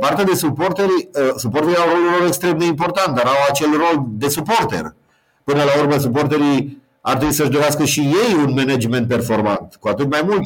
Partea 0.00 0.24
de 0.24 0.34
suporteri, 0.34 1.08
suporterii 1.36 1.76
au 1.76 1.88
rolul 1.88 2.10
lor 2.18 2.26
extrem 2.26 2.58
de 2.58 2.64
important, 2.64 3.16
dar 3.16 3.24
au 3.24 3.46
acel 3.48 3.70
rol 3.70 4.04
de 4.08 4.28
suporter. 4.28 4.94
Până 5.44 5.62
la 5.62 5.82
urmă, 5.82 5.98
suporterii 5.98 6.82
ar 7.00 7.16
trebui 7.16 7.34
să-și 7.34 7.50
dorească 7.50 7.84
și 7.84 8.00
ei 8.00 8.34
un 8.46 8.52
management 8.52 9.08
performant, 9.08 9.76
cu 9.80 9.88
atât 9.88 10.10
mai 10.10 10.22
mult 10.24 10.44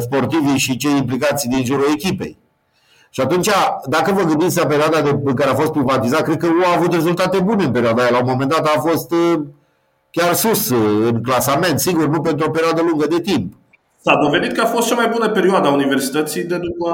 sportivii 0.00 0.58
și 0.58 0.76
cei 0.76 0.96
implicați 0.96 1.48
din 1.48 1.64
jurul 1.64 1.86
echipei. 1.94 2.38
Și 3.10 3.20
atunci, 3.20 3.48
dacă 3.88 4.12
vă 4.12 4.22
gândiți 4.22 4.58
la 4.58 4.66
perioada 4.66 5.00
de, 5.00 5.20
în 5.24 5.34
care 5.34 5.50
a 5.50 5.54
fost 5.54 5.72
privatizat, 5.72 6.22
cred 6.22 6.36
că 6.36 6.46
U 6.46 6.62
a 6.64 6.76
avut 6.76 6.92
rezultate 6.92 7.38
bune 7.40 7.64
în 7.64 7.72
perioada 7.72 8.02
aia. 8.02 8.10
La 8.10 8.18
un 8.18 8.28
moment 8.28 8.50
dat 8.50 8.66
a 8.66 8.80
fost 8.80 9.12
uh, 9.12 9.40
chiar 10.10 10.34
sus 10.34 10.70
uh, 10.70 11.10
în 11.12 11.22
clasament, 11.22 11.78
sigur, 11.78 12.08
nu 12.08 12.20
pentru 12.20 12.46
o 12.46 12.50
perioadă 12.50 12.80
lungă 12.82 13.06
de 13.06 13.20
timp. 13.20 13.52
S-a 14.00 14.14
dovedit 14.22 14.52
că 14.52 14.60
a 14.60 14.66
fost 14.66 14.88
cea 14.88 14.94
mai 14.94 15.08
bună 15.08 15.28
perioadă 15.28 15.68
a 15.68 15.72
universității 15.72 16.44
de 16.44 16.56
după, 16.56 16.90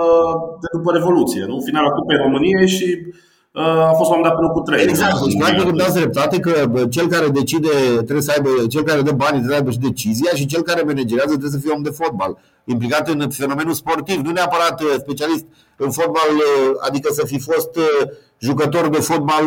de 0.61 0.67
după 0.73 0.93
Revoluție, 0.93 1.45
nu? 1.49 1.61
Finala 1.61 1.91
Cupei 1.91 2.17
României 2.17 2.69
și 2.69 2.99
uh, 3.07 3.15
a 3.63 3.93
fost 3.97 4.11
la 4.11 4.17
un 4.17 4.23
dat 4.23 4.35
pe 4.35 4.41
locul 4.41 4.63
3. 4.63 4.83
Exact, 4.83 5.21
deci 5.25 5.37
practic 5.39 5.69
îmi 5.69 5.79
dați 5.79 5.95
dreptate 5.95 6.39
că 6.39 6.53
cel 6.91 7.07
care 7.09 7.29
decide 7.29 7.69
trebuie 7.95 8.21
să 8.21 8.33
aibă, 8.37 8.49
cel 8.69 8.83
care 8.83 9.01
dă 9.03 9.13
banii 9.13 9.41
trebuie 9.41 9.57
să 9.57 9.63
aibă 9.63 9.71
și 9.71 9.79
decizia 9.79 10.31
și 10.35 10.47
cel 10.47 10.63
care 10.63 10.83
managerează 10.83 11.29
trebuie 11.29 11.51
să 11.51 11.59
fie 11.59 11.73
om 11.77 11.83
de 11.83 11.91
fotbal 11.91 12.39
implicat 12.67 13.09
în 13.09 13.31
fenomenul 13.31 13.73
sportiv, 13.73 14.21
nu 14.21 14.31
neapărat 14.31 14.81
uh, 14.81 14.95
specialist 14.99 15.45
în 15.77 15.91
fotbal, 15.91 16.31
uh, 16.35 16.77
adică 16.81 17.13
să 17.13 17.27
fi 17.27 17.39
fost 17.41 17.77
uh, 17.77 18.09
jucător 18.39 18.89
de 18.89 19.01
fotbal 19.01 19.45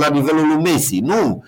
la 0.00 0.08
nivelul 0.08 0.46
lui 0.46 0.62
Messi. 0.62 1.00
Nu. 1.00 1.44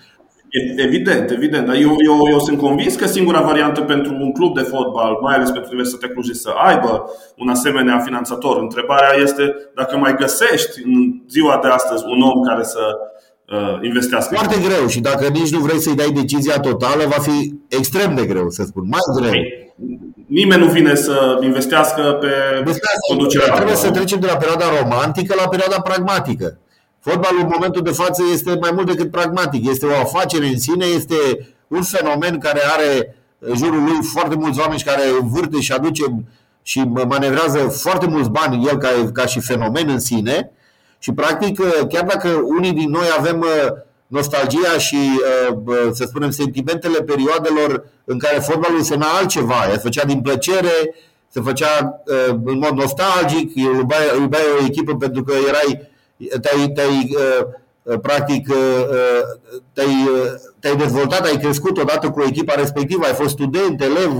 Evident, 0.75 1.31
evident. 1.31 1.65
Dar 1.65 1.75
eu, 1.75 1.95
eu, 2.05 2.17
eu 2.31 2.39
sunt 2.39 2.57
convins 2.57 2.95
că 2.95 3.07
singura 3.07 3.41
variantă 3.41 3.81
pentru 3.81 4.13
un 4.19 4.31
club 4.31 4.55
de 4.55 4.61
fotbal, 4.61 5.17
mai 5.21 5.35
ales 5.35 5.49
pentru 5.49 5.69
Universitatea 5.71 6.09
Cluj, 6.13 6.29
să 6.31 6.49
aibă 6.49 7.11
un 7.37 7.49
asemenea 7.49 7.99
finanțator. 7.99 8.57
Întrebarea 8.57 9.13
este 9.21 9.55
dacă 9.75 9.97
mai 9.97 10.15
găsești 10.15 10.81
în 10.83 10.93
ziua 11.29 11.59
de 11.61 11.67
astăzi 11.67 12.03
un 12.07 12.21
om 12.21 12.41
care 12.41 12.63
să 12.63 12.79
uh, 13.49 13.77
investească. 13.81 14.35
Foarte 14.35 14.61
greu 14.67 14.87
și 14.87 14.99
dacă 14.99 15.27
nici 15.27 15.51
nu 15.51 15.59
vrei 15.59 15.79
să-i 15.79 15.95
dai 15.95 16.11
decizia 16.11 16.59
totală, 16.59 17.03
va 17.05 17.21
fi 17.21 17.53
extrem 17.69 18.15
de 18.15 18.25
greu, 18.25 18.49
să 18.49 18.63
spun, 18.63 18.83
mai 18.89 18.99
greu. 19.19 19.29
Păi, 19.29 19.73
nimeni 20.27 20.61
nu 20.61 20.69
vine 20.69 20.95
să 20.95 21.39
investească 21.41 22.01
pe 22.21 22.31
conducerea. 23.09 23.53
Trebuie 23.53 23.75
să 23.75 23.91
trecem 23.91 24.19
de 24.19 24.27
la 24.27 24.37
perioada 24.37 24.65
romantică 24.81 25.35
la 25.37 25.47
perioada 25.47 25.81
pragmatică. 25.81 26.59
Fotbalul 27.09 27.41
în 27.41 27.49
momentul 27.53 27.81
de 27.81 27.91
față 27.91 28.23
este 28.31 28.57
mai 28.59 28.71
mult 28.73 28.87
decât 28.87 29.11
pragmatic. 29.11 29.69
Este 29.69 29.85
o 29.85 29.95
afacere 29.95 30.45
în 30.45 30.59
sine, 30.59 30.85
este 30.85 31.15
un 31.67 31.81
fenomen 31.81 32.39
care 32.39 32.59
are 32.77 33.15
în 33.39 33.55
jurul 33.55 33.83
lui 33.83 34.03
foarte 34.03 34.35
mulți 34.35 34.59
oameni 34.59 34.81
care 34.81 35.01
vârte 35.21 35.59
și 35.59 35.71
aduce 35.71 36.03
și 36.61 36.79
manevrează 37.07 37.57
foarte 37.57 38.05
mulți 38.05 38.29
bani 38.29 38.67
el 38.67 38.77
ca, 38.77 38.89
ca 39.13 39.25
și 39.25 39.39
fenomen 39.39 39.89
în 39.89 39.99
sine. 39.99 40.51
Și 40.99 41.13
practic, 41.13 41.59
chiar 41.89 42.03
dacă 42.03 42.29
unii 42.57 42.71
din 42.71 42.89
noi 42.89 43.07
avem 43.17 43.45
nostalgia 44.07 44.77
și, 44.77 44.97
uh, 45.65 45.75
să 45.91 46.03
spunem, 46.07 46.29
sentimentele 46.29 47.01
perioadelor 47.01 47.85
în 48.05 48.19
care 48.19 48.39
fotbalul 48.39 48.77
însemna 48.77 49.05
altceva. 49.17 49.55
Se 49.71 49.77
făcea 49.77 50.05
din 50.05 50.21
plăcere, 50.21 50.95
se 51.27 51.41
făcea 51.41 52.01
uh, 52.05 52.35
în 52.45 52.57
mod 52.57 52.71
nostalgic, 52.71 53.55
iubeai, 53.55 54.19
iubeai 54.19 54.43
o 54.59 54.65
echipă 54.65 54.95
pentru 54.95 55.23
că 55.23 55.33
erai, 55.47 55.93
te-ai, 56.17 56.69
te-ai 56.73 57.15
uh, 57.15 57.99
practic 58.01 58.47
te-ai, 59.73 60.09
te-ai 60.59 60.75
dezvoltat, 60.75 61.25
ai 61.25 61.37
crescut 61.37 61.77
odată 61.77 62.09
cu 62.09 62.21
echipa 62.21 62.53
respectivă, 62.53 63.05
ai 63.05 63.13
fost 63.13 63.29
student, 63.29 63.81
elev, 63.81 64.11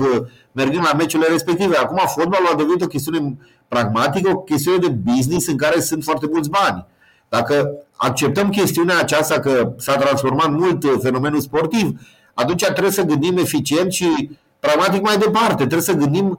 mergând 0.51 0.83
la 0.83 0.93
meciurile 0.97 1.29
respective. 1.29 1.75
Acum 1.75 2.01
fotbalul 2.05 2.47
a 2.51 2.55
devenit 2.55 2.81
o 2.81 2.87
chestiune 2.87 3.37
pragmatică, 3.67 4.29
o 4.29 4.37
chestiune 4.37 4.77
de 4.77 4.87
business 4.87 5.47
în 5.47 5.57
care 5.57 5.79
sunt 5.79 6.03
foarte 6.03 6.27
mulți 6.31 6.49
bani. 6.49 6.85
Dacă 7.29 7.71
acceptăm 7.95 8.49
chestiunea 8.49 8.99
aceasta 8.99 9.39
că 9.39 9.73
s-a 9.77 9.95
transformat 9.95 10.51
mult 10.51 10.85
fenomenul 11.01 11.39
sportiv, 11.39 11.99
atunci 12.33 12.63
trebuie 12.63 12.91
să 12.91 13.01
gândim 13.01 13.37
eficient 13.37 13.91
și 13.91 14.29
pragmatic 14.59 15.01
mai 15.01 15.17
departe. 15.17 15.55
Trebuie 15.55 15.81
să 15.81 15.93
gândim 15.93 16.29
uh, 16.29 16.37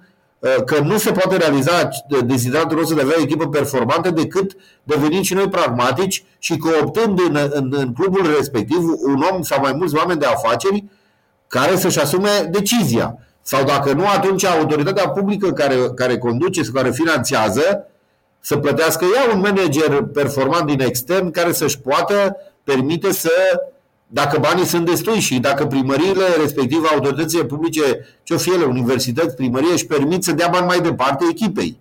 că 0.65 0.81
nu 0.81 0.99
se 0.99 1.13
poate 1.13 1.37
realiza 1.37 1.89
dezideratul 2.25 2.77
nostru 2.77 2.95
de 2.95 3.01
a 3.01 3.05
avea 3.05 3.17
o 3.19 3.23
echipă 3.23 3.49
performantă 3.49 4.11
decât 4.11 4.57
devenind 4.83 5.25
și 5.25 5.35
noi 5.35 5.49
pragmatici 5.49 6.25
și 6.39 6.57
cooptând 6.57 7.19
în, 7.19 7.37
în, 7.51 7.75
în 7.77 7.93
clubul 7.93 8.35
respectiv 8.37 8.79
un 8.83 9.25
om 9.33 9.43
sau 9.43 9.61
mai 9.61 9.73
mulți 9.73 9.95
oameni 9.97 10.21
de 10.21 10.27
afaceri 10.27 10.85
care 11.47 11.77
să-și 11.77 12.01
asume 12.01 12.29
decizia. 12.51 13.19
Sau 13.43 13.65
dacă 13.65 13.93
nu, 13.93 14.07
atunci 14.07 14.45
autoritatea 14.45 15.09
publică 15.09 15.53
care, 15.53 15.77
care 15.95 16.19
conduce 16.19 16.63
sau 16.63 16.73
care 16.73 16.91
finanțează 16.91 17.87
să 18.41 18.57
plătească 18.57 19.05
ea 19.15 19.35
un 19.35 19.41
manager 19.41 20.03
performant 20.03 20.67
din 20.67 20.81
extern 20.81 21.31
care 21.31 21.53
să-și 21.53 21.81
poată 21.81 22.37
permite 22.65 23.13
să, 23.13 23.31
dacă 24.07 24.39
banii 24.39 24.65
sunt 24.65 24.87
destui 24.87 25.21
și 25.21 25.39
dacă 25.39 25.67
primăriile, 25.67 26.25
respectiv 26.41 26.89
autoritățile 26.93 27.45
publice, 27.45 28.07
ce-o 28.23 28.39
fie 28.39 28.53
ele, 28.55 28.65
universități, 28.65 29.37
primărie, 29.37 29.73
își 29.73 29.87
permit 29.87 30.25
să 30.25 30.33
dea 30.33 30.49
bani 30.51 30.67
mai 30.67 30.81
departe 30.81 31.25
echipei. 31.31 31.81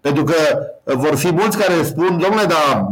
Pentru 0.00 0.24
că 0.24 0.34
vor 0.84 1.16
fi 1.16 1.30
mulți 1.30 1.58
care 1.58 1.82
spun, 1.82 2.18
domnule, 2.18 2.44
dar 2.44 2.88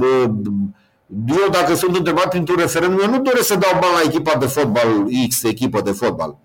eu 1.28 1.50
dacă 1.50 1.74
sunt 1.74 1.96
întrebat 1.96 2.28
printr-un 2.28 2.56
referendum, 2.58 3.00
eu 3.02 3.10
nu 3.10 3.20
doresc 3.20 3.46
să 3.46 3.54
dau 3.54 3.70
bani 3.72 3.94
la 3.94 4.00
echipa 4.04 4.38
de 4.38 4.46
fotbal 4.46 4.88
X, 5.28 5.42
echipă 5.42 5.80
de 5.80 5.90
fotbal. 5.90 6.36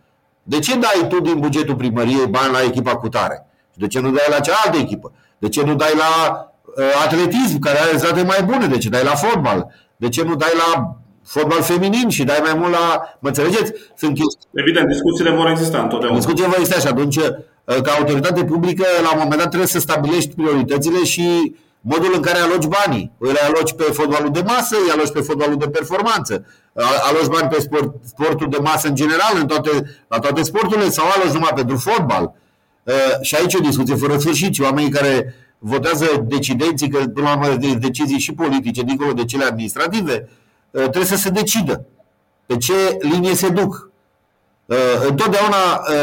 De 0.44 0.60
ce 0.60 0.78
dai 0.78 1.08
tu 1.10 1.20
din 1.20 1.40
bugetul 1.40 1.76
primăriei 1.76 2.28
bani 2.28 2.52
la 2.52 2.62
echipa 2.62 2.96
cu 2.96 3.10
tare? 3.10 3.46
De 3.74 3.88
ce 3.88 4.00
nu 4.00 4.12
dai 4.12 4.26
la 4.30 4.40
cealaltă 4.40 4.78
echipă? 4.78 5.12
De 5.38 5.50
ce 5.50 5.64
nu 5.64 5.76
dai 5.76 5.94
la 5.96 6.42
uh, 6.78 6.84
atletism, 7.06 7.60
care 7.60 7.80
are 7.80 7.92
rezultate 7.92 8.24
mai 8.24 8.44
bune? 8.44 8.68
De 8.68 8.78
ce 8.78 8.90
dai 8.90 9.04
la 9.04 9.16
fotbal? 9.16 9.74
De 9.96 10.10
ce 10.10 10.24
nu 10.24 10.36
dai 10.36 10.52
la 10.54 11.01
fotbal 11.36 11.62
feminin 11.62 12.10
și 12.10 12.24
dai 12.24 12.40
mai 12.48 12.54
mult 12.60 12.72
la... 12.72 12.86
Mă 13.20 13.28
înțelegeți? 13.28 13.72
Sunt 14.02 14.14
chestii. 14.20 14.48
Evident, 14.54 14.88
discuțiile 14.88 15.32
vor 15.32 15.48
exista 15.50 15.80
întotdeauna. 15.82 16.18
Discuțiile 16.18 16.50
vor 16.50 16.58
exista 16.60 16.80
și 16.80 16.88
atunci, 16.88 17.16
uh, 17.16 17.82
ca 17.86 17.92
autoritate 17.92 18.44
publică, 18.44 18.86
la 19.06 19.12
un 19.14 19.20
moment 19.24 19.40
dat 19.42 19.48
trebuie 19.48 19.68
să 19.76 19.80
stabilești 19.80 20.36
prioritățile 20.36 21.04
și 21.04 21.56
modul 21.82 22.12
în 22.16 22.22
care 22.22 22.40
aloci 22.40 22.70
banii. 22.78 23.12
Îi 23.18 23.36
aloci 23.48 23.74
pe 23.74 23.84
fotbalul 23.84 24.32
de 24.32 24.44
masă, 24.46 24.76
îi 24.84 24.92
aloci 24.92 25.12
pe 25.12 25.22
fotbalul 25.22 25.58
de 25.58 25.70
performanță, 25.78 26.46
aloci 27.10 27.32
bani 27.36 27.50
pe 27.50 27.60
sport, 27.62 27.94
sportul 28.06 28.50
de 28.50 28.58
masă 28.62 28.88
în 28.88 28.96
general, 28.96 29.34
în 29.42 29.48
toate, 29.48 29.70
la 30.08 30.20
toate 30.20 30.42
sporturile, 30.44 30.90
sau 30.90 31.06
aloci 31.16 31.34
numai 31.34 31.52
pentru 31.56 31.78
fotbal. 31.78 32.34
Uh, 32.84 32.94
și 33.22 33.36
aici 33.36 33.54
e 33.54 33.58
o 33.58 33.68
discuție 33.72 33.96
fără 33.96 34.18
sfârșit 34.18 34.54
și 34.54 34.62
oamenii 34.62 34.90
care 34.90 35.36
votează 35.60 36.06
decidenții, 36.28 36.90
că 36.90 36.98
până 36.98 37.28
la 37.28 37.36
urmă 37.36 37.56
de 37.56 37.74
decizii 37.74 38.20
și 38.20 38.34
politice, 38.34 38.82
dincolo 38.82 39.12
de 39.12 39.26
cele 39.26 39.44
administrative, 39.44 40.28
uh, 40.28 40.40
trebuie 40.72 41.06
să 41.06 41.16
se 41.16 41.30
decidă 41.30 41.86
pe 42.46 42.58
ce 42.58 42.74
linie 43.00 43.34
se 43.34 43.50
duc. 43.50 43.92
Uh, 44.66 44.78
întotdeauna 45.08 45.58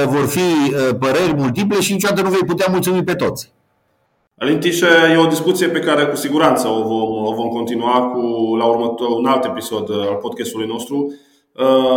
vor 0.06 0.26
fi 0.26 0.74
păreri 0.98 1.34
multiple 1.34 1.80
și 1.80 1.92
niciodată 1.92 2.22
nu 2.22 2.28
vei 2.28 2.44
putea 2.46 2.66
mulțumi 2.70 3.04
pe 3.04 3.14
toți. 3.14 3.52
Alin 4.38 4.60
Tișe, 4.60 4.86
e 5.12 5.16
o 5.16 5.26
discuție 5.26 5.68
pe 5.68 5.78
care 5.78 6.06
cu 6.06 6.16
siguranță 6.16 6.68
o 6.68 6.82
vom, 6.82 7.26
o 7.26 7.34
vom 7.34 7.48
continua 7.48 8.02
cu, 8.02 8.54
la 8.56 8.64
următor, 8.64 9.08
un 9.08 9.26
alt 9.26 9.44
episod 9.44 9.90
al 9.90 10.14
podcastului 10.20 10.66
nostru. 10.66 11.14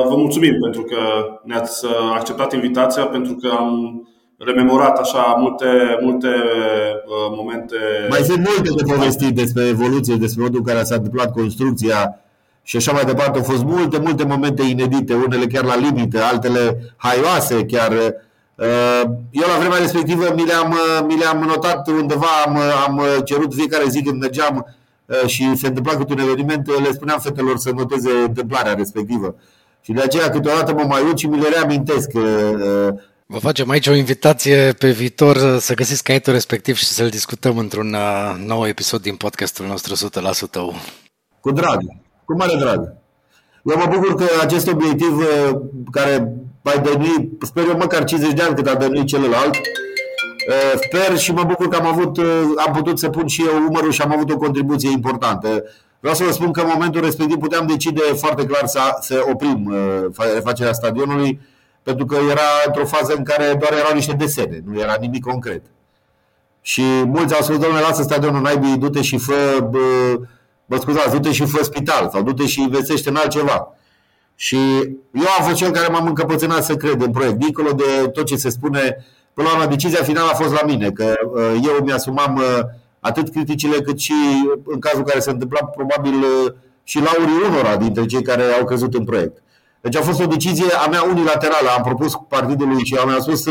Vă 0.07 0.15
mulțumim 0.15 0.59
pentru 0.61 0.81
că 0.81 0.97
ne-ați 1.43 1.85
acceptat 2.13 2.53
invitația, 2.53 3.05
pentru 3.05 3.35
că 3.35 3.47
am 3.57 4.01
rememorat 4.37 4.97
așa 4.97 5.35
multe, 5.39 5.65
multe 6.01 6.27
uh, 6.27 7.35
momente. 7.35 7.75
Mai 8.09 8.19
sunt 8.19 8.37
multe 8.37 8.83
de 8.83 8.93
povestit 8.93 9.35
despre 9.35 9.67
evoluție, 9.67 10.15
despre 10.15 10.43
modul 10.43 10.59
în 10.59 10.65
care 10.65 10.83
s-a 10.83 10.95
întâmplat 10.95 11.31
construcția 11.31 12.19
și 12.63 12.77
așa 12.77 12.91
mai 12.91 13.05
departe. 13.05 13.37
Au 13.37 13.43
fost 13.43 13.63
multe, 13.63 13.99
multe 13.99 14.25
momente 14.25 14.61
inedite, 14.61 15.13
unele 15.13 15.45
chiar 15.45 15.63
la 15.63 15.75
limită, 15.75 16.23
altele 16.23 16.93
haioase 16.95 17.65
chiar. 17.65 17.91
Uh, 18.55 19.01
eu 19.31 19.47
la 19.47 19.59
vremea 19.59 19.77
respectivă 19.77 20.33
mi 20.35 20.45
le-am, 20.45 20.71
uh, 20.71 21.05
mi 21.07 21.17
le-am 21.17 21.43
notat 21.43 21.87
undeva, 21.87 22.27
am, 22.45 22.57
am 22.87 23.01
cerut 23.23 23.53
fiecare 23.53 23.89
zi 23.89 24.01
când 24.03 24.19
mergeam 24.21 24.75
uh, 25.05 25.27
și 25.27 25.55
se 25.55 25.67
întâmpla 25.67 25.95
câte 25.95 26.13
un 26.13 26.19
eveniment, 26.19 26.67
le 26.67 26.91
spuneam 26.91 27.19
fetelor 27.19 27.57
să 27.57 27.71
noteze 27.71 28.09
întâmplarea 28.25 28.73
respectivă. 28.73 29.35
Și 29.81 29.91
de 29.91 30.01
aceea 30.01 30.29
câteodată 30.29 30.73
mă 30.73 30.83
mai 30.87 31.01
uit 31.05 31.17
și 31.17 31.27
mi 31.27 31.39
le 31.39 31.47
reamintesc. 31.47 32.11
Vă 33.25 33.39
facem 33.39 33.69
aici 33.69 33.87
o 33.87 33.93
invitație 33.93 34.73
pe 34.73 34.91
viitor 34.91 35.59
să 35.59 35.73
găsiți 35.73 36.03
caietul 36.03 36.33
respectiv 36.33 36.75
și 36.75 36.85
să-l 36.85 37.09
discutăm 37.09 37.57
într-un 37.57 37.93
uh, 37.93 38.35
nou 38.45 38.67
episod 38.67 39.01
din 39.01 39.15
podcastul 39.15 39.65
nostru 39.65 40.09
100%. 40.73 40.79
Cu 41.39 41.51
drag, 41.51 41.79
cu 42.31 42.37
mare 42.37 42.55
drag. 42.59 42.93
Eu 43.63 43.77
mă 43.77 43.87
bucur 43.89 44.15
că 44.15 44.25
acest 44.41 44.67
obiectiv 44.67 45.17
uh, 45.17 45.59
care 45.91 46.33
va 46.61 46.71
dănui, 46.83 47.37
sper 47.41 47.63
eu 47.67 47.77
măcar 47.77 48.03
50 48.03 48.33
de 48.33 48.41
ani 48.41 48.55
cât 48.55 48.67
a 48.67 48.75
dănuit 48.75 49.05
celălalt, 49.07 49.55
uh, 49.55 50.79
sper 50.81 51.17
și 51.17 51.31
mă 51.33 51.43
bucur 51.43 51.67
că 51.67 51.75
am 51.75 51.85
avut, 51.85 52.17
am 52.65 52.73
putut 52.73 52.99
să 52.99 53.09
pun 53.09 53.27
și 53.27 53.43
eu 53.45 53.65
umărul 53.67 53.91
și 53.91 54.01
am 54.01 54.11
avut 54.11 54.31
o 54.31 54.37
contribuție 54.37 54.91
importantă. 54.91 55.63
Vreau 55.99 56.15
să 56.15 56.23
vă 56.23 56.31
spun 56.31 56.51
că 56.51 56.61
în 56.61 56.69
momentul 56.73 57.01
respectiv 57.01 57.37
puteam 57.37 57.67
decide 57.67 58.01
foarte 58.01 58.45
clar 58.45 58.65
să, 58.65 58.79
să 59.01 59.25
oprim 59.31 59.73
refacerea 60.33 60.73
stadionului, 60.73 61.39
pentru 61.83 62.05
că 62.05 62.15
era 62.29 62.41
într-o 62.65 62.85
fază 62.85 63.13
în 63.17 63.23
care 63.23 63.55
doar 63.59 63.73
erau 63.73 63.93
niște 63.93 64.13
desene, 64.13 64.63
nu 64.65 64.79
era 64.79 64.95
nimic 64.99 65.23
concret. 65.23 65.61
Și 66.61 66.83
mulți 67.05 67.35
au 67.35 67.41
spus, 67.41 67.57
domnule, 67.57 67.81
lasă 67.81 68.01
stadionul 68.01 68.41
naibii, 68.41 68.77
du-te 68.77 69.01
și 69.01 69.17
fă, 69.17 69.67
bă, 69.69 70.17
bă 70.71 70.77
scuzați, 70.77 71.11
du-te 71.11 71.31
și 71.31 71.45
fă 71.45 71.63
spital 71.63 72.09
sau 72.11 72.21
du-te 72.21 72.45
și 72.45 72.61
investește 72.61 73.09
în 73.09 73.15
altceva. 73.15 73.75
Și 74.35 74.57
eu 75.13 75.27
am 75.37 75.45
fost 75.45 75.55
cel 75.55 75.71
care 75.71 75.87
m-am 75.87 76.07
încăpățânat 76.07 76.63
să 76.63 76.75
cred 76.75 77.01
în 77.01 77.11
proiect. 77.11 77.37
Dincolo 77.37 77.71
de 77.71 78.09
tot 78.13 78.25
ce 78.25 78.35
se 78.35 78.49
spune, 78.49 79.05
până 79.33 79.47
la 79.47 79.53
urmă, 79.53 79.69
decizia 79.69 80.03
finală 80.03 80.29
a 80.31 80.35
fost 80.35 80.53
la 80.53 80.61
mine, 80.65 80.91
că 80.91 81.13
eu 81.63 81.83
mi-asumam 81.83 82.41
atât 82.99 83.29
criticile 83.29 83.81
cât 83.81 83.99
și 83.99 84.13
în 84.65 84.79
cazul 84.79 85.03
care 85.03 85.19
se 85.19 85.29
întâmpla 85.29 85.65
probabil 85.65 86.13
și 86.83 86.99
laurii 86.99 87.47
unora 87.47 87.75
dintre 87.75 88.05
cei 88.05 88.21
care 88.21 88.43
au 88.59 88.65
căzut 88.65 88.93
în 88.93 89.03
proiect. 89.03 89.41
Deci 89.81 89.95
a 89.95 90.01
fost 90.01 90.21
o 90.21 90.25
decizie 90.25 90.73
a 90.85 90.87
mea 90.89 91.03
unilaterală. 91.03 91.69
Am 91.77 91.83
propus 91.83 92.13
partidului 92.29 92.85
și 92.85 92.97
mi-a 93.05 93.19
spus 93.19 93.43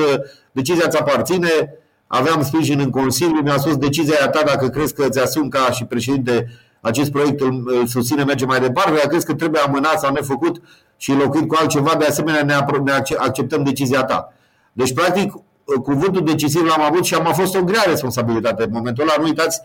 decizia 0.52 0.88
ți 0.88 0.98
aparține, 0.98 1.74
aveam 2.06 2.42
sprijin 2.42 2.80
în 2.80 2.90
Consiliu, 2.90 3.40
mi-a 3.42 3.56
spus 3.56 3.76
decizia 3.76 4.28
ta 4.28 4.42
dacă 4.46 4.68
crezi 4.68 4.94
că 4.94 5.04
îți 5.04 5.20
asum 5.20 5.48
ca 5.48 5.70
și 5.70 5.84
președinte 5.84 6.46
acest 6.80 7.10
proiect 7.10 7.40
îl, 7.40 7.62
îl 7.80 7.86
susține, 7.86 8.24
merge 8.24 8.44
mai 8.44 8.60
departe, 8.60 8.90
dacă 8.90 9.06
crezi 9.06 9.26
că 9.26 9.34
trebuie 9.34 9.60
amânat 9.60 10.00
sau 10.00 10.12
nefăcut 10.12 10.62
și 10.96 11.10
înlocuit 11.10 11.48
cu 11.48 11.56
altceva, 11.58 11.94
de 11.98 12.04
asemenea 12.04 12.42
ne, 12.42 12.54
ne 12.84 12.92
acceptăm 13.18 13.62
decizia 13.62 14.04
ta. 14.04 14.32
Deci, 14.72 14.94
practic, 14.94 15.32
cuvântul 15.82 16.24
decisiv 16.24 16.62
l-am 16.62 16.82
avut 16.82 17.04
și 17.04 17.14
am 17.14 17.32
fost 17.34 17.56
o 17.56 17.62
grea 17.62 17.82
responsabilitate 17.86 18.62
în 18.62 18.70
momentul 18.72 19.02
ăla. 19.02 19.14
Nu 19.18 19.24
uitați 19.24 19.60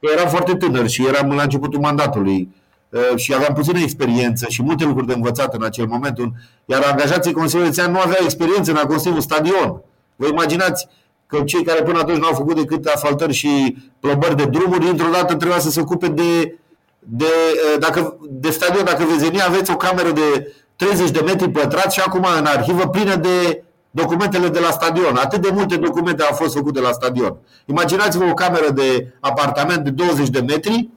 că 0.00 0.08
eram 0.16 0.28
foarte 0.28 0.54
tânăr 0.54 0.88
și 0.88 1.06
eram 1.06 1.32
la 1.32 1.42
începutul 1.42 1.80
mandatului 1.80 2.48
Uh, 2.90 3.16
și 3.16 3.34
aveam 3.34 3.54
puțină 3.54 3.78
experiență 3.78 4.46
și 4.48 4.62
multe 4.62 4.84
lucruri 4.84 5.06
de 5.06 5.12
învățat 5.12 5.54
în 5.54 5.62
acel 5.62 5.86
moment, 5.86 6.18
iar 6.64 6.82
angajații 6.82 7.32
Consiliului 7.32 7.72
Județean 7.72 7.92
nu 7.92 8.00
aveau 8.00 8.24
experiență 8.24 8.70
în 8.70 8.76
a 8.76 8.86
construi 8.86 9.12
un 9.12 9.20
stadion. 9.20 9.82
Vă 10.16 10.26
imaginați 10.26 10.88
că 11.30 11.40
cei 11.42 11.64
care 11.64 11.82
până 11.82 11.98
atunci 11.98 12.18
nu 12.18 12.26
au 12.26 12.34
făcut 12.34 12.56
decât 12.56 12.86
asfaltări 12.86 13.32
și 13.32 13.76
plăbări 14.00 14.36
de 14.36 14.44
drumuri, 14.44 14.84
dintr-o 14.84 15.10
dată 15.12 15.34
trebuia 15.34 15.58
să 15.58 15.70
se 15.70 15.80
ocupe 15.80 16.08
de, 16.08 16.58
de, 16.98 17.24
uh, 17.24 17.80
dacă, 17.80 18.16
de 18.30 18.50
stadion. 18.50 18.84
Dacă 18.84 19.04
veți 19.04 19.24
veni, 19.24 19.42
aveți 19.42 19.70
o 19.70 19.76
cameră 19.76 20.10
de 20.10 20.54
30 20.76 21.10
de 21.10 21.20
metri 21.20 21.50
pătrați 21.50 21.94
și 21.94 22.02
acum 22.06 22.26
în 22.38 22.44
arhivă 22.44 22.88
plină 22.88 23.14
de 23.14 23.62
documentele 23.90 24.48
de 24.48 24.58
la 24.58 24.70
stadion. 24.70 25.16
Atât 25.16 25.42
de 25.42 25.50
multe 25.52 25.76
documente 25.76 26.22
au 26.22 26.34
fost 26.34 26.54
făcute 26.54 26.80
la 26.80 26.92
stadion. 26.92 27.36
Imaginați-vă 27.66 28.24
o 28.24 28.34
cameră 28.34 28.70
de 28.70 29.14
apartament 29.20 29.84
de 29.84 29.90
20 29.90 30.28
de 30.28 30.40
metri 30.40 30.88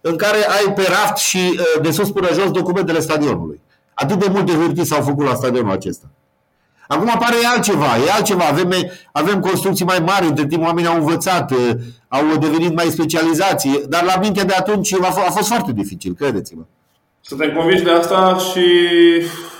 în 0.00 0.16
care 0.16 0.36
ai 0.36 0.72
pe 0.72 0.82
raft 0.88 1.16
și 1.16 1.58
uh, 1.58 1.82
de 1.82 1.90
sus 1.90 2.10
până 2.10 2.28
jos 2.32 2.50
documentele 2.50 3.00
stadionului. 3.00 3.60
Atât 3.94 4.18
de 4.18 4.26
multe 4.30 4.52
hârtii 4.52 4.84
s-au 4.84 5.02
făcut 5.02 5.26
la 5.26 5.34
stadionul 5.34 5.70
acesta. 5.70 6.06
Acum 6.88 7.08
apare 7.14 7.34
altceva, 7.54 7.96
e 8.06 8.10
altceva. 8.10 8.44
Avem, 8.44 8.70
avem 9.12 9.40
construcții 9.40 9.84
mai 9.84 9.98
mari, 10.06 10.26
între 10.26 10.46
timp 10.46 10.62
oamenii 10.62 10.90
au 10.90 10.96
învățat, 10.96 11.50
uh, 11.50 11.70
au 12.08 12.36
devenit 12.38 12.74
mai 12.74 12.84
specializați, 12.84 13.68
dar 13.88 14.02
la 14.04 14.20
minte 14.20 14.44
de 14.44 14.54
atunci 14.58 14.92
a 14.92 15.04
fost, 15.04 15.26
a 15.28 15.30
fost 15.30 15.48
foarte 15.48 15.72
dificil, 15.72 16.14
credeți-mă. 16.14 16.62
Suntem 17.20 17.52
convinși 17.52 17.82
de 17.82 17.90
asta 17.90 18.36
și 18.36 18.64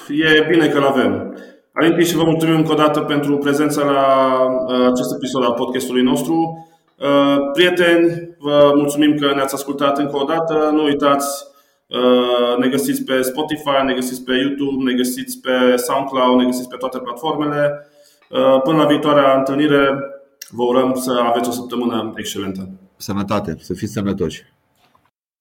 e 0.08 0.46
bine 0.50 0.66
că 0.68 0.78
l-avem. 0.78 1.34
Alinti 1.72 2.04
și 2.04 2.16
vă 2.16 2.24
mulțumim 2.24 2.54
încă 2.54 2.72
o 2.72 2.74
dată 2.74 3.00
pentru 3.00 3.38
prezența 3.38 3.84
la 3.84 4.06
uh, 4.44 4.86
acest 4.92 5.12
episod 5.14 5.44
al 5.44 5.52
podcastului 5.52 6.02
nostru. 6.02 6.66
Uh, 6.98 7.36
prieteni, 7.52 8.28
vă 8.38 8.72
mulțumim 8.74 9.16
că 9.20 9.32
ne-ați 9.34 9.54
ascultat 9.54 9.98
încă 9.98 10.16
o 10.16 10.24
dată. 10.24 10.70
Nu 10.72 10.84
uitați, 10.84 11.44
uh, 11.46 11.53
ne 12.58 12.68
găsiți 12.68 13.02
pe 13.02 13.22
Spotify, 13.22 13.84
ne 13.86 13.94
găsiți 13.94 14.24
pe 14.24 14.32
YouTube, 14.32 14.90
ne 14.90 14.96
găsiți 14.96 15.40
pe 15.40 15.76
SoundCloud, 15.76 16.38
ne 16.38 16.44
găsiți 16.44 16.68
pe 16.68 16.76
toate 16.76 16.98
platformele. 16.98 17.88
Uh, 18.30 18.60
până 18.62 18.78
la 18.78 18.86
viitoarea 18.86 19.38
întâlnire, 19.38 19.98
vă 20.50 20.62
urăm 20.62 20.94
să 20.94 21.12
aveți 21.12 21.48
o 21.48 21.52
săptămână 21.52 22.12
excelentă. 22.16 22.68
Sănătate, 22.96 23.56
să 23.60 23.74
fiți 23.74 23.92
sănătoși! 23.92 24.53